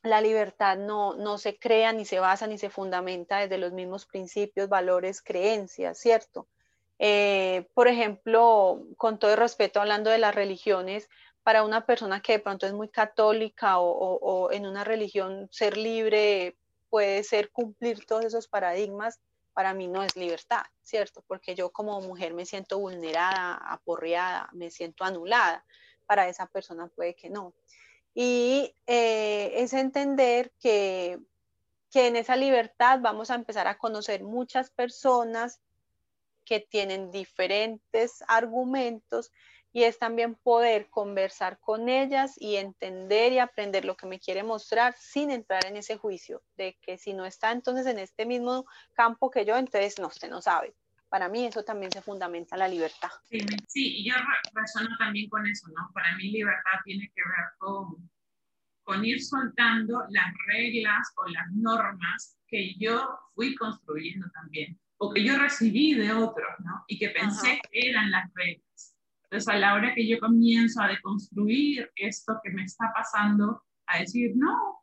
La 0.03 0.21
libertad 0.21 0.77
no, 0.77 1.15
no 1.15 1.39
se 1.39 1.59
crea, 1.59 1.93
ni 1.93 2.05
se 2.05 2.19
basa, 2.19 2.47
ni 2.47 2.59
se 2.59 2.71
fundamenta 2.71 3.39
desde 3.39 3.59
los 3.59 3.73
mismos 3.73 4.07
principios, 4.07 4.69
valores, 4.69 5.23
creencias, 5.23 5.99
¿cierto? 5.99 6.49
Eh, 6.99 7.69
por 7.75 7.89
ejemplo, 7.89 8.85
con 8.97 9.19
todo 9.19 9.35
respeto, 9.37 9.81
hablando 9.81 10.11
de 10.11 10.19
las 10.19 10.35
religiones, 10.35 11.09
para 11.43 11.65
una 11.65 11.87
persona 11.87 12.21
que 12.21 12.35
de 12.35 12.39
pronto 12.39 12.67
es 12.67 12.73
muy 12.73 12.89
católica 12.89 13.79
o, 13.79 14.51
en 14.53 14.67
una 14.67 14.85
religión 14.85 15.49
ser 15.51 15.77
libre 15.77 16.57
puede 16.91 17.25
ser 17.25 17.51
cumplir 17.51 18.05
todos 18.07 18.25
esos 18.25 18.49
paradigmas, 18.49 19.19
para 19.55 19.75
mí 19.75 19.89
no 19.89 20.03
es 20.03 20.15
libertad, 20.15 20.63
¿cierto? 20.83 21.25
Porque 21.27 21.55
yo 21.55 21.71
como 21.71 22.01
mujer 22.01 22.35
me 22.35 22.47
siento 22.47 22.79
vulnerada, 22.79 23.55
aporreada, 23.55 24.49
me 24.53 24.71
siento 24.71 25.05
anulada. 25.05 25.65
Para 26.07 26.29
esa 26.29 26.47
persona 26.47 26.89
puede 26.89 27.15
que 27.15 27.31
no. 27.31 27.55
Y 28.15 28.75
eh, 28.87 29.53
es 29.57 29.73
entender 29.73 30.53
que, 30.61 31.19
que 31.91 32.07
en 32.09 32.17
esa 32.17 32.37
libertad 32.37 33.01
vamos 33.01 33.31
a 33.31 33.35
empezar 33.35 33.67
a 33.67 33.79
conocer 33.79 34.23
muchas 34.23 34.71
personas 34.71 35.61
que 36.45 36.61
tienen 36.61 37.11
diferentes 37.11 38.23
argumentos 38.29 39.31
y 39.73 39.85
es 39.85 39.99
también 39.99 40.35
poder 40.35 40.91
conversar 40.91 41.59
con 41.59 41.89
ellas 41.89 42.35
y 42.37 42.57
entender 42.57 43.33
y 43.33 43.39
aprender 43.39 43.85
lo 43.85 43.97
que 43.97 44.07
me 44.07 44.21
quiere 44.21 44.43
mostrar 44.43 44.95
sin 44.99 45.31
entrar 45.31 45.65
en 45.65 45.77
ese 45.77 45.97
juicio 45.97 46.43
de 46.57 46.77
que 46.83 46.99
si 46.99 47.15
no 47.15 47.25
está 47.25 47.53
entonces 47.53 47.87
en 47.87 47.99
este 47.99 48.27
mismo 48.27 48.67
campo 48.93 49.31
que 49.31 49.47
yo, 49.47 49.57
entonces 49.57 49.99
no, 49.99 50.09
usted 50.09 50.29
no 50.29 50.43
sabe. 50.43 50.75
Para 51.13 51.29
mí 51.29 51.45
eso 51.45 51.63
también 51.63 51.93
se 51.93 52.01
fundamenta 52.01 52.57
la 52.57 52.67
libertad. 52.67 53.11
Sí, 53.29 53.39
sí 53.69 53.99
y 53.99 54.09
yo 54.09 54.15
resono 54.55 54.97
también 54.99 55.29
con 55.29 55.47
eso, 55.47 55.69
¿no? 55.69 55.91
Para 55.93 56.17
mí 56.17 56.31
libertad 56.31 56.81
tiene 56.87 57.13
que 57.15 57.21
ver 57.21 57.53
con, 57.59 58.11
con 58.83 59.05
ir 59.05 59.23
soltando 59.23 60.05
las 60.09 60.33
reglas 60.47 61.13
o 61.19 61.29
las 61.29 61.53
normas 61.53 62.39
que 62.47 62.75
yo 62.79 63.07
fui 63.35 63.55
construyendo 63.57 64.27
también, 64.33 64.81
o 64.97 65.13
que 65.13 65.23
yo 65.23 65.37
recibí 65.37 65.93
de 65.93 66.15
otros, 66.15 66.49
¿no? 66.61 66.83
Y 66.89 66.99
que 66.99 67.11
pensé 67.11 67.61
que 67.71 67.91
eran 67.91 68.11
las 68.11 68.33
reglas 68.33 68.97
entonces, 69.25 69.49
a 69.49 69.59
la 69.59 69.75
hora 69.75 69.95
que 69.95 70.09
yo 70.09 70.19
comienzo 70.19 70.81
a 70.81 70.89
deconstruir 70.89 71.91
esto 71.97 72.41
que 72.43 72.51
me 72.53 72.65
está 72.65 72.91
pasando, 72.95 73.63
a 73.87 73.99
decir, 73.99 74.33
no, 74.35 74.83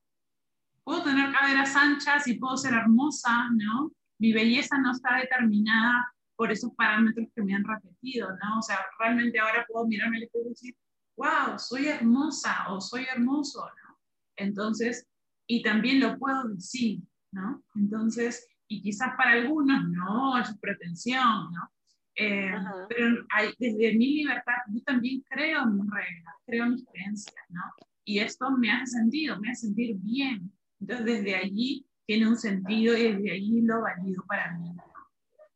puedo 0.83 1.03
tener 1.03 1.31
caderas 1.31 1.75
anchas 1.75 2.27
y 2.27 2.35
puedo 2.35 2.55
ser 2.55 2.75
hermosa, 2.75 3.49
¿no? 3.51 3.91
Mi 4.19 4.31
belleza 4.31 4.77
no 4.77 4.91
está 4.91 5.17
determinada 5.17 6.13
por 6.39 6.53
esos 6.53 6.73
parámetros 6.75 7.27
que 7.35 7.43
me 7.43 7.53
han 7.53 7.65
repetido, 7.65 8.29
¿no? 8.29 8.59
O 8.59 8.61
sea, 8.61 8.77
realmente 8.97 9.37
ahora 9.37 9.65
puedo 9.67 9.85
mirarme 9.85 10.15
al 10.15 10.23
espejo 10.23 10.45
y 10.45 10.49
decir, 10.51 10.75
wow, 11.17 11.59
soy 11.59 11.87
hermosa 11.87 12.71
o 12.71 12.79
soy 12.79 13.07
hermoso, 13.13 13.59
¿no? 13.59 13.97
Entonces, 14.37 15.05
y 15.47 15.61
también 15.61 15.99
lo 15.99 16.17
puedo 16.17 16.47
decir, 16.47 17.01
¿no? 17.33 17.61
Entonces, 17.75 18.47
y 18.69 18.81
quizás 18.81 19.17
para 19.17 19.33
algunos 19.33 19.83
no, 19.89 20.39
es 20.39 20.57
pretensión, 20.61 21.51
¿no? 21.51 21.73
Eh, 22.15 22.53
pero 22.87 23.17
hay, 23.35 23.49
desde 23.59 23.97
mi 23.97 24.23
libertad 24.23 24.53
yo 24.71 24.81
también 24.83 25.21
creo 25.29 25.65
mis 25.65 25.91
reglas, 25.91 26.35
creo 26.45 26.67
mis 26.67 26.85
creencias, 26.85 27.35
¿no? 27.49 27.63
Y 28.05 28.19
esto 28.19 28.49
me 28.51 28.71
hace 28.71 28.93
sentido, 28.93 29.37
me 29.41 29.51
hace 29.51 29.67
sentir 29.67 29.97
bien. 29.97 30.49
Entonces 30.79 31.05
desde 31.05 31.35
allí 31.35 31.85
tiene 32.05 32.29
un 32.29 32.37
sentido 32.37 32.97
y 32.97 33.11
desde 33.11 33.31
allí 33.33 33.59
lo 33.59 33.81
valido 33.81 34.23
para 34.25 34.57
mí. 34.57 34.73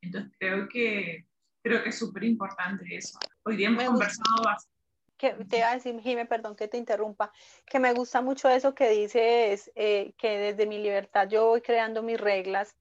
Entonces 0.04 0.32
creo 0.38 0.68
que, 0.68 1.26
creo 1.62 1.82
que 1.84 1.90
es 1.90 1.98
súper 1.98 2.24
importante 2.24 2.84
eso. 2.96 3.18
Hoy 3.44 3.58
día 3.58 3.68
hemos 3.68 3.84
conversado 3.84 4.44
bastante. 4.44 4.74
Que 5.18 5.32
te 5.46 5.60
iba 5.60 5.72
a 5.72 5.76
decir, 5.76 6.00
Jimé, 6.02 6.26
perdón 6.26 6.56
que 6.56 6.68
te 6.68 6.78
interrumpa, 6.78 7.32
que 7.66 7.80
me 7.80 7.94
gusta 7.94 8.22
mucho 8.22 8.50
eso 8.50 8.76
que 8.76 8.90
dices, 8.90 9.72
eh, 9.76 10.14
que 10.18 10.38
desde 10.38 10.66
mi 10.66 10.80
libertad 10.80 11.30
yo 11.30 11.48
voy 11.48 11.62
creando 11.62 12.04
mis 12.04 12.20
reglas 12.20 12.76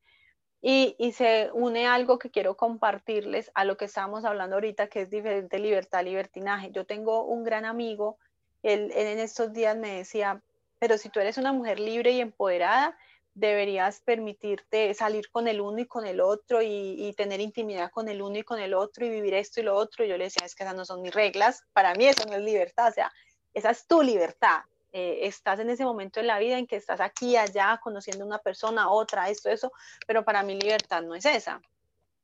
y, 0.61 0.97
se 1.12 1.51
une 1.53 1.87
algo 1.87 2.18
que 2.18 2.31
quiero 2.31 2.57
compartirles 2.57 3.51
a 3.55 3.64
lo 3.64 3.77
que 3.77 3.85
estábamos 3.85 4.25
hablando 4.25 4.57
ahorita, 4.57 4.89
que 4.89 5.03
es 5.03 5.11
diferente 5.11 5.59
libertad, 5.59 6.05
libertinaje. 6.05 6.70
Yo 6.70 6.87
tengo 6.87 7.25
un 7.25 7.43
gran 7.43 7.64
amigo, 7.64 8.18
él, 8.62 8.93
en 8.95 9.18
estos 9.18 9.53
días 9.53 9.77
me 9.77 9.97
decía, 9.97 10.41
pero 10.79 10.99
si 10.99 11.09
tú 11.09 11.18
eres 11.18 11.37
una 11.37 11.53
mujer 11.53 11.81
libre 11.81 12.12
y 12.12 12.20
empoderada, 12.20 12.97
deberías 13.35 14.01
permitirte 14.01 14.93
salir 14.95 15.30
con 15.30 15.49
el 15.49 15.61
uno 15.61 15.80
y 15.80 15.87
con 15.87 16.07
el 16.07 16.20
otro 16.20 16.61
y, 16.62 17.14
tener 17.16 17.41
intimidad 17.41 17.91
con 17.91 18.09
el 18.09 18.20
uno 18.22 18.39
y 18.39 18.43
con 18.43 18.59
el 18.59 18.74
otro 18.74 19.05
y 19.05 19.11
vivir 19.11 19.35
esto 19.35 19.61
y 19.61 19.64
lo 19.64 19.74
otro. 19.74 20.05
Y 20.05 20.09
yo 20.09 20.16
le 20.16 20.24
decía, 20.24 20.47
es 20.47 20.55
que 20.55 20.64
esas 20.64 20.74
no 20.74 20.85
son 20.85 21.03
mis 21.03 21.14
reglas, 21.14 21.64
para 21.72 21.95
mí 21.95 22.07
eso 22.07 22.24
no 22.26 22.35
es 22.35 22.43
libertad, 22.43 22.89
o 22.89 22.93
sea, 22.93 23.12
esa 23.55 23.70
es 23.70 23.87
tu 23.87 24.03
libertad. 24.03 24.62
Eh, 24.93 25.26
estás 25.26 25.59
en 25.59 25.70
ese 25.70 25.85
momento 25.85 26.20
en 26.20 26.26
la 26.26 26.39
vida 26.39 26.59
en 26.59 26.66
que 26.66 26.76
estás 26.76 27.01
aquí, 27.01 27.37
allá, 27.37 27.80
conociendo 27.83 28.26
una 28.26 28.39
persona, 28.39 28.91
otra, 28.91 29.30
esto, 29.30 29.49
eso, 29.49 29.72
pero 30.07 30.24
para 30.24 30.43
mí 30.43 30.59
libertad 30.61 31.03
no 31.03 31.14
es 31.14 31.24
esa. 31.24 31.62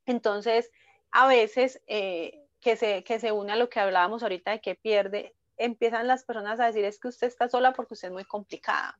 Entonces, 0.05 0.71
a 1.11 1.27
veces 1.27 1.81
eh, 1.87 2.47
que, 2.61 2.77
se, 2.77 3.05
que 3.05 3.21
se 3.21 3.33
une 3.33 3.53
a 3.53 3.57
lo 3.57 3.71
que 3.71 3.81
hablábamos 3.81 4.23
ahorita 4.23 4.51
de 4.51 4.61
que 4.61 4.75
pierde, 4.75 5.35
empiezan 5.57 6.07
las 6.07 6.25
personas 6.25 6.61
a 6.61 6.67
decir 6.67 6.85
es 6.85 6.99
que 6.99 7.09
usted 7.09 7.27
está 7.27 7.49
sola 7.49 7.73
porque 7.73 7.95
usted 7.95 8.09
es 8.09 8.15
muy 8.15 8.25
complicada, 8.25 8.99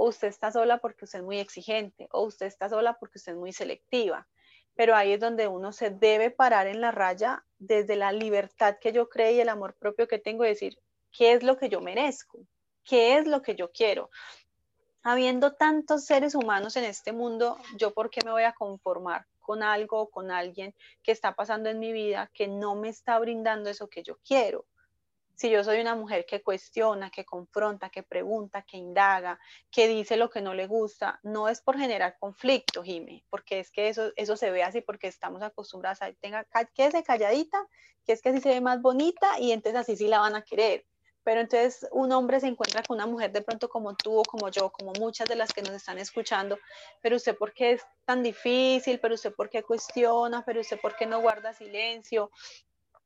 o 0.00 0.06
usted 0.06 0.28
está 0.28 0.52
sola 0.52 0.78
porque 0.78 1.06
usted 1.06 1.18
es 1.18 1.24
muy 1.24 1.40
exigente, 1.40 2.06
o 2.12 2.22
usted 2.22 2.46
está 2.46 2.68
sola 2.68 2.96
porque 3.00 3.18
usted 3.18 3.32
es 3.32 3.38
muy 3.38 3.52
selectiva. 3.52 4.28
Pero 4.76 4.94
ahí 4.94 5.14
es 5.14 5.18
donde 5.18 5.48
uno 5.48 5.72
se 5.72 5.90
debe 5.90 6.30
parar 6.30 6.68
en 6.68 6.80
la 6.80 6.92
raya 6.92 7.44
desde 7.58 7.96
la 7.96 8.12
libertad 8.12 8.76
que 8.80 8.92
yo 8.92 9.08
creo 9.08 9.32
y 9.32 9.40
el 9.40 9.48
amor 9.48 9.74
propio 9.74 10.06
que 10.06 10.20
tengo 10.20 10.44
y 10.44 10.50
decir, 10.50 10.78
¿qué 11.10 11.32
es 11.32 11.42
lo 11.42 11.56
que 11.56 11.68
yo 11.68 11.80
merezco? 11.80 12.38
¿Qué 12.84 13.18
es 13.18 13.26
lo 13.26 13.42
que 13.42 13.56
yo 13.56 13.72
quiero? 13.72 14.08
Habiendo 15.02 15.54
tantos 15.56 16.04
seres 16.04 16.36
humanos 16.36 16.76
en 16.76 16.84
este 16.84 17.12
mundo, 17.12 17.58
¿yo 17.76 17.92
por 17.92 18.08
qué 18.08 18.20
me 18.24 18.30
voy 18.30 18.44
a 18.44 18.52
conformar 18.52 19.26
con 19.40 19.64
algo 19.64 20.02
o 20.02 20.10
con 20.10 20.30
alguien 20.30 20.76
que 21.02 21.10
está 21.10 21.34
pasando 21.34 21.70
en 21.70 21.80
mi 21.80 21.92
vida 21.92 22.30
que 22.32 22.46
no 22.46 22.76
me 22.76 22.88
está 22.88 23.18
brindando 23.18 23.68
eso 23.68 23.88
que 23.88 24.04
yo 24.04 24.16
quiero? 24.24 24.64
Si 25.38 25.48
yo 25.50 25.62
soy 25.62 25.80
una 25.80 25.94
mujer 25.94 26.26
que 26.26 26.42
cuestiona, 26.42 27.10
que 27.10 27.24
confronta, 27.24 27.90
que 27.90 28.02
pregunta, 28.02 28.62
que 28.62 28.76
indaga, 28.76 29.38
que 29.70 29.86
dice 29.86 30.16
lo 30.16 30.30
que 30.30 30.40
no 30.40 30.52
le 30.52 30.66
gusta, 30.66 31.20
no 31.22 31.48
es 31.48 31.60
por 31.60 31.78
generar 31.78 32.18
conflicto, 32.18 32.82
Jime, 32.82 33.24
porque 33.30 33.60
es 33.60 33.70
que 33.70 33.88
eso, 33.88 34.10
eso 34.16 34.36
se 34.36 34.50
ve 34.50 34.64
así 34.64 34.80
porque 34.80 35.06
estamos 35.06 35.40
acostumbrados 35.42 36.02
a, 36.02 36.12
tenga, 36.14 36.44
quédese 36.74 37.04
calladita, 37.04 37.64
que 38.04 38.14
es 38.14 38.20
que 38.20 38.30
así 38.30 38.40
se 38.40 38.48
ve 38.48 38.60
más 38.60 38.82
bonita 38.82 39.38
y 39.38 39.52
entonces 39.52 39.80
así 39.80 39.96
sí 39.96 40.08
la 40.08 40.18
van 40.18 40.34
a 40.34 40.42
querer 40.42 40.84
pero 41.28 41.42
entonces 41.42 41.86
un 41.92 42.10
hombre 42.12 42.40
se 42.40 42.46
encuentra 42.46 42.82
con 42.82 42.94
una 42.94 43.06
mujer 43.06 43.30
de 43.32 43.42
pronto 43.42 43.68
como 43.68 43.94
tú 43.94 44.18
o 44.18 44.22
como 44.22 44.48
yo, 44.48 44.70
como 44.70 44.94
muchas 44.98 45.28
de 45.28 45.36
las 45.36 45.52
que 45.52 45.60
nos 45.60 45.72
están 45.72 45.98
escuchando, 45.98 46.58
pero 47.02 47.16
usted 47.16 47.36
por 47.36 47.52
qué 47.52 47.72
es 47.72 47.82
tan 48.06 48.22
difícil, 48.22 48.98
pero 48.98 49.14
usted 49.14 49.34
por 49.34 49.50
qué 49.50 49.62
cuestiona, 49.62 50.42
pero 50.46 50.62
usted 50.62 50.80
por 50.80 50.96
qué 50.96 51.04
no 51.04 51.20
guarda 51.20 51.52
silencio. 51.52 52.30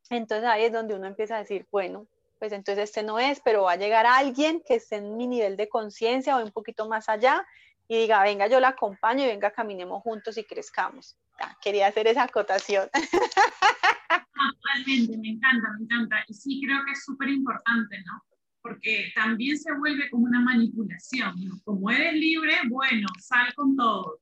Entonces 0.08 0.48
ahí 0.48 0.66
es 0.66 0.72
donde 0.72 0.94
uno 0.94 1.08
empieza 1.08 1.34
a 1.34 1.40
decir, 1.40 1.66
bueno, 1.72 2.06
pues 2.42 2.50
entonces 2.50 2.90
este 2.90 3.04
no 3.04 3.20
es, 3.20 3.40
pero 3.44 3.62
va 3.62 3.74
a 3.74 3.76
llegar 3.76 4.04
alguien 4.04 4.64
que 4.66 4.74
esté 4.74 4.96
en 4.96 5.16
mi 5.16 5.28
nivel 5.28 5.56
de 5.56 5.68
conciencia 5.68 6.36
o 6.36 6.44
un 6.44 6.50
poquito 6.50 6.88
más 6.88 7.08
allá 7.08 7.46
y 7.86 7.96
diga, 7.98 8.20
venga, 8.24 8.48
yo 8.48 8.58
la 8.58 8.70
acompaño 8.70 9.22
y 9.22 9.28
venga, 9.28 9.52
caminemos 9.52 10.02
juntos 10.02 10.36
y 10.36 10.42
crezcamos. 10.42 11.16
quería 11.62 11.86
hacer 11.86 12.08
esa 12.08 12.24
acotación. 12.24 12.88
Totalmente, 14.34 15.16
me 15.18 15.28
encanta, 15.28 15.68
me 15.78 15.84
encanta. 15.84 16.16
Y 16.26 16.34
sí, 16.34 16.60
creo 16.66 16.84
que 16.84 16.90
es 16.90 17.04
súper 17.04 17.28
importante, 17.28 18.02
¿no? 18.06 18.20
Porque 18.60 19.12
también 19.14 19.56
se 19.56 19.72
vuelve 19.74 20.10
como 20.10 20.24
una 20.24 20.40
manipulación, 20.40 21.36
¿no? 21.44 21.60
Como 21.62 21.92
eres 21.92 22.14
libre, 22.14 22.56
bueno, 22.68 23.06
sal 23.20 23.54
con 23.54 23.76
todo. 23.76 24.18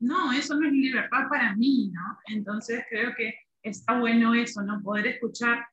No, 0.00 0.32
eso 0.32 0.54
no 0.54 0.66
es 0.66 0.72
libertad 0.72 1.28
para 1.28 1.54
mí, 1.54 1.90
¿no? 1.92 2.18
Entonces 2.28 2.82
creo 2.88 3.14
que 3.14 3.34
está 3.62 4.00
bueno 4.00 4.32
eso, 4.32 4.62
¿no? 4.62 4.80
Poder 4.82 5.06
escuchar 5.06 5.66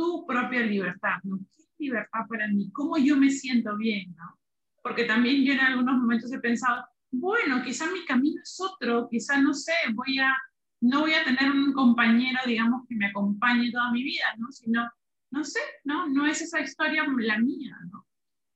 tu 0.00 0.24
propia 0.24 0.60
libertad, 0.62 1.18
¿no? 1.24 1.38
¿Qué 1.54 1.64
libertad 1.78 2.20
para 2.26 2.48
mí? 2.48 2.70
¿Cómo 2.72 2.96
yo 2.96 3.18
me 3.18 3.30
siento 3.30 3.76
bien, 3.76 4.14
¿no? 4.16 4.38
Porque 4.82 5.04
también 5.04 5.44
yo 5.44 5.52
en 5.52 5.60
algunos 5.60 5.98
momentos 5.98 6.32
he 6.32 6.40
pensado, 6.40 6.86
bueno, 7.10 7.62
quizá 7.62 7.84
mi 7.92 8.06
camino 8.06 8.40
es 8.42 8.58
otro, 8.60 9.08
quizá, 9.10 9.38
no 9.38 9.52
sé, 9.52 9.74
voy 9.92 10.18
a 10.18 10.34
no 10.82 11.00
voy 11.00 11.12
a 11.12 11.24
tener 11.24 11.50
un 11.52 11.74
compañero, 11.74 12.38
digamos, 12.46 12.86
que 12.88 12.96
me 12.96 13.08
acompañe 13.08 13.70
toda 13.70 13.92
mi 13.92 14.02
vida, 14.02 14.24
¿no? 14.38 14.50
Sino, 14.50 14.90
no 15.30 15.44
sé, 15.44 15.60
¿no? 15.84 16.08
No 16.08 16.24
es 16.24 16.40
esa 16.40 16.60
historia 16.60 17.04
la 17.18 17.38
mía, 17.38 17.76
¿no? 17.92 18.06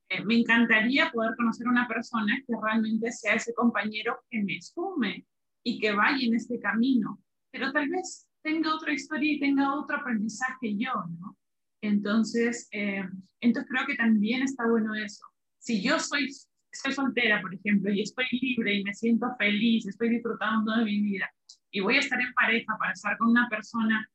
Eh, 0.09 0.25
me 0.25 0.39
encantaría 0.39 1.11
poder 1.11 1.37
conocer 1.37 1.69
una 1.69 1.87
persona 1.87 2.35
que 2.47 2.55
realmente 2.63 3.13
sea 3.13 3.35
ese 3.35 3.53
compañero 3.53 4.21
que 4.31 4.43
me 4.43 4.63
sume 4.63 5.27
y 5.63 5.79
que 5.79 5.93
vaya 5.93 6.27
en 6.27 6.35
este 6.35 6.59
camino, 6.59 7.23
pero 7.51 7.71
tal 7.73 7.91
vez 7.91 8.27
tenga 8.45 8.75
otra 8.75 8.93
historia 8.93 9.33
y 9.33 9.41
tenga 9.41 9.75
otro 9.75 9.97
aprendizaje 9.97 10.77
yo, 10.77 10.93
¿no? 11.19 11.37
Entonces, 11.81 12.69
eh, 12.73 13.03
entonces 13.41 13.71
creo 13.71 13.87
que 13.87 13.97
también 13.97 14.43
está 14.43 14.69
bueno 14.69 14.95
eso. 14.95 15.25
Si 15.59 15.83
yo 15.83 15.99
soy, 15.99 16.31
soy 16.71 16.93
soltera, 16.93 17.41
por 17.41 17.55
ejemplo, 17.55 17.91
y 17.91 18.03
estoy 18.03 18.27
libre 18.31 18.75
y 18.75 18.85
me 18.85 18.95
siento 18.95 19.27
feliz, 19.39 19.87
estoy 19.87 20.11
disfrutando 20.11 20.77
de 20.77 20.85
mi 20.85 21.01
vida, 21.01 21.29
y 21.71 21.81
voy 21.81 21.97
a 21.97 22.01
estar 22.01 22.21
en 22.21 22.33
pareja 22.35 22.77
para 22.79 22.93
estar 22.93 23.17
con 23.19 23.31
una 23.31 23.49
persona 23.49 24.09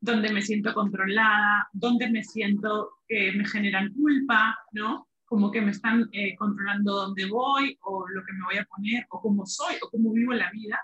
donde 0.00 0.32
me 0.32 0.42
siento 0.42 0.74
controlada, 0.74 1.68
donde 1.72 2.10
me 2.10 2.24
siento 2.24 2.90
que 3.06 3.32
me 3.32 3.46
generan 3.46 3.92
culpa, 3.92 4.58
¿no? 4.72 5.08
Como 5.26 5.50
que 5.50 5.60
me 5.60 5.70
están 5.70 6.08
eh, 6.12 6.34
controlando 6.36 6.94
dónde 6.94 7.26
voy 7.26 7.78
o 7.82 8.06
lo 8.08 8.24
que 8.24 8.32
me 8.32 8.44
voy 8.44 8.58
a 8.58 8.64
poner 8.64 9.06
o 9.10 9.20
cómo 9.20 9.46
soy 9.46 9.76
o 9.82 9.90
cómo 9.90 10.12
vivo 10.12 10.32
la 10.32 10.50
vida. 10.50 10.80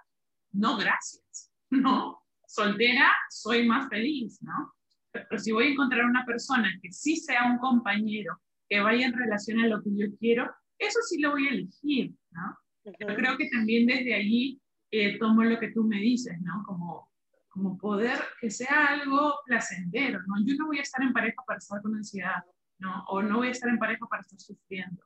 No, 0.52 0.76
gracias, 0.76 1.50
¿no? 1.70 2.20
Soltera 2.50 3.12
soy 3.30 3.66
más 3.68 3.88
feliz, 3.88 4.42
¿no? 4.42 4.74
Pero 5.12 5.38
si 5.38 5.52
voy 5.52 5.66
a 5.66 5.70
encontrar 5.70 6.04
una 6.04 6.26
persona 6.26 6.68
que 6.82 6.90
sí 6.90 7.16
sea 7.16 7.44
un 7.44 7.58
compañero, 7.58 8.40
que 8.68 8.80
vaya 8.80 9.06
en 9.06 9.12
relación 9.12 9.60
a 9.60 9.68
lo 9.68 9.80
que 9.80 9.90
yo 9.96 10.06
quiero, 10.18 10.50
eso 10.76 10.98
sí 11.08 11.20
lo 11.20 11.30
voy 11.30 11.46
a 11.46 11.50
elegir, 11.50 12.12
¿no? 12.32 12.58
Pero 12.98 13.14
creo 13.14 13.36
que 13.36 13.48
también 13.50 13.86
desde 13.86 14.14
allí 14.14 14.60
eh, 14.90 15.16
tomo 15.18 15.44
lo 15.44 15.60
que 15.60 15.70
tú 15.70 15.84
me 15.84 16.00
dices, 16.00 16.40
¿no? 16.40 16.64
Como, 16.66 17.08
como 17.50 17.78
poder 17.78 18.18
que 18.40 18.50
sea 18.50 18.86
algo 18.88 19.34
placentero, 19.46 20.20
¿no? 20.26 20.44
Yo 20.44 20.56
no 20.56 20.66
voy 20.66 20.78
a 20.78 20.82
estar 20.82 21.02
en 21.04 21.12
pareja 21.12 21.42
para 21.46 21.58
estar 21.58 21.80
con 21.80 21.94
ansiedad, 21.94 22.42
¿no? 22.78 23.04
O 23.08 23.22
no 23.22 23.38
voy 23.38 23.48
a 23.48 23.52
estar 23.52 23.70
en 23.70 23.78
pareja 23.78 24.06
para 24.06 24.22
estar 24.22 24.40
sufriendo. 24.40 25.04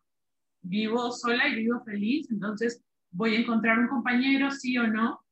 Vivo 0.62 1.12
sola 1.12 1.46
y 1.48 1.56
vivo 1.56 1.84
feliz, 1.84 2.30
entonces 2.30 2.82
voy 3.10 3.36
a 3.36 3.40
encontrar 3.40 3.78
un 3.78 3.88
compañero, 3.88 4.50
sí 4.50 4.78
o 4.78 4.86
no, 4.86 5.23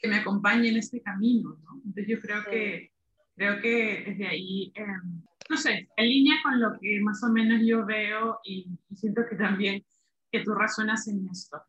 que 0.00 0.08
me 0.08 0.16
acompañe 0.16 0.68
en 0.68 0.76
este 0.76 1.00
camino, 1.02 1.58
¿no? 1.62 1.82
Entonces 1.84 2.06
yo 2.06 2.20
creo 2.20 2.44
que, 2.44 2.92
creo 3.36 3.60
que 3.60 4.04
desde 4.06 4.26
ahí, 4.26 4.72
em, 4.74 5.22
no 5.50 5.56
sé, 5.56 5.88
en 5.96 6.08
línea 6.08 6.36
con 6.42 6.60
lo 6.60 6.78
que 6.78 7.00
más 7.00 7.22
o 7.24 7.28
menos 7.28 7.62
yo 7.64 7.84
veo 7.84 8.40
y, 8.44 8.68
y 8.88 8.96
siento 8.96 9.22
que 9.28 9.36
también 9.36 9.84
que 10.30 10.40
tú 10.40 10.54
razonas 10.54 11.08
en 11.08 11.26
esto. 11.28 11.60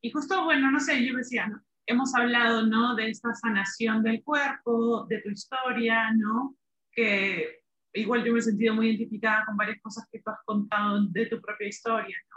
Y 0.00 0.10
justo, 0.10 0.44
bueno, 0.44 0.70
no 0.70 0.80
sé, 0.80 1.04
yo 1.04 1.16
decía, 1.16 1.46
¿no? 1.46 1.62
hemos 1.86 2.14
hablado, 2.14 2.66
¿no? 2.66 2.94
De 2.94 3.10
esta 3.10 3.34
sanación 3.34 4.02
del 4.02 4.22
cuerpo, 4.22 5.06
de 5.08 5.20
tu 5.20 5.30
historia, 5.30 6.12
¿no? 6.12 6.56
Que 6.92 7.62
igual 7.94 8.24
yo 8.24 8.32
me 8.32 8.38
he 8.38 8.42
sentido 8.42 8.74
muy 8.74 8.88
identificada 8.88 9.44
con 9.46 9.56
varias 9.56 9.80
cosas 9.80 10.08
que 10.10 10.20
tú 10.20 10.30
has 10.30 10.42
contado 10.44 11.06
de 11.08 11.26
tu 11.26 11.40
propia 11.40 11.68
historia, 11.68 12.16
¿no? 12.30 12.36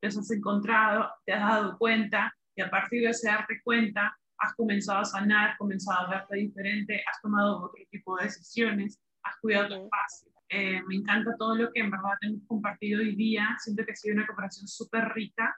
Te 0.00 0.08
has 0.08 0.30
encontrado, 0.30 1.10
te 1.24 1.32
has 1.32 1.40
dado 1.40 1.78
cuenta 1.78 2.34
y 2.54 2.62
a 2.62 2.70
partir 2.70 3.02
de 3.02 3.10
ese 3.10 3.28
darte 3.28 3.60
cuenta 3.62 4.16
has 4.40 4.54
comenzado 4.54 5.00
a 5.00 5.04
sanar, 5.04 5.50
has 5.50 5.58
comenzado 5.58 6.06
a 6.06 6.10
verte 6.10 6.36
diferente, 6.36 7.02
has 7.06 7.20
tomado 7.20 7.64
otro 7.64 7.84
tipo 7.90 8.16
de 8.16 8.24
decisiones, 8.24 8.98
has 9.22 9.36
cuidado 9.40 9.68
tu 9.68 9.74
espacio. 9.84 10.32
Eh, 10.48 10.82
me 10.88 10.96
encanta 10.96 11.36
todo 11.38 11.54
lo 11.54 11.70
que 11.72 11.80
en 11.80 11.90
verdad 11.90 12.14
hemos 12.22 12.42
compartido 12.48 13.00
hoy 13.00 13.14
día, 13.14 13.56
siento 13.60 13.84
que 13.84 13.92
ha 13.92 13.96
sido 13.96 14.16
una 14.16 14.26
cooperación 14.26 14.66
súper 14.66 15.08
rica. 15.14 15.54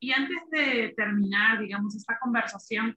Y 0.00 0.12
antes 0.12 0.38
de 0.50 0.94
terminar, 0.96 1.60
digamos, 1.60 1.96
esta 1.96 2.18
conversación, 2.18 2.96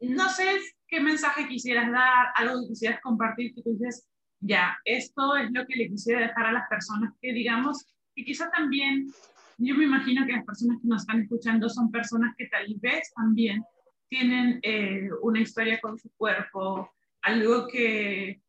no 0.00 0.28
sé 0.28 0.58
qué 0.86 1.00
mensaje 1.00 1.46
quisieras 1.48 1.90
dar, 1.90 2.28
algo 2.34 2.60
que 2.62 2.68
quisieras 2.68 3.00
compartir, 3.00 3.54
que 3.54 3.62
tú 3.62 3.70
dices, 3.72 4.08
ya, 4.40 4.78
esto 4.84 5.36
es 5.36 5.50
lo 5.52 5.66
que 5.66 5.76
le 5.76 5.88
quisiera 5.88 6.20
dejar 6.20 6.46
a 6.46 6.52
las 6.52 6.68
personas 6.68 7.12
que, 7.20 7.32
digamos, 7.32 7.84
y 8.14 8.24
quizá 8.24 8.50
también, 8.50 9.12
yo 9.58 9.74
me 9.74 9.84
imagino 9.84 10.24
que 10.24 10.32
las 10.32 10.44
personas 10.44 10.78
que 10.80 10.88
nos 10.88 11.02
están 11.02 11.20
escuchando 11.20 11.68
son 11.68 11.90
personas 11.90 12.34
que 12.36 12.46
tal 12.46 12.66
vez 12.80 13.12
también 13.14 13.62
tienen 14.08 14.60
eh, 14.62 15.08
una 15.22 15.40
historia 15.40 15.80
con 15.80 15.98
su 15.98 16.10
cuerpo, 16.16 16.90
algo 17.22 17.66
que, 17.68 18.40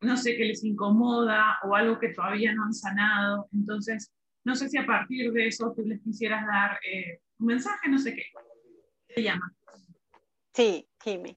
no 0.00 0.16
sé, 0.16 0.36
que 0.36 0.44
les 0.44 0.64
incomoda 0.64 1.58
o 1.64 1.74
algo 1.74 1.98
que 1.98 2.10
todavía 2.10 2.54
no 2.54 2.64
han 2.64 2.74
sanado. 2.74 3.48
Entonces, 3.52 4.12
no 4.44 4.54
sé 4.56 4.68
si 4.68 4.78
a 4.78 4.86
partir 4.86 5.32
de 5.32 5.48
eso 5.48 5.72
tú 5.74 5.82
les 5.82 6.00
quisieras 6.02 6.46
dar 6.46 6.78
eh, 6.84 7.20
un 7.38 7.46
mensaje, 7.46 7.88
no 7.88 7.98
sé 7.98 8.14
qué. 8.14 8.24
Se 9.14 9.22
llama. 9.22 9.52
Sí, 10.54 10.88
Jimmy. 11.02 11.36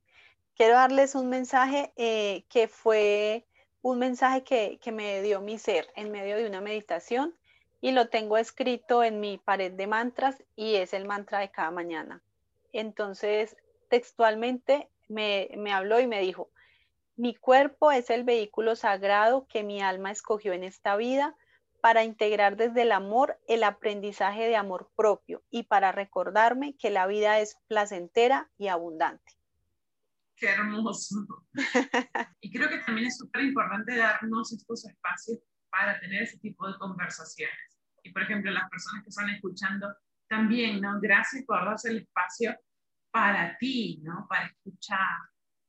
Quiero 0.56 0.76
darles 0.76 1.16
un 1.16 1.30
mensaje 1.30 1.92
eh, 1.96 2.46
que 2.50 2.68
fue 2.68 3.48
un 3.82 4.00
mensaje 4.00 4.44
que, 4.44 4.80
que 4.82 4.92
me 4.92 5.22
dio 5.22 5.42
mi 5.42 5.58
ser 5.58 5.88
en 5.96 6.12
medio 6.12 6.38
de 6.38 6.48
una 6.48 6.62
meditación 6.62 7.36
y 7.82 7.92
lo 7.92 8.08
tengo 8.08 8.38
escrito 8.38 9.04
en 9.04 9.20
mi 9.20 9.40
pared 9.40 9.72
de 9.72 9.88
mantras 9.88 10.42
y 10.56 10.76
es 10.76 10.94
el 10.94 11.06
mantra 11.06 11.40
de 11.40 11.52
cada 11.52 11.72
mañana. 11.72 12.24
Entonces, 12.72 13.58
textualmente 13.94 14.90
me, 15.08 15.52
me, 15.56 15.72
habló 15.72 16.00
y 16.00 16.08
me 16.08 16.20
dijo, 16.20 16.52
mi 17.16 17.36
cuerpo 17.36 17.92
es 17.92 18.10
el 18.10 18.24
vehículo 18.24 18.76
sagrado 18.76 19.46
que 19.48 19.62
mi 19.62 19.84
alma 19.84 20.10
escogió 20.10 20.52
en 20.54 20.64
esta 20.64 20.96
vida 20.96 21.38
para 21.80 22.04
integrar 22.04 22.58
desde 22.58 22.82
el 22.82 22.92
amor 22.92 23.38
el 23.48 23.64
aprendizaje 23.64 24.48
de 24.48 24.56
amor 24.56 24.90
propio 24.96 25.44
y 25.52 25.64
para 25.64 25.92
recordarme 25.92 26.76
que 26.76 26.90
la 26.90 27.06
vida 27.06 27.40
es 27.40 27.56
placentera 27.68 28.50
y 28.58 28.70
abundante. 28.70 29.32
Qué 30.38 30.48
hermoso. 30.48 31.28
y 32.42 32.52
creo 32.52 32.70
que 32.70 32.80
también 32.80 33.06
es 33.10 33.18
súper 33.20 33.44
importante 33.44 33.96
darnos 33.96 34.54
estos 34.54 34.86
espacios 34.86 35.38
para 35.70 36.00
tener 36.00 36.24
ese 36.24 36.40
tipo 36.40 36.68
de 36.68 36.80
conversaciones. 36.80 37.80
Y 38.02 38.12
por 38.12 38.24
ejemplo, 38.24 38.50
las 38.50 38.68
personas 38.72 39.04
que 39.04 39.10
están 39.10 39.30
escuchando 39.30 39.96
también, 40.28 40.82
¿no? 40.82 41.00
Gracias 41.00 41.44
por 41.46 41.64
darse 41.64 41.92
el 41.92 41.98
espacio 41.98 42.58
para 43.14 43.56
ti, 43.58 44.02
¿no? 44.04 44.26
Para 44.28 44.48
escuchar, 44.48 45.20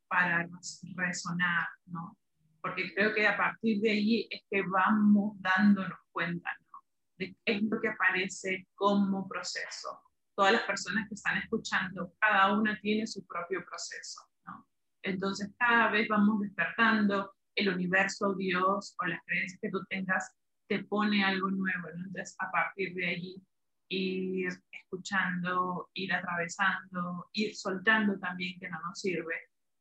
para 0.08 0.48
resonar, 0.96 1.68
¿no? 1.86 2.16
porque 2.64 2.94
creo 2.94 3.12
que 3.12 3.26
a 3.26 3.36
partir 3.36 3.78
de 3.82 3.90
ahí 3.90 4.26
es 4.30 4.40
que 4.50 4.62
vamos 4.62 5.36
dándonos 5.38 5.98
cuenta 6.10 6.50
¿no? 6.72 6.78
de 7.18 7.36
qué 7.44 7.56
es 7.56 7.62
lo 7.62 7.78
que 7.78 7.88
aparece 7.88 8.66
como 8.74 9.28
proceso. 9.28 10.00
Todas 10.34 10.54
las 10.54 10.62
personas 10.62 11.06
que 11.06 11.14
están 11.14 11.36
escuchando, 11.36 12.14
cada 12.18 12.54
una 12.54 12.80
tiene 12.80 13.06
su 13.06 13.22
propio 13.26 13.62
proceso. 13.66 14.22
¿no? 14.46 14.66
Entonces 15.02 15.52
cada 15.58 15.90
vez 15.90 16.08
vamos 16.08 16.40
despertando, 16.40 17.34
el 17.54 17.68
universo, 17.68 18.34
Dios 18.34 18.96
o 18.98 19.06
las 19.08 19.20
creencias 19.26 19.60
que 19.60 19.70
tú 19.70 19.84
tengas 19.90 20.34
te 20.66 20.84
pone 20.84 21.22
algo 21.22 21.50
nuevo. 21.50 21.88
¿no? 21.96 22.06
Entonces 22.06 22.34
a 22.38 22.50
partir 22.50 22.94
de 22.94 23.08
allí 23.08 23.42
ir 23.88 24.48
escuchando, 24.70 25.90
ir 25.94 26.12
atravesando, 26.12 27.28
ir 27.32 27.54
soltando 27.54 28.18
también 28.18 28.58
que 28.58 28.68
no 28.68 28.80
nos 28.80 29.00
sirve 29.00 29.34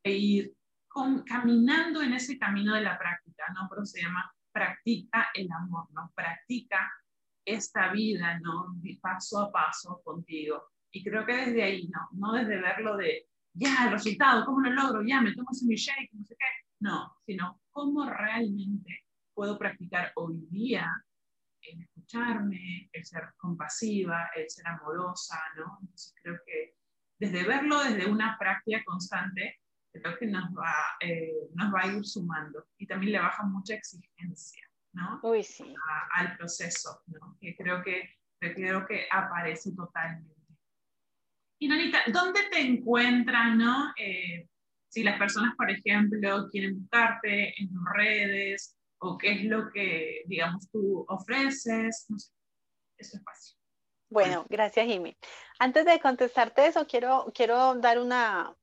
e 0.03 0.11
ir 0.11 0.53
caminando 1.25 2.01
en 2.01 2.13
ese 2.13 2.37
camino 2.37 2.75
de 2.75 2.81
la 2.81 2.97
práctica, 2.97 3.45
¿no? 3.53 3.67
Pero 3.69 3.85
se 3.85 4.01
llama 4.01 4.31
practica 4.51 5.29
el 5.33 5.51
amor, 5.51 5.87
¿no? 5.91 6.11
Practica 6.15 6.91
esta 7.45 7.91
vida, 7.91 8.39
¿no? 8.39 8.75
Paso 9.01 9.41
a 9.41 9.51
paso 9.51 10.01
contigo. 10.03 10.63
Y 10.91 11.03
creo 11.03 11.25
que 11.25 11.35
desde 11.35 11.63
ahí, 11.63 11.89
¿no? 11.89 12.07
No 12.11 12.33
desde 12.33 12.61
verlo 12.61 12.95
de, 12.97 13.27
ya, 13.53 13.85
el 13.85 13.91
resultado, 13.91 14.45
¿cómo 14.45 14.61
lo 14.61 14.71
logro? 14.71 15.01
Ya, 15.03 15.21
me 15.21 15.33
tomo 15.33 15.49
ese 15.51 15.65
mi 15.65 15.75
shake, 15.75 16.13
no 16.13 16.23
sé 16.25 16.35
qué. 16.37 16.45
No, 16.79 17.15
sino 17.25 17.61
cómo 17.71 18.09
realmente 18.09 19.05
puedo 19.33 19.57
practicar 19.57 20.11
hoy 20.15 20.45
día 20.51 20.87
escucharme, 22.03 22.89
el 22.91 23.05
ser 23.05 23.33
compasiva, 23.37 24.29
el 24.35 24.49
ser 24.49 24.67
amorosa, 24.67 25.39
¿no? 25.55 25.77
Entonces 25.81 26.13
creo 26.21 26.39
que 26.45 26.75
desde 27.19 27.43
verlo 27.43 27.83
desde 27.83 28.09
una 28.09 28.37
práctica 28.37 28.83
constante, 28.85 29.59
creo 29.91 30.17
que 30.17 30.25
nos 30.27 30.45
va, 30.55 30.73
eh, 30.99 31.49
nos 31.53 31.73
va 31.73 31.81
a 31.81 31.87
ir 31.87 32.05
sumando 32.05 32.67
y 32.77 32.87
también 32.87 33.13
le 33.13 33.19
baja 33.19 33.43
mucha 33.43 33.75
exigencia, 33.75 34.63
¿no? 34.93 35.19
Uy, 35.23 35.43
sí. 35.43 35.73
al 36.15 36.35
proceso, 36.37 37.01
¿no? 37.07 37.37
Que 37.39 37.55
creo 37.55 37.81
que, 37.83 38.17
creo 38.39 38.85
que 38.85 39.07
aparece 39.09 39.73
totalmente. 39.73 40.33
Y 41.59 41.67
Nanita, 41.67 41.99
¿dónde 42.11 42.41
te 42.51 42.59
encuentran, 42.59 43.57
no? 43.57 43.93
Eh, 43.95 44.49
si 44.89 45.03
las 45.03 45.17
personas, 45.17 45.55
por 45.55 45.71
ejemplo, 45.71 46.49
quieren 46.51 46.77
buscarte 46.77 47.59
en 47.61 47.71
tus 47.71 47.83
redes 47.95 48.77
o 49.03 49.17
qué 49.17 49.33
es 49.33 49.43
lo 49.43 49.69
que, 49.71 50.23
digamos, 50.25 50.69
tú 50.71 51.05
ofreces, 51.09 52.05
no 52.09 52.17
sé, 52.17 52.31
ese 52.97 53.17
espacio. 53.17 53.57
Bueno, 54.09 54.45
gracias, 54.49 54.85
Jimmy. 54.85 55.17
Antes 55.59 55.85
de 55.85 55.99
contestarte 55.99 56.67
eso, 56.67 56.87
quiero, 56.87 57.31
quiero 57.33 57.75
dar 57.75 57.99
una, 57.99 58.55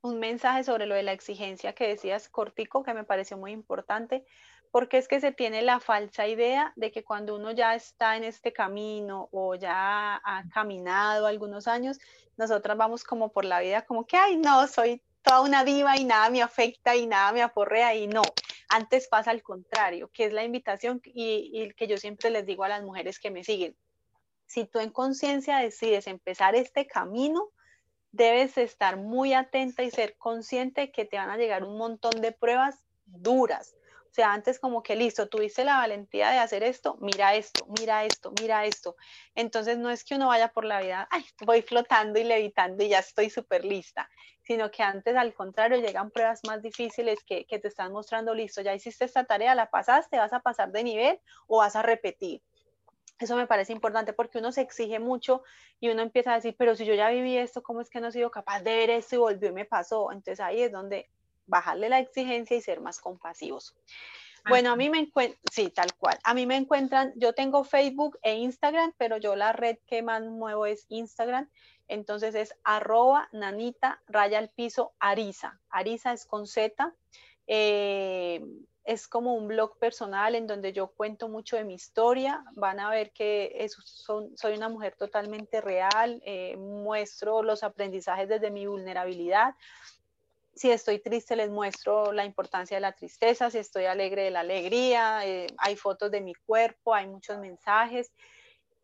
un 0.00 0.18
mensaje 0.18 0.64
sobre 0.64 0.86
lo 0.86 0.94
de 0.94 1.02
la 1.02 1.12
exigencia 1.12 1.74
que 1.74 1.88
decías 1.88 2.28
cortico, 2.28 2.82
que 2.82 2.94
me 2.94 3.04
pareció 3.04 3.36
muy 3.36 3.52
importante, 3.52 4.24
porque 4.70 4.96
es 4.96 5.06
que 5.06 5.20
se 5.20 5.30
tiene 5.30 5.62
la 5.62 5.78
falsa 5.78 6.26
idea 6.26 6.72
de 6.76 6.90
que 6.90 7.04
cuando 7.04 7.36
uno 7.36 7.52
ya 7.52 7.74
está 7.74 8.16
en 8.16 8.24
este 8.24 8.52
camino 8.52 9.28
o 9.30 9.54
ya 9.54 10.20
ha 10.24 10.44
caminado 10.52 11.26
algunos 11.26 11.68
años, 11.68 11.98
nosotras 12.36 12.76
vamos 12.78 13.04
como 13.04 13.30
por 13.30 13.44
la 13.44 13.60
vida 13.60 13.82
como 13.82 14.06
que, 14.06 14.16
ay, 14.16 14.38
no, 14.38 14.66
soy 14.66 15.02
toda 15.22 15.40
una 15.40 15.64
diva 15.64 15.96
y 15.96 16.04
nada 16.04 16.28
me 16.30 16.42
afecta 16.42 16.96
y 16.96 17.06
nada 17.06 17.32
me 17.32 17.42
aporrea 17.42 17.94
y 17.94 18.06
no, 18.06 18.22
antes 18.68 19.08
pasa 19.08 19.30
al 19.30 19.42
contrario, 19.42 20.10
que 20.12 20.26
es 20.26 20.32
la 20.32 20.44
invitación 20.44 21.00
y, 21.04 21.50
y 21.52 21.70
que 21.74 21.86
yo 21.86 21.96
siempre 21.96 22.30
les 22.30 22.46
digo 22.46 22.64
a 22.64 22.68
las 22.68 22.82
mujeres 22.82 23.18
que 23.18 23.30
me 23.30 23.44
siguen. 23.44 23.76
Si 24.46 24.66
tú 24.66 24.80
en 24.80 24.90
conciencia 24.90 25.58
decides 25.58 26.06
empezar 26.06 26.54
este 26.54 26.86
camino, 26.86 27.50
debes 28.10 28.58
estar 28.58 28.98
muy 28.98 29.32
atenta 29.32 29.82
y 29.82 29.90
ser 29.90 30.16
consciente 30.18 30.92
que 30.92 31.04
te 31.04 31.16
van 31.16 31.30
a 31.30 31.36
llegar 31.36 31.64
un 31.64 31.78
montón 31.78 32.20
de 32.20 32.32
pruebas 32.32 32.84
duras, 33.06 33.74
o 34.12 34.14
sea, 34.14 34.34
antes 34.34 34.60
como 34.60 34.82
que 34.82 34.94
listo, 34.94 35.26
tuviste 35.26 35.64
la 35.64 35.78
valentía 35.78 36.28
de 36.30 36.36
hacer 36.36 36.62
esto, 36.62 36.98
mira 37.00 37.34
esto, 37.34 37.66
mira 37.80 38.04
esto, 38.04 38.30
mira 38.38 38.66
esto. 38.66 38.94
Entonces 39.34 39.78
no 39.78 39.88
es 39.88 40.04
que 40.04 40.16
uno 40.16 40.28
vaya 40.28 40.48
por 40.48 40.66
la 40.66 40.82
vida, 40.82 41.08
ay, 41.10 41.24
voy 41.46 41.62
flotando 41.62 42.18
y 42.20 42.24
levitando 42.24 42.84
y 42.84 42.90
ya 42.90 42.98
estoy 42.98 43.30
súper 43.30 43.64
lista, 43.64 44.10
sino 44.42 44.70
que 44.70 44.82
antes 44.82 45.16
al 45.16 45.32
contrario 45.32 45.78
llegan 45.78 46.10
pruebas 46.10 46.40
más 46.46 46.60
difíciles 46.60 47.24
que, 47.24 47.46
que 47.46 47.58
te 47.58 47.68
están 47.68 47.90
mostrando, 47.90 48.34
listo, 48.34 48.60
ya 48.60 48.74
hiciste 48.74 49.06
esta 49.06 49.24
tarea, 49.24 49.54
la 49.54 49.70
pasaste, 49.70 50.18
vas 50.18 50.34
a 50.34 50.40
pasar 50.40 50.72
de 50.72 50.84
nivel 50.84 51.18
o 51.46 51.60
vas 51.60 51.74
a 51.74 51.80
repetir. 51.80 52.42
Eso 53.18 53.34
me 53.34 53.46
parece 53.46 53.72
importante 53.72 54.12
porque 54.12 54.40
uno 54.40 54.52
se 54.52 54.60
exige 54.60 54.98
mucho 54.98 55.42
y 55.80 55.88
uno 55.88 56.02
empieza 56.02 56.32
a 56.32 56.34
decir, 56.34 56.54
pero 56.58 56.76
si 56.76 56.84
yo 56.84 56.92
ya 56.92 57.08
viví 57.08 57.38
esto, 57.38 57.62
¿cómo 57.62 57.80
es 57.80 57.88
que 57.88 58.00
no 58.00 58.08
he 58.08 58.12
sido 58.12 58.30
capaz 58.30 58.60
de 58.60 58.76
ver 58.76 58.90
esto 58.90 59.14
y 59.14 59.18
volvió 59.20 59.48
y 59.48 59.52
me 59.52 59.64
pasó? 59.64 60.12
Entonces 60.12 60.40
ahí 60.40 60.60
es 60.60 60.70
donde 60.70 61.08
bajarle 61.52 61.90
la 61.90 62.00
exigencia 62.00 62.56
y 62.56 62.62
ser 62.62 62.80
más 62.80 62.98
compasivos. 62.98 63.76
Bueno, 64.48 64.72
a 64.72 64.76
mí 64.76 64.90
me 64.90 64.98
encuentran, 64.98 65.38
sí, 65.52 65.68
tal 65.68 65.94
cual. 65.94 66.18
A 66.24 66.34
mí 66.34 66.46
me 66.46 66.56
encuentran, 66.56 67.12
yo 67.14 67.32
tengo 67.32 67.62
Facebook 67.62 68.18
e 68.22 68.34
Instagram, 68.34 68.92
pero 68.98 69.18
yo 69.18 69.36
la 69.36 69.52
red 69.52 69.76
que 69.86 70.02
más 70.02 70.22
muevo 70.22 70.66
es 70.66 70.86
Instagram. 70.88 71.48
Entonces 71.86 72.34
es 72.34 72.54
arroba 72.64 73.28
nanita 73.32 74.00
raya 74.08 74.38
al 74.38 74.48
piso 74.48 74.94
arisa. 74.98 75.60
Arisa 75.68 76.12
es 76.12 76.24
con 76.24 76.46
Z. 76.46 76.92
Eh, 77.46 78.42
es 78.84 79.06
como 79.06 79.34
un 79.34 79.46
blog 79.46 79.78
personal 79.78 80.34
en 80.34 80.48
donde 80.48 80.72
yo 80.72 80.88
cuento 80.88 81.28
mucho 81.28 81.56
de 81.56 81.64
mi 81.64 81.74
historia. 81.74 82.42
Van 82.54 82.80
a 82.80 82.90
ver 82.90 83.12
que 83.12 83.68
soy 83.84 84.56
una 84.56 84.68
mujer 84.68 84.96
totalmente 84.96 85.60
real. 85.60 86.20
Eh, 86.24 86.56
muestro 86.56 87.44
los 87.44 87.62
aprendizajes 87.62 88.28
desde 88.28 88.50
mi 88.50 88.66
vulnerabilidad 88.66 89.54
si 90.54 90.70
estoy 90.70 90.98
triste 90.98 91.36
les 91.36 91.50
muestro 91.50 92.12
la 92.12 92.24
importancia 92.24 92.76
de 92.76 92.80
la 92.82 92.92
tristeza, 92.92 93.50
si 93.50 93.58
estoy 93.58 93.86
alegre 93.86 94.22
de 94.24 94.30
la 94.30 94.40
alegría, 94.40 95.26
eh, 95.26 95.46
hay 95.58 95.76
fotos 95.76 96.10
de 96.10 96.20
mi 96.20 96.34
cuerpo, 96.34 96.94
hay 96.94 97.06
muchos 97.06 97.38
mensajes. 97.38 98.12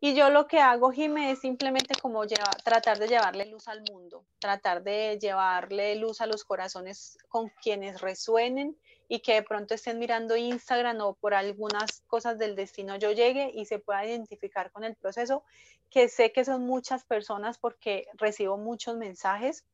Y 0.01 0.15
yo 0.15 0.29
lo 0.29 0.47
que 0.47 0.59
hago, 0.59 0.91
Jimé, 0.91 1.31
es 1.31 1.39
simplemente 1.39 1.93
como 2.01 2.25
tratar 2.63 2.99
de 2.99 3.07
llevarle 3.09 3.45
luz 3.47 3.67
al 3.67 3.83
mundo, 3.91 4.25
tratar 4.39 4.81
de 4.81 5.19
llevarle 5.19 5.95
luz 5.95 6.21
a 6.21 6.25
los 6.25 6.45
corazones 6.45 7.17
con 7.27 7.49
quienes 7.61 7.99
resuenen 7.99 8.77
y 9.09 9.19
que 9.19 9.33
de 9.33 9.43
pronto 9.43 9.73
estén 9.73 9.99
mirando 9.99 10.37
Instagram 10.37 11.01
o 11.01 11.15
por 11.15 11.33
algunas 11.33 12.01
cosas 12.07 12.37
del 12.37 12.55
destino 12.55 12.95
yo 12.95 13.11
llegue 13.11 13.51
y 13.53 13.65
se 13.65 13.79
pueda 13.79 14.05
identificar 14.05 14.71
con 14.71 14.85
el 14.85 14.95
proceso, 14.95 15.43
que 15.89 16.07
sé 16.07 16.31
que 16.31 16.45
son 16.45 16.65
muchas 16.65 17.03
personas 17.03 17.57
porque 17.57 18.07
recibo 18.13 18.57
muchos 18.57 18.95
mensajes 18.95 19.65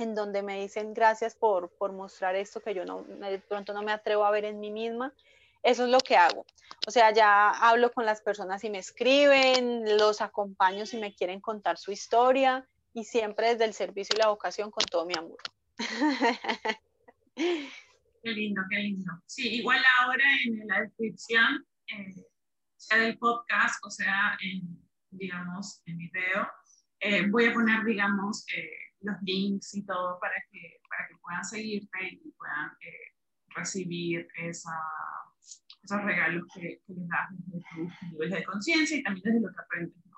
en 0.00 0.14
donde 0.14 0.42
me 0.42 0.60
dicen 0.60 0.94
gracias 0.94 1.34
por, 1.34 1.70
por 1.76 1.92
mostrar 1.92 2.34
esto 2.36 2.60
que 2.60 2.74
yo 2.74 2.84
no, 2.84 3.02
de 3.02 3.38
pronto 3.38 3.72
no 3.72 3.82
me 3.82 3.92
atrevo 3.92 4.24
a 4.24 4.30
ver 4.30 4.44
en 4.44 4.60
mí 4.60 4.70
misma. 4.70 5.12
Eso 5.62 5.84
es 5.84 5.90
lo 5.90 5.98
que 5.98 6.16
hago. 6.16 6.46
O 6.86 6.90
sea, 6.90 7.12
ya 7.12 7.50
hablo 7.50 7.92
con 7.92 8.06
las 8.06 8.22
personas 8.22 8.64
y 8.64 8.70
me 8.70 8.78
escriben, 8.78 9.98
los 9.98 10.22
acompaño 10.22 10.86
si 10.86 10.98
me 10.98 11.14
quieren 11.14 11.40
contar 11.40 11.76
su 11.76 11.92
historia 11.92 12.66
y 12.94 13.04
siempre 13.04 13.50
desde 13.50 13.66
el 13.66 13.74
servicio 13.74 14.14
y 14.16 14.20
la 14.20 14.28
vocación 14.28 14.70
con 14.70 14.84
todo 14.86 15.04
mi 15.04 15.14
amor. 15.16 15.38
Qué 18.22 18.32
lindo, 18.32 18.60
qué 18.68 18.76
lindo. 18.76 19.12
Sí, 19.24 19.48
igual 19.48 19.82
ahora 19.98 20.24
en 20.44 20.66
la 20.66 20.82
descripción, 20.82 21.66
eh, 21.86 22.26
sea 22.76 22.98
del 22.98 23.16
podcast 23.16 23.82
o 23.86 23.90
sea, 23.90 24.36
en, 24.42 24.78
digamos, 25.10 25.80
en 25.86 25.96
video, 25.96 26.48
eh, 27.00 27.26
voy 27.30 27.46
a 27.46 27.54
poner, 27.54 27.82
digamos, 27.84 28.44
eh, 28.54 28.89
los 29.02 29.16
links 29.22 29.74
y 29.74 29.84
todo 29.84 30.18
para 30.20 30.34
que, 30.50 30.80
para 30.88 31.08
que 31.08 31.14
puedan 31.22 31.44
seguirte 31.44 31.98
y 32.02 32.30
puedan 32.32 32.70
eh, 32.80 33.10
recibir 33.54 34.28
esa, 34.36 34.78
esos 35.82 36.02
regalos 36.02 36.44
que, 36.54 36.82
les 36.86 37.08
das 37.08 37.28
desde 37.30 37.64
tus 37.74 38.12
niveles 38.12 38.38
de 38.38 38.44
conciencia 38.44 38.96
y 38.96 39.02
también 39.02 39.24
desde 39.24 39.40
lo 39.40 39.52
que 39.52 39.60
aprendes, 39.60 40.06
¿no? 40.06 40.16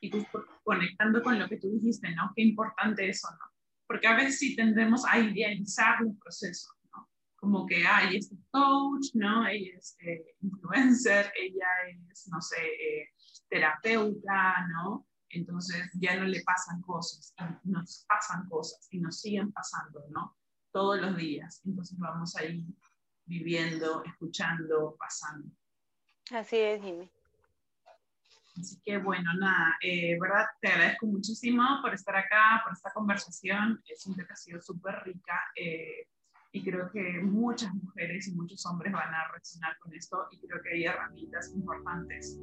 Y 0.00 0.10
tú 0.10 0.26
conectando 0.62 1.22
con 1.22 1.38
lo 1.38 1.48
que 1.48 1.58
tú 1.58 1.70
dijiste, 1.70 2.14
¿no? 2.14 2.32
Qué 2.34 2.42
importante 2.42 3.08
eso, 3.08 3.28
¿no? 3.30 3.50
Porque 3.86 4.06
a 4.06 4.14
veces 4.14 4.38
sí 4.38 4.54
tendemos 4.54 5.04
a 5.06 5.18
idealizar 5.18 6.00
los 6.00 6.16
procesos, 6.18 6.72
¿no? 6.94 7.08
Como 7.36 7.66
que, 7.66 7.86
hay 7.86 8.16
este 8.16 8.36
coach, 8.50 9.08
¿no? 9.14 9.46
Ella 9.48 9.76
es 9.76 9.96
eh, 10.00 10.36
influencer, 10.40 11.32
ella 11.36 11.66
es, 12.10 12.28
no 12.28 12.40
sé, 12.40 12.62
eh, 12.62 13.08
terapeuta, 13.48 14.66
¿no? 14.68 15.06
Entonces 15.30 15.90
ya 15.94 16.16
no 16.16 16.24
le 16.24 16.42
pasan 16.42 16.82
cosas, 16.82 17.34
nos 17.64 18.04
pasan 18.08 18.48
cosas 18.48 18.86
y 18.90 18.98
nos 18.98 19.20
siguen 19.20 19.52
pasando, 19.52 20.04
¿no? 20.10 20.36
Todos 20.72 21.00
los 21.00 21.16
días. 21.16 21.62
Entonces 21.64 21.98
vamos 21.98 22.36
ahí 22.36 22.66
viviendo, 23.26 24.02
escuchando, 24.04 24.96
pasando. 24.98 25.48
Así 26.32 26.56
es, 26.56 26.82
Jimmy. 26.82 27.08
Así 28.58 28.80
que 28.84 28.98
bueno, 28.98 29.32
nada, 29.34 29.76
eh, 29.80 30.18
verdad, 30.20 30.46
te 30.60 30.68
agradezco 30.68 31.06
muchísimo 31.06 31.62
por 31.80 31.94
estar 31.94 32.16
acá, 32.16 32.60
por 32.64 32.72
esta 32.72 32.92
conversación. 32.92 33.82
Un 34.06 34.14
que 34.14 34.22
ha 34.22 34.36
sido 34.36 34.60
súper 34.60 35.02
rica 35.04 35.40
eh, 35.56 36.08
y 36.52 36.64
creo 36.64 36.90
que 36.90 37.20
muchas 37.22 37.72
mujeres 37.72 38.26
y 38.28 38.34
muchos 38.34 38.66
hombres 38.66 38.92
van 38.92 39.14
a 39.14 39.32
resonar 39.32 39.78
con 39.78 39.94
esto 39.94 40.26
y 40.32 40.40
creo 40.40 40.60
que 40.62 40.70
hay 40.70 40.84
herramientas 40.84 41.52
importantes 41.54 42.38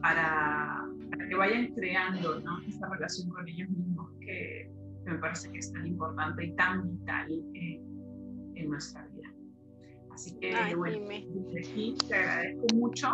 para, 0.00 0.84
que 1.28 1.34
vayan 1.34 1.74
creando 1.74 2.40
¿no? 2.40 2.60
esta 2.66 2.88
relación 2.88 3.28
con 3.30 3.48
ellos 3.48 3.68
mismos 3.70 4.10
que, 4.20 4.70
me 5.04 5.18
parece 5.18 5.50
que 5.50 5.58
es 5.58 5.72
tan 5.72 5.86
importante 5.86 6.44
y 6.44 6.54
tan 6.56 6.98
vital 6.98 7.28
en 7.54 8.68
nuestra 8.68 9.06
vida. 9.06 9.32
Así 10.12 10.36
que, 10.40 10.74
bueno, 10.74 10.98
desde 11.08 11.70
aquí 11.70 11.94
te 12.08 12.14
agradezco 12.14 12.66
mucho. 12.74 13.08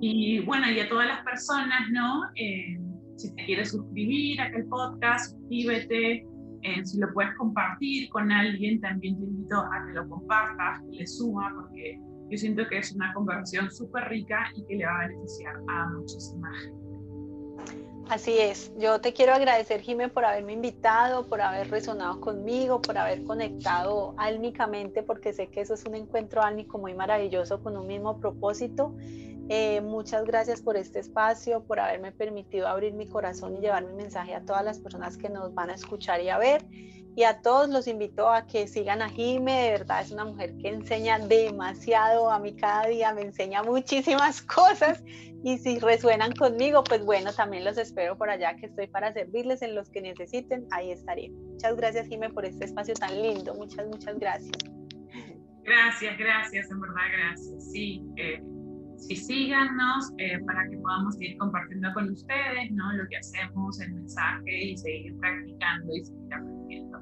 Y 0.00 0.40
bueno, 0.40 0.70
y 0.70 0.78
a 0.78 0.88
todas 0.88 1.08
las 1.08 1.24
personas, 1.24 1.88
¿no? 1.90 2.22
Eh, 2.36 2.78
si 3.16 3.34
te 3.34 3.44
quieres 3.46 3.70
suscribir 3.70 4.40
a 4.40 4.44
aquel 4.44 4.66
podcast, 4.66 5.32
suscríbete. 5.32 6.26
Eh, 6.62 6.84
si 6.84 6.98
lo 6.98 7.12
puedes 7.14 7.34
compartir 7.36 8.08
con 8.10 8.30
alguien, 8.30 8.80
también 8.80 9.18
te 9.18 9.24
invito 9.24 9.56
a 9.56 9.86
que 9.86 9.92
lo 9.94 10.08
compartas, 10.08 10.82
que 10.82 10.98
le 10.98 11.06
suma, 11.06 11.52
porque 11.54 11.98
yo 12.30 12.38
siento 12.38 12.66
que 12.68 12.78
es 12.78 12.92
una 12.92 13.12
conversación 13.14 13.70
súper 13.70 14.08
rica 14.08 14.50
y 14.54 14.64
que 14.64 14.76
le 14.76 14.86
va 14.86 15.00
a 15.00 15.08
beneficiar 15.08 15.56
a 15.68 15.86
muchísima 15.90 16.50
gente. 16.60 16.88
Así 18.08 18.38
es, 18.38 18.72
yo 18.78 19.02
te 19.02 19.12
quiero 19.12 19.34
agradecer, 19.34 19.82
Jimé, 19.82 20.08
por 20.08 20.24
haberme 20.24 20.54
invitado, 20.54 21.26
por 21.26 21.42
haber 21.42 21.70
resonado 21.70 22.20
conmigo, 22.22 22.80
por 22.80 22.96
haber 22.96 23.22
conectado 23.22 24.14
álmicamente, 24.16 25.02
porque 25.02 25.34
sé 25.34 25.48
que 25.48 25.60
eso 25.60 25.74
es 25.74 25.84
un 25.84 25.94
encuentro 25.94 26.42
álmico 26.42 26.78
muy 26.78 26.94
maravilloso 26.94 27.62
con 27.62 27.76
un 27.76 27.86
mismo 27.86 28.18
propósito. 28.18 28.94
Eh, 29.50 29.80
muchas 29.80 30.24
gracias 30.24 30.60
por 30.60 30.76
este 30.76 30.98
espacio, 30.98 31.64
por 31.64 31.80
haberme 31.80 32.12
permitido 32.12 32.68
abrir 32.68 32.92
mi 32.92 33.06
corazón 33.06 33.56
y 33.56 33.60
llevar 33.60 33.84
mi 33.86 33.94
mensaje 33.94 34.34
a 34.34 34.44
todas 34.44 34.62
las 34.62 34.78
personas 34.78 35.16
que 35.16 35.30
nos 35.30 35.54
van 35.54 35.70
a 35.70 35.74
escuchar 35.74 36.20
y 36.20 36.28
a 36.28 36.38
ver. 36.38 36.64
Y 37.16 37.24
a 37.24 37.40
todos 37.40 37.68
los 37.68 37.88
invito 37.88 38.28
a 38.30 38.46
que 38.46 38.68
sigan 38.68 39.02
a 39.02 39.08
Jime, 39.08 39.62
de 39.62 39.70
verdad 39.70 40.02
es 40.02 40.12
una 40.12 40.24
mujer 40.24 40.56
que 40.58 40.68
enseña 40.68 41.18
demasiado, 41.18 42.30
a 42.30 42.38
mí 42.38 42.54
cada 42.54 42.86
día 42.86 43.12
me 43.12 43.22
enseña 43.22 43.62
muchísimas 43.62 44.42
cosas 44.56 45.02
y 45.42 45.58
si 45.58 45.78
resuenan 45.78 46.32
conmigo, 46.32 46.84
pues 46.84 47.04
bueno, 47.04 47.32
también 47.32 47.64
los 47.64 47.78
espero 47.78 48.16
por 48.16 48.30
allá 48.30 48.54
que 48.56 48.66
estoy 48.66 48.86
para 48.86 49.12
servirles 49.12 49.62
en 49.62 49.74
los 49.74 49.88
que 49.88 50.02
necesiten, 50.02 50.66
ahí 50.70 50.92
estaré. 50.92 51.30
Muchas 51.30 51.74
gracias 51.74 52.06
Jime 52.06 52.30
por 52.30 52.44
este 52.44 52.66
espacio 52.66 52.94
tan 52.94 53.20
lindo, 53.20 53.54
muchas, 53.54 53.86
muchas 53.88 54.16
gracias. 54.18 54.52
Gracias, 55.64 56.18
gracias, 56.18 56.70
en 56.70 56.80
verdad, 56.80 57.02
gracias. 57.12 57.72
Sí, 57.72 58.06
eh, 58.16 58.42
sí 58.98 59.16
síganos 59.16 60.12
eh, 60.18 60.38
para 60.46 60.68
que 60.68 60.76
podamos 60.76 61.14
seguir 61.14 61.38
compartiendo 61.38 61.92
con 61.94 62.10
ustedes, 62.10 62.70
¿no? 62.72 62.92
Lo 62.92 63.08
que 63.08 63.16
hacemos, 63.16 63.80
el 63.80 63.92
mensaje 63.92 64.64
y 64.64 64.76
seguir 64.76 65.16
practicando 65.18 65.94
y 65.94 66.04
seguir 66.04 66.34
aprendiendo. 66.34 66.98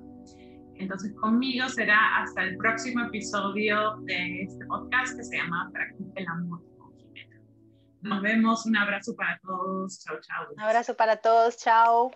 Entonces 0.79 1.13
conmigo 1.15 1.69
será 1.69 2.19
hasta 2.19 2.45
el 2.45 2.57
próximo 2.59 3.07
episodio 3.07 3.97
de 4.03 4.43
este 4.43 4.67
podcast 4.67 5.17
que 5.17 5.25
se 5.25 5.37
llama 5.39 5.71
Practica 5.73 6.21
el 6.21 6.29
Amor 6.29 6.63
con 6.77 6.95
Jimena. 6.99 7.41
Nos 8.03 8.23
vemos, 8.23 8.67
un 8.67 8.77
abrazo 8.77 9.17
para 9.17 9.39
todos, 9.41 9.99
chao, 10.05 10.17
chao. 10.21 10.53
Un 10.53 10.61
abrazo 10.61 10.95
para 10.95 11.17
todos, 11.17 11.57
chao. 11.57 12.11